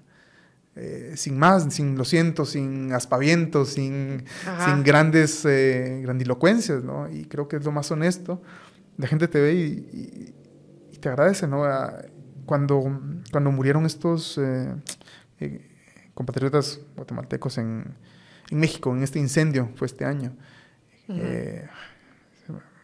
Eh, 0.78 1.14
sin 1.16 1.38
más, 1.38 1.74
sin 1.74 1.98
lo 1.98 2.04
siento, 2.04 2.44
sin 2.44 2.92
aspavientos, 2.92 3.70
sin, 3.70 4.26
sin 4.66 4.84
grandes 4.84 5.46
eh, 5.46 6.02
grandilocuencias, 6.04 6.84
¿no? 6.84 7.10
Y 7.10 7.26
creo 7.26 7.48
que 7.48 7.56
es 7.56 7.64
lo 7.64 7.72
más 7.72 7.90
honesto. 7.92 8.42
La 8.98 9.08
gente 9.08 9.30
te 9.30 9.40
ve 9.40 9.54
y, 9.54 10.34
te 11.00 11.08
agradece, 11.10 11.48
¿no? 11.48 11.64
Cuando, 12.46 13.00
cuando 13.32 13.52
murieron 13.52 13.86
estos 13.86 14.38
eh, 14.38 14.76
compatriotas 16.14 16.82
guatemaltecos 16.96 17.58
en, 17.58 17.96
en, 18.50 18.60
México, 18.60 18.94
en 18.94 19.04
este 19.04 19.20
incendio, 19.20 19.70
fue 19.76 19.88
este 19.88 20.04
año. 20.04 20.36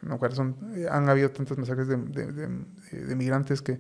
no, 0.01 0.19
son, 0.31 0.55
han 0.89 1.09
habido 1.09 1.29
tantas 1.31 1.57
masacres 1.57 1.89
de, 1.89 1.97
de, 1.97 3.15
migrantes 3.15 3.61
que 3.61 3.79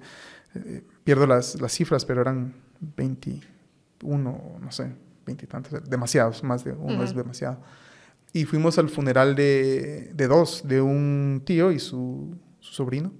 pierdo 1.05 1.27
las, 1.27 1.61
las 1.61 1.71
cifras, 1.71 2.03
pero 2.03 2.21
eran 2.21 2.53
20 2.97 3.39
uno, 4.03 4.57
no 4.59 4.71
sé, 4.71 4.93
veintitantos, 5.25 5.89
demasiados, 5.89 6.43
más 6.43 6.63
de 6.63 6.73
uno 6.73 7.03
es 7.03 7.15
demasiado. 7.15 7.59
Y 8.33 8.45
fuimos 8.45 8.77
al 8.77 8.89
funeral 8.89 9.35
de, 9.35 10.11
de 10.13 10.27
dos, 10.27 10.61
de 10.65 10.81
un 10.81 11.41
tío 11.45 11.71
y 11.71 11.79
su, 11.79 12.37
su, 12.59 12.73
sobrino, 12.73 13.11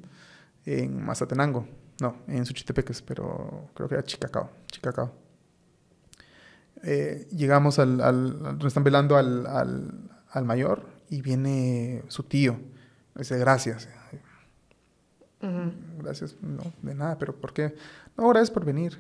en 0.66 1.04
Mazatenango. 1.04 1.68
No, 2.00 2.16
en 2.28 2.46
Suchitepeques, 2.46 3.02
pero 3.02 3.70
creo 3.74 3.88
que 3.88 3.96
era 3.96 4.04
Chicacao. 4.04 4.50
Chicacao. 4.72 5.14
Eh, 6.84 7.28
llegamos 7.32 7.78
al, 7.78 8.02
al, 8.02 8.42
Nos 8.42 8.66
están 8.66 8.84
velando 8.84 9.18
al, 9.18 9.46
al, 9.46 10.10
al, 10.32 10.46
mayor 10.46 10.88
y 11.10 11.22
viene 11.22 12.04
su 12.08 12.24
tío. 12.24 12.60
Dice, 13.16 13.38
gracias. 13.38 13.88
Gracias, 15.98 16.36
no, 16.42 16.62
de 16.82 16.94
nada, 16.94 17.18
pero 17.18 17.36
¿por 17.36 17.52
qué? 17.52 17.76
No, 18.16 18.30
gracias 18.30 18.52
por 18.52 18.64
venir. 18.64 18.98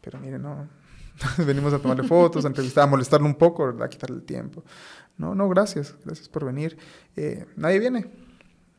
Pero 0.00 0.18
mire, 0.18 0.38
no, 0.38 0.68
venimos 1.38 1.72
a 1.72 1.78
tomarle 1.78 2.06
fotos, 2.06 2.44
a 2.44 2.48
entrevistar, 2.48 2.84
a 2.84 2.86
molestarlo 2.86 3.26
un 3.26 3.34
poco, 3.34 3.74
a 3.80 3.88
quitarle 3.88 4.16
el 4.16 4.22
tiempo. 4.22 4.64
No, 5.16 5.34
no, 5.34 5.48
gracias, 5.48 5.94
gracias 6.04 6.28
por 6.28 6.44
venir. 6.44 6.78
Eh, 7.16 7.46
nadie 7.56 7.78
viene, 7.78 8.10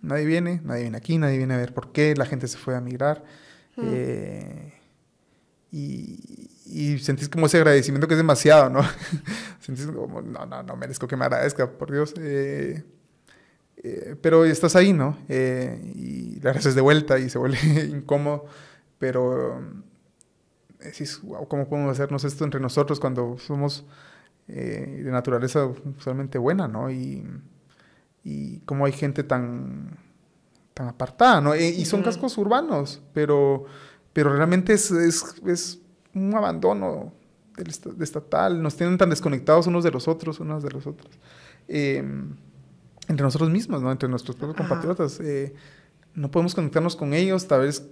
nadie 0.02 0.26
viene, 0.26 0.62
nadie 0.64 0.84
viene 0.84 0.98
aquí, 0.98 1.18
nadie 1.18 1.38
viene 1.38 1.54
a 1.54 1.58
ver 1.58 1.74
por 1.74 1.92
qué 1.92 2.16
la 2.16 2.26
gente 2.26 2.48
se 2.48 2.58
fue 2.58 2.76
a 2.76 2.82
migrar. 2.82 3.24
Eh, 3.78 4.74
y, 5.72 6.50
y, 6.66 7.00
sentís 7.00 7.30
como 7.30 7.46
ese 7.46 7.58
agradecimiento 7.58 8.08
que 8.08 8.16
es 8.16 8.20
demasiado, 8.20 8.70
¿no? 8.70 8.82
sentís 9.60 9.86
como, 9.88 10.22
no, 10.22 10.46
no, 10.46 10.64
no 10.64 10.76
merezco 10.76 11.08
que 11.08 11.16
me 11.16 11.26
agradezca, 11.26 11.70
por 11.70 11.92
Dios. 11.92 12.14
Eh, 12.18 12.84
pero 14.22 14.46
estás 14.46 14.76
ahí, 14.76 14.94
¿no? 14.94 15.18
y 15.28 16.40
la 16.42 16.52
haces 16.52 16.76
de 16.76 16.82
vuelta 16.82 17.18
y 17.18 17.30
se 17.30 17.40
vuelve 17.40 17.58
incómodo, 17.90 18.46
pero 19.00 19.60
decís, 20.84 21.20
wow, 21.24 21.48
¿cómo 21.48 21.68
podemos 21.68 21.92
hacernos 21.92 22.24
esto 22.24 22.44
entre 22.44 22.60
nosotros 22.60 23.00
cuando 23.00 23.38
somos 23.38 23.86
eh, 24.48 25.02
de 25.04 25.12
naturaleza 25.12 25.66
usualmente 25.98 26.38
buena, 26.38 26.68
¿no? 26.68 26.90
Y, 26.90 27.26
y 28.24 28.60
cómo 28.60 28.86
hay 28.86 28.92
gente 28.92 29.24
tan, 29.24 29.98
tan 30.74 30.88
apartada, 30.88 31.42
¿no? 31.42 31.56
y 31.56 31.86
son 31.86 32.04
cascos 32.04 32.38
urbanos, 32.38 33.02
pero, 33.14 33.66
pero 34.14 34.36
realmente 34.36 34.74
es, 34.74 34.92
es, 34.92 35.36
es 35.46 35.80
un 36.14 36.34
abandono 36.36 37.14
del 37.56 38.04
estatal, 38.04 38.62
nos 38.62 38.76
tienen 38.76 38.98
tan 38.98 39.10
desconectados 39.10 39.68
unos 39.68 39.84
de 39.84 39.92
los 39.92 40.08
otros, 40.08 40.40
unos 40.40 40.64
de 40.64 40.72
los 40.72 40.88
otros. 40.88 41.20
Em, 41.68 42.36
entre 43.08 43.24
nosotros 43.24 43.50
mismos, 43.50 43.82
¿no? 43.82 43.92
Entre 43.92 44.08
nuestros 44.08 44.36
propios 44.36 44.58
compatriotas. 44.58 45.20
Eh, 45.20 45.54
no 46.14 46.32
podemos 46.32 46.56
conectarnos 46.56 46.96
con 46.96 47.14
ellos, 47.14 47.48
tal 47.48 47.62
vez 47.62 47.88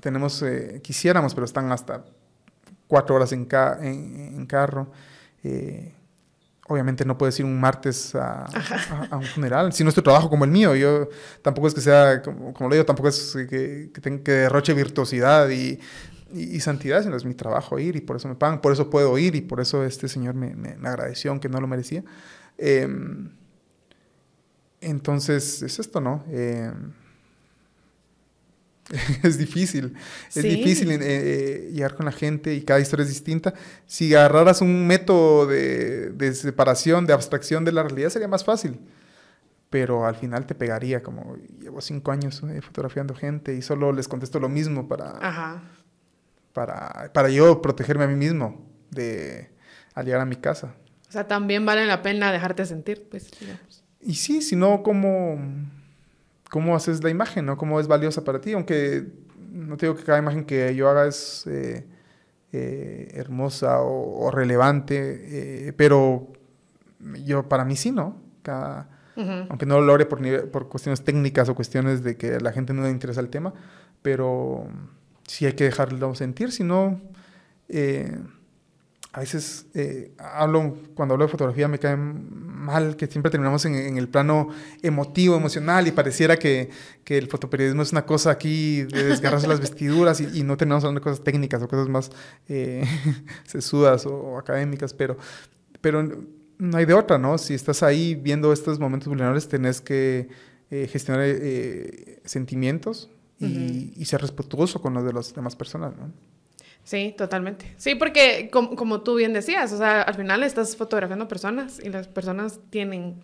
tenemos, 0.00 0.42
eh, 0.42 0.80
quisiéramos, 0.82 1.34
pero 1.34 1.44
están 1.44 1.70
hasta 1.72 2.04
cuatro 2.88 3.14
horas 3.14 3.30
en, 3.32 3.46
en, 3.52 4.46
carro. 4.46 4.90
Eh, 5.44 5.94
obviamente 6.66 7.04
no 7.04 7.16
puedes 7.16 7.38
ir 7.38 7.46
un 7.46 7.60
martes 7.60 8.14
a, 8.14 8.46
un 9.12 9.22
funeral, 9.22 9.72
si 9.72 9.84
no 9.84 9.90
es 9.90 9.94
tu 9.94 10.02
trabajo 10.02 10.28
como 10.28 10.44
el 10.44 10.50
mío. 10.50 10.74
Yo 10.74 11.08
tampoco 11.42 11.68
es 11.68 11.74
que 11.74 11.80
sea, 11.80 12.20
como, 12.22 12.52
como 12.52 12.68
lo 12.68 12.74
digo, 12.74 12.84
tampoco 12.84 13.08
es 13.08 13.36
que, 13.48 13.90
que, 13.92 14.22
que 14.22 14.32
derroche 14.32 14.74
virtuosidad 14.74 15.48
y, 15.50 15.78
y, 16.32 16.60
santidad, 16.60 17.02
sino 17.02 17.16
es 17.16 17.24
mi 17.24 17.34
trabajo 17.34 17.78
ir 17.78 17.96
y 17.96 18.00
por 18.00 18.16
eso 18.16 18.28
me 18.28 18.34
pagan, 18.34 18.60
por 18.60 18.72
eso 18.72 18.90
puedo 18.90 19.16
ir 19.18 19.34
y 19.34 19.40
por 19.40 19.60
eso 19.60 19.84
este 19.84 20.08
señor 20.08 20.34
me, 20.34 20.54
me, 20.54 20.88
agradeció, 20.88 21.30
aunque 21.30 21.48
no 21.48 21.60
lo 21.60 21.66
merecía. 21.66 22.04
Em, 22.58 23.30
entonces, 24.80 25.62
es 25.62 25.78
esto, 25.78 26.00
¿no? 26.00 26.24
Eh, 26.28 26.70
es 29.22 29.38
difícil, 29.38 29.94
es 30.34 30.42
difícil 30.42 30.90
eh, 30.90 30.98
eh, 31.00 31.70
llegar 31.72 31.94
con 31.94 32.06
la 32.06 32.12
gente 32.12 32.54
y 32.54 32.62
cada 32.62 32.80
historia 32.80 33.02
es 33.02 33.10
distinta. 33.10 33.52
Si 33.86 34.14
agarraras 34.14 34.62
un 34.62 34.86
método 34.86 35.46
de, 35.46 36.10
de, 36.10 36.34
separación, 36.34 37.06
de 37.06 37.12
abstracción 37.12 37.64
de 37.64 37.72
la 37.72 37.82
realidad, 37.82 38.10
sería 38.10 38.28
más 38.28 38.44
fácil. 38.44 38.80
Pero 39.70 40.06
al 40.06 40.16
final 40.16 40.46
te 40.46 40.54
pegaría, 40.54 41.02
como 41.02 41.36
llevo 41.60 41.82
cinco 41.82 42.10
años 42.10 42.42
eh, 42.48 42.62
fotografiando 42.62 43.14
gente 43.14 43.54
y 43.54 43.60
solo 43.60 43.92
les 43.92 44.08
contesto 44.08 44.40
lo 44.40 44.48
mismo 44.48 44.88
para, 44.88 45.62
para, 46.54 47.12
para 47.12 47.28
yo 47.28 47.60
protegerme 47.60 48.04
a 48.04 48.08
mí 48.08 48.14
mismo 48.14 48.66
de, 48.90 49.50
al 49.94 50.06
llegar 50.06 50.22
a 50.22 50.24
mi 50.24 50.36
casa. 50.36 50.74
O 51.06 51.12
sea, 51.12 51.26
también 51.26 51.66
vale 51.66 51.84
la 51.84 52.00
pena 52.00 52.32
dejarte 52.32 52.64
sentir, 52.64 53.06
pues. 53.10 53.30
Y 54.00 54.14
sí, 54.14 54.40
si 54.40 54.56
no, 54.56 54.82
como 54.82 55.38
cómo 56.50 56.74
haces 56.74 57.02
la 57.02 57.10
imagen, 57.10 57.46
¿no? 57.46 57.56
Cómo 57.56 57.80
es 57.80 57.86
valiosa 57.86 58.24
para 58.24 58.40
ti, 58.40 58.52
aunque 58.52 59.06
no 59.52 59.76
te 59.76 59.86
digo 59.86 59.96
que 59.96 60.04
cada 60.04 60.18
imagen 60.18 60.44
que 60.44 60.74
yo 60.74 60.88
haga 60.88 61.06
es 61.06 61.46
eh, 61.46 61.86
eh, 62.52 63.08
hermosa 63.14 63.80
o, 63.80 64.30
relevante, 64.30 65.74
pero 65.76 66.32
yo 67.24 67.48
para 67.48 67.64
mí 67.64 67.76
sí, 67.76 67.90
¿no? 67.90 68.20
Cada, 68.42 68.88
Aunque 69.48 69.66
no 69.66 69.80
lo 69.80 69.86
logre 69.86 70.06
por, 70.06 70.50
por 70.50 70.68
cuestiones 70.68 71.02
técnicas 71.02 71.48
o 71.48 71.54
cuestiones 71.54 72.02
de 72.02 72.16
que 72.16 72.36
a 72.36 72.40
la 72.40 72.52
gente 72.52 72.72
no 72.72 72.82
le 72.82 72.90
interesa 72.90 73.20
el 73.20 73.30
tema, 73.30 73.52
pero 74.00 74.68
sí 75.26 75.44
hay 75.46 75.54
que 75.54 75.64
dejarlo 75.64 76.14
sentir, 76.14 76.52
si 76.52 76.64
no 76.64 77.00
a 79.12 79.20
veces 79.20 79.66
eh, 79.74 80.12
hablo, 80.18 80.76
cuando 80.94 81.14
hablo 81.14 81.26
de 81.26 81.30
fotografía 81.30 81.66
me 81.66 81.78
cae 81.78 81.96
mal 82.68 82.96
que 82.96 83.06
siempre 83.06 83.30
terminamos 83.30 83.64
en, 83.64 83.96
el 83.96 84.08
plano 84.08 84.48
emotivo, 84.82 85.36
emocional 85.36 85.88
y 85.88 85.92
pareciera 85.92 86.36
que, 86.36 86.68
que, 87.02 87.16
el 87.16 87.28
fotoperiodismo 87.28 87.82
es 87.82 87.92
una 87.92 88.04
cosa 88.04 88.30
aquí 88.30 88.82
de 88.82 89.04
desgarrarse 89.04 89.48
las 89.48 89.60
vestiduras 89.60 90.20
y, 90.20 90.42
no 90.42 90.56
terminamos 90.56 90.84
hablando 90.84 91.00
de 91.00 91.04
cosas 91.04 91.24
técnicas 91.24 91.62
o 91.62 91.68
cosas 91.68 91.88
más 91.88 92.10
eh, 92.48 92.84
sesudas 93.44 94.04
o, 94.06 94.38
académicas, 94.38 94.92
pero, 94.92 95.16
pero 95.80 96.02
no 96.58 96.76
hay 96.76 96.84
de 96.84 96.94
otra, 96.94 97.18
¿no? 97.18 97.38
Si 97.38 97.54
estás 97.54 97.82
ahí 97.82 98.14
viendo 98.14 98.52
estos 98.52 98.78
momentos 98.78 99.08
vulnerables, 99.08 99.48
tenés 99.48 99.80
que 99.80 100.28
eh, 100.70 100.88
gestionar 100.92 101.24
eh, 101.24 102.20
sentimientos 102.24 103.10
y, 103.40 103.94
y, 103.96 104.04
ser 104.04 104.20
respetuoso 104.20 104.82
con 104.82 104.94
los 104.94 105.04
de 105.04 105.12
las 105.12 105.32
demás 105.32 105.56
personas, 105.56 105.94
¿no? 105.96 106.12
Sí, 106.88 107.14
totalmente. 107.18 107.74
Sí, 107.76 107.96
porque 107.96 108.48
como, 108.50 109.02
tú 109.02 109.16
bien 109.16 109.34
decías, 109.34 109.74
o 109.74 109.76
sea, 109.76 110.00
al 110.00 110.14
final 110.14 110.42
estás 110.42 110.74
fotografiando 110.74 111.28
personas 111.28 111.78
y 111.84 111.90
las 111.90 112.08
personas 112.08 112.60
tienen 112.70 113.16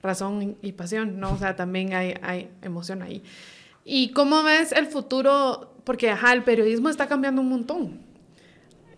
razón 0.00 0.56
y 0.62 0.70
pasión, 0.70 1.18
¿no? 1.18 1.32
O 1.32 1.36
sea, 1.36 1.56
también 1.56 1.94
hay, 1.94 2.14
hay 2.22 2.48
emoción 2.62 3.02
ahí. 3.02 3.24
¿Y 3.84 4.12
cómo 4.12 4.44
ves 4.44 4.70
el 4.70 4.86
futuro? 4.86 5.74
Porque, 5.82 6.10
ajá, 6.10 6.32
el 6.32 6.44
periodismo 6.44 6.90
está 6.90 7.08
cambiando 7.08 7.42
un 7.42 7.48
montón. 7.48 7.98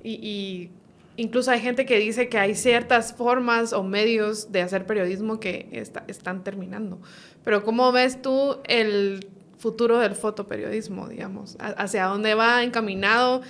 Y, 0.04 0.68
incluso 1.16 1.50
hay 1.50 1.60
gente 1.60 1.86
que 1.86 1.98
dice 1.98 2.28
que 2.28 2.36
hay 2.36 2.54
ciertas 2.54 3.14
formas 3.14 3.72
o 3.72 3.82
medios 3.82 4.52
de 4.52 4.60
hacer 4.60 4.84
periodismo 4.84 5.40
que 5.40 5.66
están 6.08 6.44
terminando. 6.44 6.98
Pero 7.42 7.64
¿cómo 7.64 7.90
ves 7.90 8.20
tú 8.20 8.58
el 8.64 9.26
futuro 9.56 9.98
del 9.98 10.14
fotoperiodismo, 10.14 11.08
digamos? 11.08 11.56
¿Hacia 11.58 12.04
dónde 12.04 12.34
va 12.34 12.62
encaminado? 12.62 13.40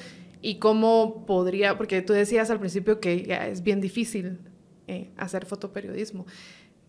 Y 0.42 0.58
cómo 0.58 1.26
podría, 1.26 1.76
porque 1.76 2.02
tú 2.02 2.12
decías 2.12 2.50
al 2.50 2.60
principio 2.60 3.00
que 3.00 3.26
es 3.50 3.62
bien 3.62 3.80
difícil 3.80 4.38
eh, 4.86 5.10
hacer 5.16 5.46
fotoperiodismo. 5.46 6.26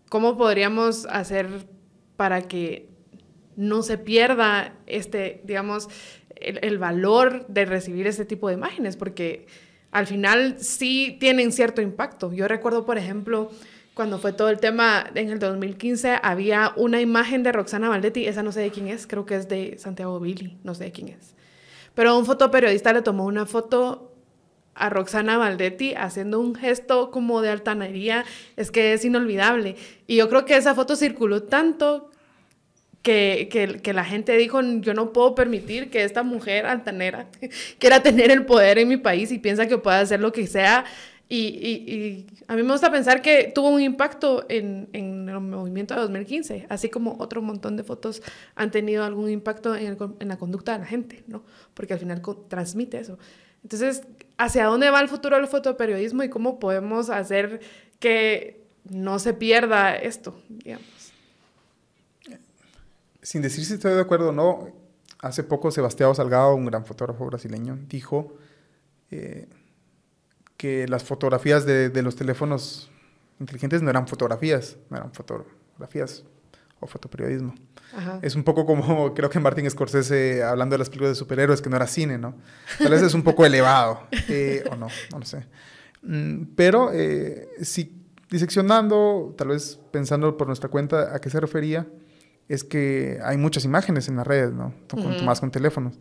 ¿Cómo 0.08 0.36
podríamos 0.36 1.06
hacer 1.06 1.66
para 2.16 2.42
que 2.42 2.88
no 3.56 3.82
se 3.82 3.98
pierda 3.98 4.74
este, 4.86 5.40
digamos, 5.44 5.88
el, 6.36 6.78
valor 6.78 7.46
de 7.46 7.64
recibir 7.64 8.06
este 8.06 8.24
tipo 8.24 8.48
de 8.48 8.54
imágenes? 8.54 8.96
Porque 8.96 9.46
al 9.90 10.06
final 10.06 10.56
sí 10.58 11.16
tienen 11.20 11.52
cierto 11.52 11.82
impacto. 11.82 12.32
Yo 12.32 12.48
recuerdo, 12.48 12.84
por 12.86 12.98
ejemplo, 12.98 13.50
cuando 13.94 14.18
fue 14.18 14.32
todo 14.32 14.48
el 14.48 14.58
tema 14.58 15.10
en 15.14 15.30
el 15.30 15.38
2015, 15.38 16.18
había 16.22 16.72
una 16.76 17.00
imagen 17.00 17.42
de 17.42 17.52
Roxana 17.52 17.90
Valdetti, 17.90 18.26
esa 18.26 18.42
no 18.42 18.52
sé 18.52 18.60
de 18.60 18.70
quién 18.70 18.88
es, 18.88 19.06
creo 19.06 19.26
que 19.26 19.36
es 19.36 19.48
de 19.48 19.76
Santiago 19.78 20.18
Billy, 20.18 20.58
no 20.64 20.74
sé 20.74 20.84
de 20.84 20.92
quién 20.92 21.08
es. 21.08 21.34
Pero 21.94 22.18
un 22.18 22.26
fotoperiodista 22.26 22.92
le 22.92 23.02
tomó 23.02 23.24
una 23.26 23.46
foto 23.46 24.12
a 24.74 24.88
Roxana 24.88 25.36
Valdetti 25.36 25.94
haciendo 25.94 26.40
un 26.40 26.54
gesto 26.54 27.10
como 27.10 27.42
de 27.42 27.50
altanería, 27.50 28.24
es 28.56 28.70
que 28.70 28.94
es 28.94 29.04
inolvidable. 29.04 29.76
Y 30.06 30.16
yo 30.16 30.28
creo 30.28 30.44
que 30.44 30.56
esa 30.56 30.74
foto 30.74 30.96
circuló 30.96 31.42
tanto 31.42 32.10
que, 33.02 33.48
que, 33.82 33.92
la 33.92 34.04
gente 34.04 34.36
dijo, 34.36 34.60
yo 34.62 34.94
no 34.94 35.12
puedo 35.12 35.34
permitir 35.34 35.90
que 35.90 36.04
esta 36.04 36.22
mujer 36.22 36.66
altanera 36.66 37.26
quiera 37.78 38.02
tener 38.02 38.30
el 38.30 38.46
poder 38.46 38.78
en 38.78 38.88
mi 38.88 38.96
país 38.96 39.32
y 39.32 39.38
piensa 39.38 39.66
que 39.66 39.76
puede 39.76 39.98
hacer 39.98 40.20
lo 40.20 40.32
que 40.32 40.46
sea 40.46 40.84
y, 41.34 42.26
a 42.46 42.56
mí 42.56 42.62
me 42.62 42.72
gusta 42.72 42.90
pensar 42.90 43.22
que 43.22 43.50
tuvo 43.54 43.70
un 43.70 43.80
impacto 43.80 44.44
en, 44.50 44.88
el 44.92 45.40
movimiento 45.40 45.94
de 45.94 46.00
2015, 46.02 46.66
así 46.68 46.90
como 46.90 47.16
otro 47.20 47.40
montón 47.40 47.76
de 47.76 47.84
fotos 47.84 48.22
han 48.54 48.70
tenido 48.70 49.02
algún 49.02 49.30
impacto 49.30 49.74
en, 49.74 49.96
en 50.20 50.28
la 50.28 50.36
conducta 50.36 50.72
de 50.72 50.80
la 50.80 50.84
gente, 50.84 51.24
¿no? 51.26 51.42
Porque 51.72 51.94
al 51.94 52.00
final 52.00 52.20
transmite 52.48 52.98
eso. 52.98 53.18
Entonces, 53.62 54.02
¿hacia 54.36 54.66
dónde 54.66 54.90
va 54.90 55.00
el 55.00 55.08
futuro 55.08 55.36
del 55.36 55.46
fotoperiodismo 55.46 56.22
y 56.22 56.28
cómo 56.28 56.58
podemos 56.58 57.08
hacer 57.08 57.60
que 57.98 58.66
no 58.84 59.18
se 59.18 59.32
pierda 59.32 59.96
esto, 59.96 60.38
digamos? 60.50 60.86
Sin 63.22 63.40
decir 63.40 63.64
si 63.64 63.74
estoy 63.74 63.94
de 63.94 64.00
acuerdo 64.02 64.30
o 64.30 64.32
no, 64.32 64.68
hace 65.20 65.44
poco 65.44 65.70
Sebastián 65.70 66.14
Salgado, 66.14 66.54
un 66.54 66.66
gran 66.66 66.84
fotógrafo 66.84 67.24
brasileño, 67.24 67.78
dijo... 67.88 68.36
Eh, 69.10 69.46
que 70.62 70.86
las 70.86 71.02
fotografías 71.02 71.66
de, 71.66 71.88
de, 71.88 72.02
los 72.02 72.14
teléfonos 72.14 72.88
inteligentes 73.40 73.82
no 73.82 73.90
eran 73.90 74.06
fotografías, 74.06 74.76
no 74.90 74.96
eran 74.96 75.12
fotografías 75.12 76.22
o 76.78 76.86
fotoperiodismo. 76.86 77.52
Es 78.22 78.36
un 78.36 78.44
poco 78.44 78.64
como, 78.64 79.12
creo 79.16 79.28
que 79.28 79.40
Martin 79.40 79.68
Scorsese 79.68 80.44
hablando 80.44 80.74
de 80.74 80.78
las 80.78 80.88
películas 80.88 81.10
de 81.10 81.14
superhéroes, 81.16 81.60
que 81.60 81.68
no 81.68 81.74
era 81.74 81.88
cine, 81.88 82.16
¿no? 82.16 82.36
Tal 82.78 82.92
vez 82.92 83.02
es 83.02 83.12
un 83.12 83.24
poco 83.24 83.44
elevado, 83.44 84.06
eh, 84.28 84.62
o 84.70 84.76
no, 84.76 84.86
no 85.10 85.18
lo 85.18 85.26
sé. 85.26 85.48
Mm, 86.02 86.54
pero 86.54 86.92
eh, 86.92 87.48
si 87.62 88.00
diseccionando, 88.30 89.34
tal 89.36 89.48
vez 89.48 89.80
pensando 89.90 90.36
por 90.36 90.46
nuestra 90.46 90.68
cuenta 90.68 91.12
a 91.12 91.20
qué 91.20 91.28
se 91.28 91.40
refería, 91.40 91.88
es 92.48 92.62
que 92.62 93.18
hay 93.24 93.36
muchas 93.36 93.64
imágenes 93.64 94.06
en 94.06 94.14
las 94.14 94.28
redes, 94.28 94.52
¿no? 94.52 94.72
Más 95.24 95.40
con 95.40 95.50
teléfonos. 95.50 95.98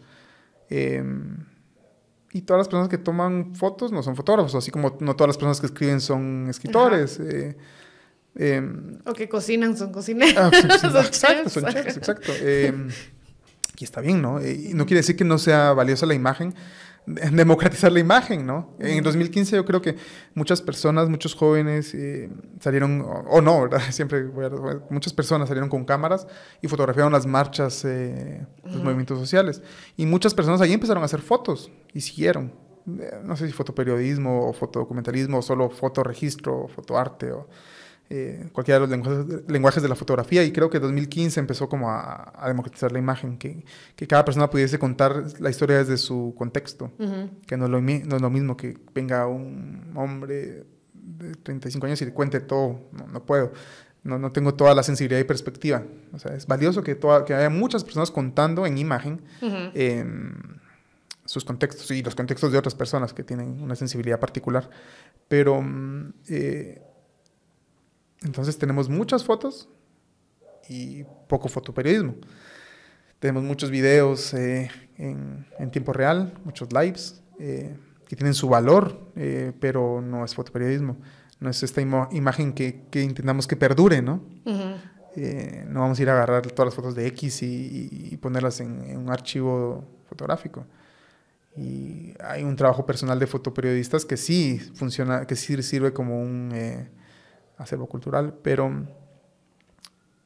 Eh, 0.69 1.03
y 2.33 2.41
todas 2.41 2.59
las 2.59 2.67
personas 2.67 2.89
que 2.89 2.97
toman 2.97 3.55
fotos 3.55 3.91
no 3.91 4.01
son 4.03 4.15
fotógrafos, 4.15 4.55
así 4.55 4.71
como 4.71 4.97
no 4.99 5.15
todas 5.15 5.29
las 5.29 5.37
personas 5.37 5.59
que 5.59 5.65
escriben 5.67 5.99
son 5.99 6.47
escritores. 6.49 7.19
Eh, 7.19 7.57
em, 8.35 8.99
o 9.05 9.13
que 9.13 9.27
cocinan 9.27 9.75
son 9.77 9.91
cocineros. 9.91 10.35
Ah, 10.37 10.49
exacto, 11.05 11.49
son 11.49 11.65
chefs, 11.65 11.97
exacto. 11.97 12.31
Em, 12.41 12.89
y 13.77 13.83
está 13.83 13.99
bien, 13.99 14.21
¿no? 14.21 14.39
Eh, 14.39 14.69
y 14.69 14.73
no 14.73 14.85
quiere 14.85 14.99
decir 14.99 15.15
que 15.15 15.25
no 15.25 15.37
sea 15.37 15.73
valiosa 15.73 16.05
la 16.05 16.13
imagen, 16.13 16.53
democratizar 17.05 17.91
la 17.91 17.99
imagen, 17.99 18.45
¿no? 18.45 18.75
En 18.79 19.03
2015 19.03 19.55
yo 19.55 19.65
creo 19.65 19.81
que 19.81 19.95
muchas 20.33 20.61
personas, 20.61 21.09
muchos 21.09 21.33
jóvenes 21.33 21.93
eh, 21.93 22.29
salieron, 22.59 23.03
o, 23.27 23.41
no, 23.41 23.61
¿verdad? 23.61 23.81
Siempre, 23.91 24.25
muchas 24.89 25.13
personas 25.13 25.47
salieron 25.47 25.69
con 25.69 25.83
cámaras 25.83 26.27
y 26.61 26.67
fotografiaron 26.67 27.11
las 27.11 27.25
marchas, 27.25 27.83
eh, 27.85 28.45
los 28.63 28.83
movimientos 28.83 29.19
sociales. 29.19 29.61
Y 29.97 30.05
muchas 30.05 30.33
personas 30.33 30.61
ahí 30.61 30.73
empezaron 30.73 31.01
a 31.03 31.05
hacer 31.05 31.21
fotos 31.21 31.71
y 31.93 32.01
siguieron. 32.01 32.53
Eh, 32.99 33.19
no 33.23 33.35
sé 33.35 33.47
si 33.47 33.53
fotoperiodismo 33.53 34.47
o 34.47 34.53
fotodocumentalismo 34.53 35.39
o 35.39 35.41
solo 35.41 35.69
fotoregistro 35.69 36.63
o 36.63 36.67
fotoarte 36.67 37.31
o 37.31 37.47
eh, 38.13 38.49
cualquiera 38.51 38.85
de 38.85 38.97
los 38.97 39.47
lenguajes, 39.47 39.81
de 39.81 39.87
la 39.87 39.95
fotografía 39.95 40.43
y 40.43 40.51
creo 40.51 40.69
que 40.69 40.81
2015 40.81 41.39
empezó 41.39 41.69
como 41.69 41.89
a, 41.89 42.43
democratizar 42.45 42.91
la 42.91 42.99
imagen, 42.99 43.37
que, 43.37 43.63
que, 43.95 44.05
cada 44.05 44.25
persona 44.25 44.49
pudiese 44.49 44.77
contar 44.77 45.23
la 45.39 45.49
historia 45.49 45.77
desde 45.77 45.95
su 45.95 46.35
contexto, 46.37 46.91
que 47.47 47.55
no 47.55 47.65
es, 47.65 47.71
lo, 47.71 47.79
no 47.79 48.15
es, 48.17 48.21
lo, 48.21 48.29
mismo 48.29 48.57
que 48.57 48.77
venga 48.93 49.27
un 49.27 49.93
hombre 49.95 50.65
de 50.93 51.35
35 51.35 51.85
años 51.85 52.01
y 52.01 52.05
le 52.05 52.13
cuente 52.13 52.41
todo, 52.41 52.81
no, 52.91 53.07
no 53.07 53.25
puedo. 53.25 53.53
No, 54.03 54.19
no, 54.19 54.33
tengo 54.33 54.55
toda 54.55 54.75
la 54.75 54.83
sensibilidad 54.83 55.21
y 55.21 55.23
perspectiva. 55.23 55.81
O 56.11 56.19
sea, 56.19 56.35
es 56.35 56.45
valioso 56.45 56.83
que, 56.83 56.95
toda, 56.95 57.23
que 57.23 57.33
haya 57.33 57.49
muchas 57.49 57.85
personas 57.85 58.11
contando 58.11 58.65
en 58.65 58.77
imagen 58.77 59.21
sus 61.23 61.45
contextos 61.45 61.89
y 61.91 62.03
los 62.03 62.13
contextos 62.13 62.51
de 62.51 62.57
otras 62.57 62.75
personas 62.75 63.13
que 63.13 63.23
tienen 63.23 63.61
una 63.61 63.75
sensibilidad 63.75 64.19
particular. 64.19 64.69
Pero 65.29 65.61
mm, 65.61 66.13
eh, 66.27 66.81
entonces 68.23 68.57
tenemos 68.57 68.87
muchas 68.89 69.23
fotos 69.23 69.67
y 70.69 71.03
poco 71.27 71.49
fotoperiodismo. 71.49 72.15
Tenemos 73.19 73.43
muchos 73.43 73.69
videos 73.69 74.33
eh, 74.33 74.69
en, 74.97 75.71
tiempo 75.71 75.93
real, 75.93 76.33
muchos 76.43 76.71
lives 76.71 77.21
eh, 77.39 77.75
que 78.07 78.15
tienen 78.15 78.33
su 78.33 78.49
valor, 78.49 79.11
eh, 79.15 79.53
pero 79.59 80.01
no 80.01 80.25
es 80.25 80.33
fotoperiodismo. 80.35 80.97
No 81.39 81.49
es 81.49 81.63
esta 81.63 81.81
imagen 81.81 82.53
que, 82.53 82.83
que, 82.91 83.01
intentamos 83.01 83.47
que 83.47 83.55
perdure, 83.55 84.01
¿no? 84.01 84.23
no 84.45 85.79
vamos 85.81 85.99
a 85.99 86.01
ir 86.01 86.09
a 86.09 86.13
agarrar 86.13 86.45
todas 86.47 86.67
las 86.67 86.75
fotos 86.75 86.95
de 86.95 87.07
X 87.07 87.41
y, 87.41 88.17
ponerlas 88.21 88.59
en, 88.61 88.97
un 88.97 89.09
archivo 89.09 89.83
fotográfico. 90.07 90.65
Y 91.57 92.13
hay 92.23 92.43
un 92.43 92.55
trabajo 92.55 92.85
personal 92.85 93.17
de 93.19 93.27
fotoperiodistas 93.27 94.05
que 94.05 94.17
sí 94.17 94.59
funciona, 94.75 95.25
que 95.25 95.35
sí 95.35 95.61
sirve 95.63 95.91
como 95.93 96.21
un 96.21 96.51
acervo 97.61 97.87
cultural, 97.87 98.33
pero 98.41 98.71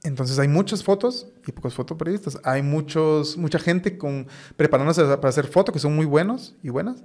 entonces 0.03 0.37
hay 0.39 0.47
muchas 0.47 0.83
fotos 0.83 1.27
y 1.47 1.51
pocos 1.51 1.73
fotoperiodistas. 1.73 2.39
Hay 2.43 2.61
muchos, 2.61 3.37
mucha 3.37 3.59
gente 3.59 3.97
con, 3.97 4.27
preparándose 4.55 5.03
para 5.03 5.29
hacer 5.29 5.47
fotos 5.47 5.73
que 5.73 5.79
son 5.79 5.95
muy 5.95 6.05
buenos 6.05 6.55
y 6.61 6.69
buenas 6.69 7.03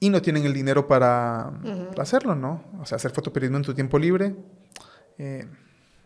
y 0.00 0.08
no 0.08 0.22
tienen 0.22 0.44
el 0.46 0.54
dinero 0.54 0.86
para, 0.86 1.52
hacerlo, 1.98 2.34
¿no? 2.34 2.64
O 2.80 2.86
sea, 2.86 2.96
hacer 2.96 3.10
fotoperiodismo 3.10 3.58
en 3.58 3.64
tu 3.64 3.74
tiempo 3.74 3.98
libre, 3.98 4.34
eh, 5.18 5.46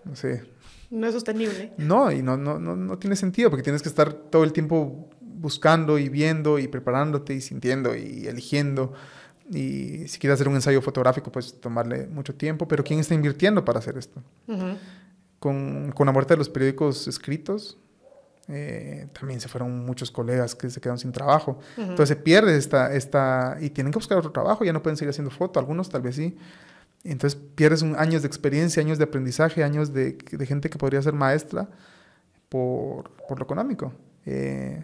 no 0.05 0.17
sé. 0.17 0.43
No 0.91 1.07
es 1.07 1.15
sostenible. 1.15 1.73
No, 1.79 2.11
y 2.11 2.23
no, 2.23 2.37
no, 2.37 2.59
no, 2.59 2.75
no, 2.77 2.99
tiene 2.99 3.15
sentido 3.15 3.51
porque 3.51 3.63
tienes 3.63 3.83
que 3.83 3.89
estar 3.89 4.13
todo 4.13 4.43
el 4.43 4.53
tiempo 4.53 5.09
buscando 5.21 5.99
y 5.99 6.09
viendo 6.09 6.59
y 6.59 6.67
preparándote 6.67 7.35
y 7.35 7.41
sintiendo 7.41 7.95
y 7.95 8.27
eligiendo. 8.27 8.93
Y 9.51 10.09
si 10.09 10.19
quieres 10.19 10.35
hacer 10.35 10.49
un 10.49 10.55
ensayo 10.55 10.81
fotográfico, 10.81 11.31
pues 11.31 11.61
tomarle 11.61 12.07
mucho 12.07 12.35
tiempo, 12.35 12.67
pero 12.67 12.83
¿quién 12.83 13.01
está 13.01 13.15
invirtiendo 13.15 13.65
para 13.65 13.79
hacer 13.79 13.99
esto? 13.99 14.23
con, 15.39 15.93
con, 15.93 16.07
la 16.07 16.13
muerte 16.13 16.33
de 16.33 16.39
los 16.39 16.49
periódicos 16.49 17.07
escritos, 17.07 17.77
eh, 18.49 19.09
también 19.19 19.41
se 19.41 19.49
fueron 19.49 19.85
muchos 19.85 20.11
colegas 20.11 20.55
que 20.55 20.71
se 20.71 20.81
quedaron 20.81 20.99
sin 20.99 21.13
trabajo. 21.13 21.59
Entonces 21.77 22.09
se 22.09 22.17
pierde 22.17 22.57
esta, 22.57 22.95
esta, 22.95 23.59
y 23.61 23.71
tienen 23.71 23.93
que 23.93 23.99
buscar 23.99 24.17
otro 24.17 24.33
trabajo, 24.33 24.65
ya 24.65 24.73
no 24.73 24.83
pueden 24.83 24.97
seguir 24.97 25.11
haciendo 25.11 25.31
foto, 25.31 25.61
algunos 25.61 25.91
tal 25.91 26.01
vez 26.01 26.17
sí. 26.17 26.37
Entonces 27.05 27.39
pierdes 27.55 27.83
un, 27.83 27.97
años 27.97 28.23
de 28.23 28.29
experiencia, 28.29 28.83
años 28.83 28.97
de 28.97 29.05
aprendizaje, 29.05 29.63
años 29.63 29.93
de, 29.93 30.13
de 30.13 30.47
gente 30.47 30.71
que 30.71 30.79
podría 30.79 31.03
ser 31.03 31.13
maestra 31.13 31.69
por, 32.49 33.11
por 33.29 33.39
lo 33.39 33.45
económico. 33.45 33.93
Eh, 34.25 34.83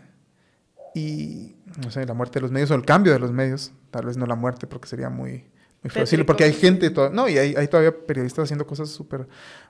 y, 0.95 1.57
no 1.82 1.91
sé, 1.91 2.05
la 2.07 2.14
muerte 2.14 2.38
de 2.38 2.43
los 2.43 2.51
medios 2.51 2.70
o 2.70 2.74
el 2.74 2.84
cambio 2.84 3.12
de 3.12 3.18
los 3.18 3.32
medios, 3.32 3.72
tal 3.91 4.07
vez 4.07 4.16
no 4.16 4.26
la 4.26 4.34
muerte 4.34 4.66
porque 4.66 4.88
sería 4.88 5.11
muy, 5.11 5.45
muy 5.82 5.91
fácil, 5.91 6.24
porque 6.24 6.45
hay 6.45 6.53
gente, 6.53 6.93
no, 7.12 7.28
y 7.28 7.38
hay, 7.38 7.55
hay 7.57 7.68
todavía 7.68 7.95
periodistas 8.07 8.45
haciendo 8.45 8.66
cosas 8.66 8.88
súper 8.91 9.26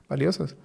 valiosas 0.09 0.55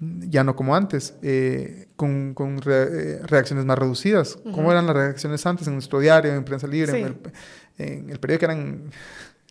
ya 0.00 0.44
no 0.44 0.56
como 0.56 0.74
antes, 0.74 1.14
eh, 1.22 1.88
con, 1.96 2.32
con 2.32 2.58
eh, 2.66 3.20
reacciones 3.24 3.66
más 3.66 3.78
reducidas. 3.78 4.38
¿Cómo 4.54 4.72
eran 4.72 4.86
las 4.86 4.96
reacciones 4.96 5.44
antes 5.44 5.66
en 5.66 5.74
nuestro 5.74 6.00
diario, 6.00 6.34
en 6.34 6.44
Prensa 6.44 6.66
Libre, 6.66 6.98
en, 7.76 8.10
el, 8.10 8.18
periódico? 8.18 8.46
Eran, 8.46 8.90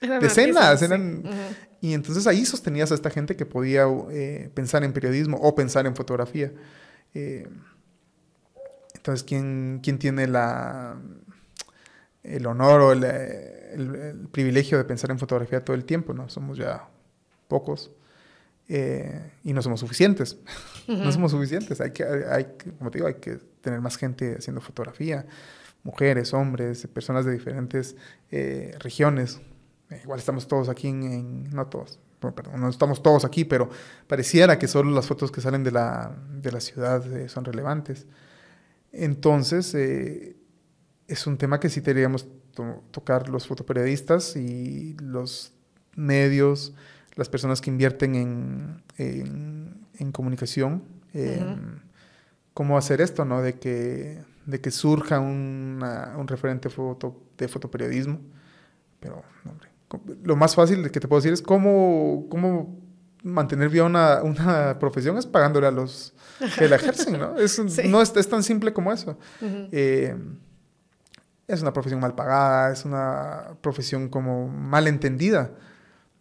decenas. 0.22 0.82
Eran, 0.82 1.24
Y 1.82 1.94
entonces 1.94 2.26
ahí 2.26 2.46
sostenías 2.46 2.92
a 2.92 2.96
esta 2.96 3.12
gente 3.12 3.36
que 3.36 3.46
podía 3.46 3.86
eh, 4.10 4.50
pensar 4.56 4.84
en 4.84 4.92
periodismo 4.92 5.38
o 5.38 5.54
pensar 5.54 5.86
en 5.86 5.96
fotografía. 5.96 6.52
Entonces, 9.00 9.24
¿quién, 9.24 9.80
¿quién, 9.82 9.98
tiene 9.98 10.28
la, 10.28 10.98
el 12.22 12.46
honor 12.46 12.82
o 12.82 12.92
el, 12.92 13.06
el, 13.06 14.28
privilegio 14.30 14.78
de 14.78 14.84
pensar 14.84 15.10
en 15.10 15.18
fotografía 15.18 15.64
todo 15.64 15.74
el 15.74 15.86
tiempo? 15.86 16.14
¿no? 16.14 16.28
Somos 16.28 16.58
ya 16.58 16.86
pocos. 17.48 17.92
Eh, 18.68 19.32
y 19.46 19.54
no 19.54 19.62
somos 19.62 19.80
suficientes. 19.80 20.38
no 20.88 21.10
somos 21.14 21.32
suficientes. 21.32 21.80
Hay 21.80 21.92
que, 21.92 22.04
hay, 22.04 22.48
como 22.78 22.92
te 22.92 22.98
digo, 22.98 23.08
hay 23.08 23.16
que 23.16 23.38
tener 23.62 23.80
más 23.80 23.96
gente 23.96 24.36
haciendo 24.38 24.60
fotografía, 24.60 25.26
mujeres, 25.84 26.34
hombres, 26.34 26.86
personas 26.88 27.24
de 27.24 27.32
diferentes 27.32 27.96
eh, 28.32 28.76
regiones. 28.80 29.40
Eh, 29.90 30.02
igual 30.04 30.20
estamos 30.20 30.46
todos 30.46 30.68
aquí 30.68 30.90
en, 30.90 31.50
no 31.52 31.68
todos, 31.68 32.00
perdón, 32.20 32.60
no 32.60 32.70
estamos 32.70 33.02
todos 33.02 33.24
aquí, 33.24 33.46
pero 33.46 33.70
pareciera 34.08 34.60
que 34.60 34.68
solo 34.68 34.92
las 34.92 35.08
fotos 35.08 35.32
que 35.32 35.40
salen 35.40 35.64
de 35.64 35.72
la, 35.72 36.14
de 36.34 36.52
la 36.52 36.60
ciudad 36.60 37.02
son 37.30 37.46
relevantes. 37.46 38.06
Entonces, 38.92 39.76
es 39.76 41.28
un 41.28 41.38
tema 41.38 41.60
que 41.60 41.70
sí 41.70 41.82
deberíamos 41.82 42.28
tocar 42.92 43.30
los 43.30 43.48
fotoperiodistas 43.48 44.36
y 44.36 44.96
los 45.02 45.54
medios, 45.96 46.74
las 47.16 47.30
personas 47.30 47.62
que 47.62 47.70
invierten 47.70 48.16
en, 48.16 48.84
en, 48.98 50.12
comunicación, 50.12 50.84
cómo 52.54 52.78
hacer 52.78 53.02
esto, 53.02 53.26
¿no? 53.26 53.42
De 53.42 53.60
que, 53.60 54.24
de 54.46 54.62
que 54.62 54.72
surja 54.72 55.20
un 55.20 56.26
referente 56.28 56.70
foto, 56.70 57.22
de 57.38 57.48
fotoperiodismo. 57.48 58.20
Pero, 59.00 59.24
hombre, 59.46 59.70
lo 60.24 60.36
más 60.36 60.56
fácil 60.56 60.92
que 60.92 61.00
te 61.00 61.08
puedo 61.08 61.20
decir 61.20 61.34
es 61.34 61.42
cómo, 61.42 62.28
cómo 62.30 62.78
mantener 63.24 63.70
bien 63.70 63.86
una, 63.86 64.22
una, 64.24 64.78
profesión 64.80 65.18
es 65.18 65.26
pagándole 65.26 65.68
a 65.68 65.72
los 65.72 66.14
que 66.58 66.68
la 66.68 66.78
ejercen, 66.78 67.20
¿no? 67.20 67.38
Es, 67.38 67.60
no 67.86 68.02
es, 68.02 68.16
es, 68.16 68.30
tan 68.30 68.44
simple 68.44 68.74
como 68.74 68.92
eso. 68.92 69.18
Eh, 69.42 70.16
es 71.48 71.62
una 71.62 71.74
profesión 71.74 72.00
mal 72.00 72.16
pagada, 72.16 72.72
es 72.72 72.86
una 72.86 73.56
profesión 73.62 74.08
como 74.10 74.48
mal 74.48 74.88
entendida 74.88 75.52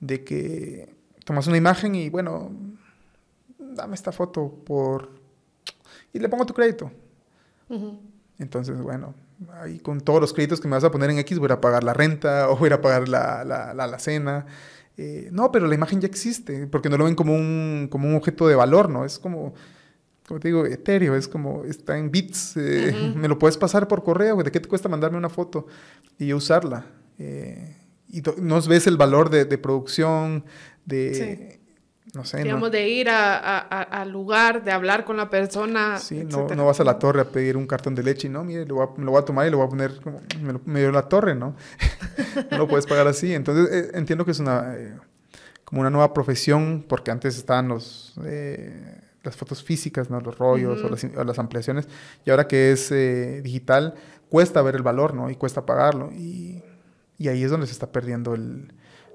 de 0.00 0.24
que 0.24 0.94
tomas 1.24 1.46
una 1.46 1.56
imagen 1.56 1.94
y 1.94 2.08
bueno, 2.08 2.50
dame 3.58 3.94
esta 3.94 4.12
foto 4.12 4.50
por... 4.64 5.10
y 6.12 6.18
le 6.18 6.28
pongo 6.28 6.46
tu 6.46 6.54
crédito. 6.54 6.90
Entonces, 8.38 8.80
bueno, 8.80 9.14
ahí 9.60 9.78
con 9.78 10.00
todos 10.00 10.20
los 10.20 10.32
créditos 10.32 10.60
que 10.60 10.68
me 10.68 10.74
vas 10.74 10.84
a 10.84 10.90
poner 10.90 11.10
en 11.10 11.18
X 11.18 11.38
voy 11.38 11.50
a 11.52 11.60
pagar 11.60 11.84
la 11.84 11.92
renta 11.92 12.48
o 12.48 12.56
voy 12.56 12.70
a 12.70 12.80
pagar 12.80 13.08
la, 13.08 13.44
la, 13.44 13.74
la, 13.74 13.98
cena. 13.98 14.46
Eh, 14.96 15.28
no, 15.30 15.52
pero 15.52 15.66
la 15.66 15.74
imagen 15.74 16.00
ya 16.00 16.08
existe, 16.08 16.66
porque 16.66 16.88
no 16.88 16.96
lo 16.96 17.04
ven 17.04 17.14
como 17.14 17.34
un, 17.34 17.88
como 17.90 18.08
un 18.08 18.16
objeto 18.16 18.48
de 18.48 18.54
valor, 18.54 18.88
¿no? 18.88 19.04
Es 19.04 19.18
como, 19.18 19.54
como 20.28 20.40
te 20.40 20.48
digo, 20.48 20.66
etéreo, 20.66 21.16
es 21.16 21.26
como, 21.26 21.64
está 21.64 21.96
en 21.96 22.10
bits, 22.10 22.58
eh, 22.58 23.12
me 23.16 23.28
lo 23.28 23.38
puedes 23.38 23.56
pasar 23.56 23.88
por 23.88 24.04
correo, 24.04 24.36
¿de 24.42 24.52
qué 24.52 24.60
te 24.60 24.68
cuesta 24.68 24.88
mandarme 24.88 25.16
una 25.16 25.30
foto 25.30 25.66
y 26.18 26.34
usarla? 26.34 26.84
Eh, 27.18 27.76
y 28.10 28.22
nos 28.42 28.68
ves 28.68 28.86
el 28.86 28.98
valor 28.98 29.30
de, 29.30 29.46
de 29.46 29.58
producción, 29.58 30.44
de... 30.84 31.56
No 32.14 32.24
sé. 32.24 32.42
Digamos, 32.42 32.70
de 32.70 32.88
ir 32.88 33.10
al 33.10 34.10
lugar, 34.10 34.64
de 34.64 34.72
hablar 34.72 35.04
con 35.04 35.18
la 35.18 35.28
persona. 35.28 35.98
Sí, 35.98 36.24
no, 36.24 36.48
no, 36.48 36.64
vas 36.64 36.80
a 36.80 36.84
la 36.84 36.98
torre 36.98 37.20
a 37.20 37.26
pedir 37.26 37.54
un 37.54 37.66
cartón 37.66 37.94
de 37.94 38.02
leche 38.02 38.28
y 38.28 38.30
no, 38.30 38.44
mire, 38.44 38.64
lo 38.64 38.76
voy 38.76 38.86
a, 38.86 38.98
me 38.98 39.04
lo 39.04 39.10
voy 39.10 39.20
a 39.20 39.24
tomar 39.26 39.46
y 39.46 39.50
lo 39.50 39.58
voy 39.58 39.66
a 39.66 39.68
poner 39.68 40.00
como, 40.00 40.22
me, 40.64 40.80
dio 40.80 40.90
la 40.90 41.02
torre, 41.02 41.34
¿no? 41.34 41.54
no 42.50 42.56
lo 42.56 42.66
puedes 42.66 42.86
pagar 42.86 43.06
así. 43.06 43.34
Entonces, 43.34 43.68
eh, 43.70 43.90
entiendo 43.92 44.24
que 44.24 44.30
es 44.30 44.40
una, 44.40 44.74
eh, 44.74 44.94
como 45.64 45.82
una 45.82 45.90
nueva 45.90 46.14
profesión, 46.14 46.82
porque 46.88 47.10
antes 47.10 47.36
estaban 47.36 47.68
los, 47.68 48.18
eh, 48.24 49.02
las 49.22 49.36
fotos 49.36 49.62
físicas, 49.62 50.10
¿no? 50.10 50.20
Los 50.20 50.38
rollos 50.38 50.82
o, 50.84 50.88
las, 50.88 51.04
o, 51.04 51.24
las, 51.24 51.38
ampliaciones, 51.38 51.88
y 52.24 52.30
ahora 52.30 52.46
que 52.48 52.72
es 52.72 52.92
digital, 53.42 53.94
cuesta 54.28 54.62
ver 54.62 54.76
el 54.76 54.82
valor, 54.82 55.14
¿no? 55.14 55.30
Y 55.30 55.36
cuesta 55.36 55.66
pagarlo. 55.66 56.10
Y 56.12 56.62
y 57.18 57.28
ahí 57.28 57.42
es 57.42 57.50
donde 57.50 57.66
se 57.66 57.72
está 57.72 57.90
perdiendo 57.90 58.34
el... 58.34 58.72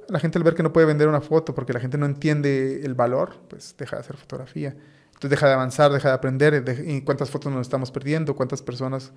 La 0.09 0.19
gente 0.19 0.37
al 0.37 0.43
ver 0.43 0.53
que 0.53 0.63
no 0.63 0.73
puede 0.73 0.85
vender 0.85 1.07
una 1.07 1.21
foto 1.21 1.55
porque 1.55 1.71
la 1.71 1.79
gente 1.79 1.97
no 1.97 2.05
entiende 2.05 2.81
el 2.83 2.93
valor, 2.93 3.37
pues 3.47 3.73
deja 3.77 3.95
de 3.95 4.01
hacer 4.01 4.17
fotografía. 4.17 4.75
Entonces 5.07 5.29
deja 5.29 5.47
de 5.47 5.53
avanzar, 5.53 5.93
deja 5.93 6.09
de 6.09 6.13
aprender. 6.13 6.83
¿Y 6.85 7.01
cuántas 7.03 7.29
fotos 7.29 7.53
nos 7.53 7.61
estamos 7.61 7.89
perdiendo? 7.89 8.35
¿Cuántas 8.35 8.61
personas 8.61 9.13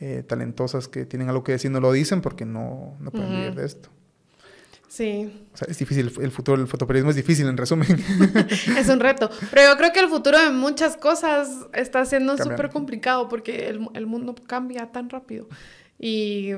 eh, 0.00 0.24
talentosas 0.26 0.88
que 0.88 1.06
tienen 1.06 1.28
algo 1.28 1.44
que 1.44 1.52
decir 1.52 1.70
no 1.70 1.78
lo 1.78 1.92
dicen 1.92 2.20
porque 2.20 2.44
no, 2.44 2.96
no 2.98 3.12
pueden 3.12 3.30
vivir 3.30 3.54
de 3.54 3.64
esto? 3.64 3.90
Sí. 4.94 5.48
O 5.52 5.56
sea, 5.56 5.66
es 5.68 5.78
difícil, 5.78 6.12
el 6.20 6.30
futuro 6.30 6.58
del 6.58 6.68
fotoperiodismo 6.68 7.10
es 7.10 7.16
difícil, 7.16 7.48
en 7.48 7.56
resumen. 7.56 7.88
es 8.78 8.88
un 8.88 9.00
reto. 9.00 9.28
Pero 9.50 9.72
yo 9.72 9.76
creo 9.76 9.92
que 9.92 9.98
el 9.98 10.08
futuro 10.08 10.40
de 10.40 10.50
muchas 10.50 10.96
cosas 10.96 11.66
está 11.72 12.04
siendo 12.04 12.38
súper 12.38 12.70
complicado 12.70 13.28
porque 13.28 13.68
el, 13.68 13.88
el, 13.94 14.06
mundo 14.06 14.36
cambia 14.46 14.92
tan 14.92 15.10
rápido. 15.10 15.48
Y 15.98 16.52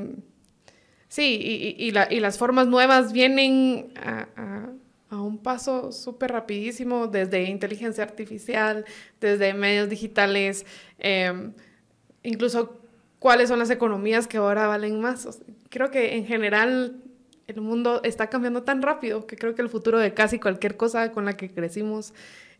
Sí, 1.08 1.38
y, 1.78 1.88
y, 1.88 2.20
las 2.20 2.36
formas 2.36 2.66
nuevas 2.66 3.12
vienen 3.12 3.92
a, 3.96 4.68
un 5.10 5.38
paso 5.38 5.92
súper 5.92 6.32
rapidísimo, 6.32 7.06
desde 7.06 7.44
inteligencia 7.44 8.04
artificial, 8.04 8.84
desde 9.18 9.54
medios 9.54 9.88
digitales, 9.88 10.66
em, 10.98 11.54
incluso 12.22 12.82
cuáles 13.18 13.48
son 13.48 13.60
las 13.60 13.70
economías 13.70 14.26
que 14.26 14.36
ahora 14.36 14.66
valen 14.66 15.00
más. 15.00 15.40
creo 15.70 15.90
que 15.90 16.16
en 16.16 16.26
general 16.26 17.02
el 17.46 17.60
mundo 17.60 18.00
está 18.02 18.28
cambiando 18.28 18.62
tan 18.62 18.82
rápido 18.82 19.26
que 19.26 19.36
creo 19.36 19.54
que 19.54 19.62
el 19.62 19.68
futuro 19.68 19.98
de 19.98 20.14
casi 20.14 20.38
cualquier 20.38 20.76
cosa 20.76 21.12
con 21.12 21.24
la 21.24 21.36
que 21.36 21.50
crecimos 21.50 22.12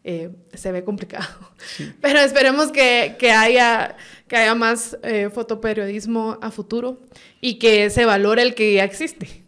eh, 0.05 0.31
se 0.55 0.71
ve 0.71 0.85
complicado. 0.85 1.27
Pero 2.01 2.21
esperemos 2.21 2.71
que, 2.71 3.17
que, 3.19 3.33
haya, 3.33 3.97
que 4.29 4.37
haya 4.37 4.55
más 4.55 4.97
eh, 5.03 5.31
fotoperiodismo 5.33 6.39
a 6.41 6.53
futuro 6.53 7.01
y 7.41 7.59
que 7.59 7.91
se 7.91 8.05
valore 8.05 8.43
el 8.43 8.55
que 8.55 8.75
ya 8.75 8.85
existe. 8.85 9.43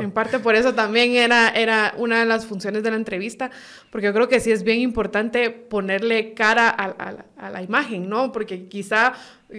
En 0.00 0.10
parte 0.10 0.40
por 0.40 0.56
eso 0.56 0.74
también 0.74 1.14
era, 1.14 1.48
era 1.48 1.94
una 1.96 2.18
de 2.18 2.26
las 2.26 2.44
funciones 2.44 2.82
de 2.82 2.90
la 2.90 2.96
entrevista, 2.96 3.50
porque 3.90 4.08
yo 4.08 4.12
creo 4.12 4.28
que 4.28 4.40
sí 4.40 4.50
es 4.50 4.64
bien 4.64 4.80
importante 4.80 5.50
ponerle 5.50 6.34
cara 6.34 6.68
a, 6.68 7.24
a 7.36 7.50
la 7.50 7.62
imagen, 7.62 8.08
¿no? 8.08 8.32
Porque 8.32 8.66
quizá, 8.66 9.14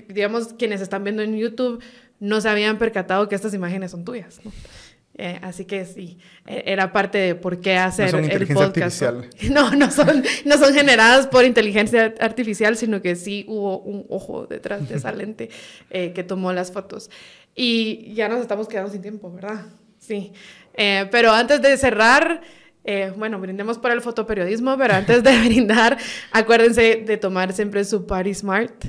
digamos, 0.10 0.54
quienes 0.54 0.82
están 0.82 1.06
viendo 1.06 1.24
en 1.24 1.38
YouTube 1.38 1.82
no 2.20 2.42
se 2.42 2.50
habían 2.50 2.78
percatado 2.78 3.28
que 3.28 3.36
estas 3.36 3.54
imágenes 3.54 3.92
son 3.92 4.04
tuyas, 4.06 4.42
¿no? 4.44 4.52
Eh, 5.16 5.38
así 5.44 5.66
que 5.66 5.86
sí, 5.86 6.18
e, 6.48 6.64
era 6.66 6.92
parte 6.92 7.20
de 7.20 7.36
por 7.36 7.62
qué 7.62 7.78
hacer 7.78 8.16
el 8.16 8.48
podcast. 8.48 9.04
Artificial. 9.04 9.30
No, 9.52 9.72
no 9.76 9.92
son, 9.92 10.24
no 10.46 10.58
son 10.58 10.74
generadas 10.74 11.28
por 11.28 11.46
inteligencia 11.46 12.16
artificial, 12.20 12.76
sino 12.78 13.02
que 13.02 13.16
sí 13.16 13.46
hubo 13.48 13.80
un 13.80 14.06
ojo 14.10 14.48
detrás 14.48 14.90
de 14.90 14.96
esa 14.96 15.12
lente 15.14 15.50
eh, 15.92 16.14
que 16.14 16.24
tomó 16.24 16.52
las 16.52 16.72
fotos. 16.72 17.12
Y 17.56 18.14
ya 18.16 18.28
nos 18.28 18.42
estamos 18.42 18.68
quedando 18.68 18.92
sin 18.92 19.02
tiempo, 19.02 19.32
¿verdad? 19.32 19.68
Sí. 20.00 20.34
Eh, 20.74 21.08
pero 21.12 21.32
antes 21.32 21.62
de 21.62 21.78
cerrar, 21.78 22.42
bueno, 23.16 23.40
brindemos 23.40 23.78
por 23.78 23.92
el 23.92 24.02
fotoperiodismo, 24.02 24.78
pero 24.78 24.96
antes 24.96 25.24
de 25.24 25.38
brindar, 25.46 25.98
acuérdense 26.32 27.04
de 27.06 27.18
tomar 27.18 27.54
siempre 27.54 27.86
su 27.86 28.08
Party 28.08 28.34
Smart. 28.34 28.86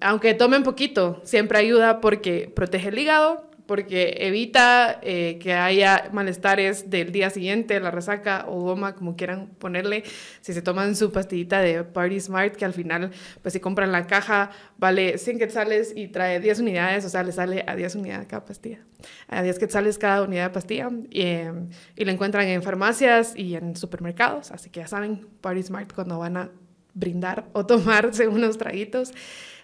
aunque 0.00 0.34
tomen 0.34 0.64
poquito, 0.64 1.22
siempre 1.24 1.58
ayuda 1.58 2.00
porque 2.00 2.52
protege 2.54 2.88
el 2.88 2.98
hígado, 2.98 3.53
porque 3.66 4.16
evita 4.20 4.98
eh, 5.02 5.38
que 5.40 5.54
haya 5.54 6.10
malestares 6.12 6.90
del 6.90 7.12
día 7.12 7.30
siguiente, 7.30 7.80
la 7.80 7.90
resaca 7.90 8.44
o 8.48 8.60
goma, 8.60 8.94
como 8.94 9.16
quieran 9.16 9.48
ponerle. 9.58 10.04
Si 10.40 10.52
se 10.52 10.62
toman 10.62 10.96
su 10.96 11.12
pastillita 11.12 11.60
de 11.60 11.84
Party 11.84 12.20
Smart, 12.20 12.56
que 12.56 12.64
al 12.64 12.74
final, 12.74 13.10
pues 13.42 13.52
si 13.52 13.60
compran 13.60 13.92
la 13.92 14.06
caja, 14.06 14.50
vale 14.76 15.18
100 15.18 15.38
quetzales 15.38 15.92
y 15.96 16.08
trae 16.08 16.40
10 16.40 16.60
unidades, 16.60 17.04
o 17.04 17.08
sea, 17.08 17.22
le 17.22 17.32
sale 17.32 17.64
a 17.66 17.74
10 17.74 17.94
unidades 17.96 18.26
cada 18.26 18.44
pastilla. 18.44 18.80
A 19.28 19.42
10 19.42 19.58
quetzales 19.58 19.98
cada 19.98 20.22
unidad 20.22 20.44
de 20.44 20.50
pastilla. 20.50 20.90
Y, 21.10 21.22
eh, 21.22 21.52
y 21.96 22.04
lo 22.04 22.10
encuentran 22.10 22.46
en 22.46 22.62
farmacias 22.62 23.34
y 23.36 23.54
en 23.54 23.76
supermercados, 23.76 24.50
así 24.50 24.70
que 24.70 24.80
ya 24.80 24.86
saben, 24.86 25.26
Party 25.40 25.62
Smart 25.62 25.92
cuando 25.92 26.18
van 26.18 26.36
a 26.36 26.50
brindar 26.94 27.46
o 27.52 27.66
tomarse 27.66 28.28
unos 28.28 28.56
traguitos. 28.56 29.12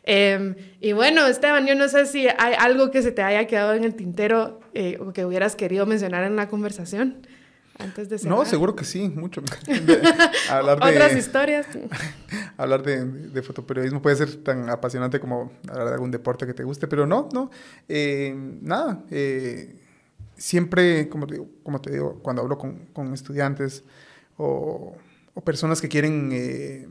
Em, 0.04 0.54
y 0.80 0.92
bueno, 0.92 1.26
Esteban, 1.26 1.66
yo 1.66 1.74
no 1.74 1.88
sé 1.88 2.06
si 2.06 2.26
hay 2.26 2.54
algo 2.58 2.90
que 2.90 3.02
se 3.02 3.12
te 3.12 3.22
haya 3.22 3.46
quedado 3.46 3.74
en 3.74 3.84
el 3.84 3.94
tintero 3.94 4.60
eh, 4.74 4.98
o 5.00 5.12
que 5.12 5.24
hubieras 5.24 5.56
querido 5.56 5.86
mencionar 5.86 6.24
en 6.24 6.36
la 6.36 6.48
conversación 6.48 7.26
antes 7.78 8.08
de 8.08 8.18
cerrar. 8.18 8.38
No, 8.38 8.44
seguro 8.44 8.76
que 8.76 8.84
sí, 8.84 9.08
mucho. 9.08 9.42
hablar 10.50 10.80
de, 10.80 10.90
Otras 10.90 11.16
historias. 11.16 11.66
hablar 12.56 12.82
de, 12.82 13.04
de, 13.04 13.42
fotoperiodismo 13.42 14.00
puede 14.00 14.16
ser 14.16 14.36
tan 14.42 14.68
apasionante 14.70 15.20
como 15.20 15.52
hablar 15.68 15.88
de 15.88 15.94
algún 15.94 16.10
deporte 16.10 16.46
que 16.46 16.54
te 16.54 16.64
guste, 16.64 16.86
pero 16.86 17.06
no, 17.06 17.28
no. 17.32 17.50
Eh, 17.88 18.34
nada, 18.62 19.04
eh, 19.10 19.80
siempre, 20.36 21.08
como 21.08 21.26
te, 21.26 21.34
digo, 21.34 21.48
como 21.62 21.80
te 21.80 21.90
digo, 21.90 22.20
cuando 22.22 22.42
hablo 22.42 22.58
con, 22.58 22.86
con 22.92 23.12
estudiantes 23.12 23.84
o, 24.36 24.96
o, 25.34 25.40
personas 25.42 25.80
que 25.80 25.88
quieren 25.88 26.88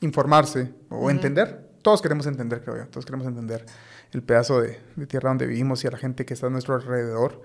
informarse 0.00 0.72
o 0.88 1.10
entender, 1.10 1.69
todos 1.82 2.02
queremos 2.02 2.26
entender, 2.26 2.62
creo 2.62 2.76
yo, 2.76 2.86
todos 2.88 3.04
queremos 3.04 3.26
entender 3.26 3.64
el 4.12 4.22
pedazo 4.22 4.60
de, 4.60 4.78
tierra 5.06 5.30
donde 5.30 5.46
vivimos 5.46 5.84
y 5.84 5.86
a 5.86 5.90
la 5.90 5.98
gente 5.98 6.24
que 6.24 6.34
está 6.34 6.46
a 6.46 6.50
nuestro 6.50 6.74
alrededor. 6.74 7.42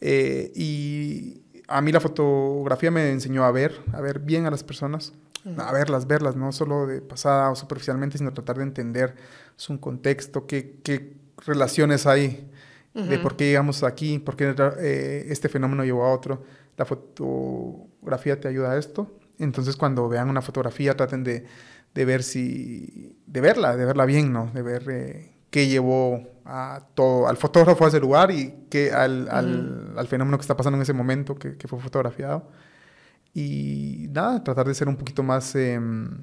Eh, 0.00 0.52
y 0.54 1.42
a 1.68 1.80
mí 1.80 1.92
la 1.92 2.00
fotografía 2.00 2.90
me 2.90 3.10
enseñó 3.10 3.44
a 3.44 3.52
ver, 3.52 3.80
a 3.92 4.00
ver 4.00 4.18
bien 4.18 4.46
a 4.46 4.50
las 4.50 4.62
personas, 4.64 5.12
a 5.58 5.72
verlas, 5.72 6.06
verlas, 6.06 6.36
no 6.36 6.52
solo 6.52 6.86
de 6.86 7.00
pasada 7.00 7.50
o 7.50 7.56
superficialmente, 7.56 8.18
sino 8.18 8.32
tratar 8.32 8.58
de 8.58 8.62
entender 8.64 9.14
su 9.56 9.78
contexto, 9.80 10.46
qué, 10.46 10.78
qué 10.82 11.16
relaciones 11.46 12.06
hay, 12.06 12.48
de 12.94 13.18
por 13.18 13.36
qué 13.36 13.46
llegamos 13.46 13.82
aquí, 13.84 14.18
por 14.18 14.36
qué 14.36 14.54
eh, 14.80 15.26
este 15.30 15.48
fenómeno 15.48 15.82
llevó 15.82 16.04
a 16.04 16.12
otro. 16.12 16.42
La 16.76 16.84
fotografía 16.84 18.38
te 18.38 18.48
ayuda 18.48 18.72
a 18.72 18.78
esto. 18.78 19.10
Entonces, 19.38 19.76
cuando 19.76 20.08
vean 20.08 20.28
una 20.28 20.42
fotografía, 20.42 20.94
traten 20.94 21.24
de 21.24 21.46
de 21.94 22.04
ver 22.04 22.22
si, 22.22 23.16
de 23.26 23.40
verla, 23.40 23.76
de 23.76 23.84
verla 23.84 24.04
bien, 24.04 24.32
¿no? 24.32 24.50
De 24.52 24.62
ver 24.62 24.84
eh, 24.90 25.32
qué 25.50 25.68
llevó 25.68 26.40
a 26.44 26.86
todo, 26.94 27.28
al 27.28 27.36
fotógrafo 27.36 27.84
a 27.84 27.88
ese 27.88 28.00
lugar 28.00 28.30
y 28.30 28.66
qué, 28.70 28.92
al, 28.92 29.28
al, 29.30 29.94
al, 29.96 30.08
fenómeno 30.08 30.38
que 30.38 30.42
está 30.42 30.56
pasando 30.56 30.76
en 30.76 30.82
ese 30.82 30.92
momento 30.92 31.36
que, 31.36 31.56
que, 31.56 31.68
fue 31.68 31.78
fotografiado. 31.78 32.50
Y 33.34 34.08
nada, 34.10 34.42
tratar 34.42 34.66
de 34.66 34.74
ser 34.74 34.88
un 34.88 34.96
poquito 34.96 35.22
más, 35.22 35.54
em, 35.54 36.22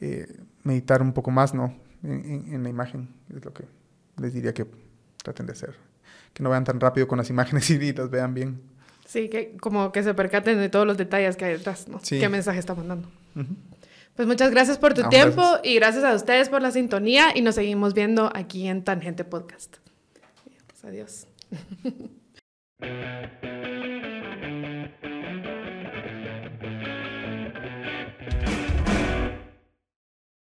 eh, 0.00 0.26
meditar 0.64 1.02
un 1.02 1.12
poco 1.12 1.30
más, 1.30 1.54
¿no? 1.54 1.76
En, 2.02 2.52
en, 2.52 2.62
la 2.62 2.68
imagen, 2.68 3.08
es 3.34 3.44
lo 3.44 3.52
que 3.52 3.64
les 4.16 4.34
diría 4.34 4.52
que 4.52 4.66
traten 5.22 5.46
de 5.46 5.52
hacer. 5.52 5.74
Que 6.32 6.42
no 6.42 6.50
vean 6.50 6.64
tan 6.64 6.80
rápido 6.80 7.06
con 7.06 7.18
las 7.18 7.30
imágenes 7.30 7.68
y 7.70 7.92
las 7.92 8.10
vean 8.10 8.34
bien. 8.34 8.60
Sí, 9.06 9.28
que 9.28 9.56
como 9.60 9.92
que 9.92 10.02
se 10.02 10.14
percaten 10.14 10.58
de 10.58 10.70
todos 10.70 10.86
los 10.86 10.96
detalles 10.96 11.36
que 11.36 11.44
hay 11.44 11.52
detrás, 11.52 11.86
¿no? 11.86 12.00
Sí. 12.02 12.18
¿Qué 12.18 12.28
mensaje 12.30 12.58
está 12.58 12.74
mandando? 12.74 13.08
Pues 14.16 14.28
muchas 14.28 14.50
gracias 14.50 14.78
por 14.78 14.94
tu 14.94 15.08
tiempo 15.08 15.42
y 15.62 15.74
gracias 15.76 16.04
a 16.04 16.14
ustedes 16.14 16.48
por 16.48 16.60
la 16.60 16.70
sintonía 16.70 17.28
y 17.34 17.40
nos 17.40 17.54
seguimos 17.54 17.94
viendo 17.94 18.30
aquí 18.34 18.68
en 18.68 18.84
Tangente 18.84 19.24
Podcast. 19.24 19.76
Pues 20.66 20.84
adiós. 20.84 21.26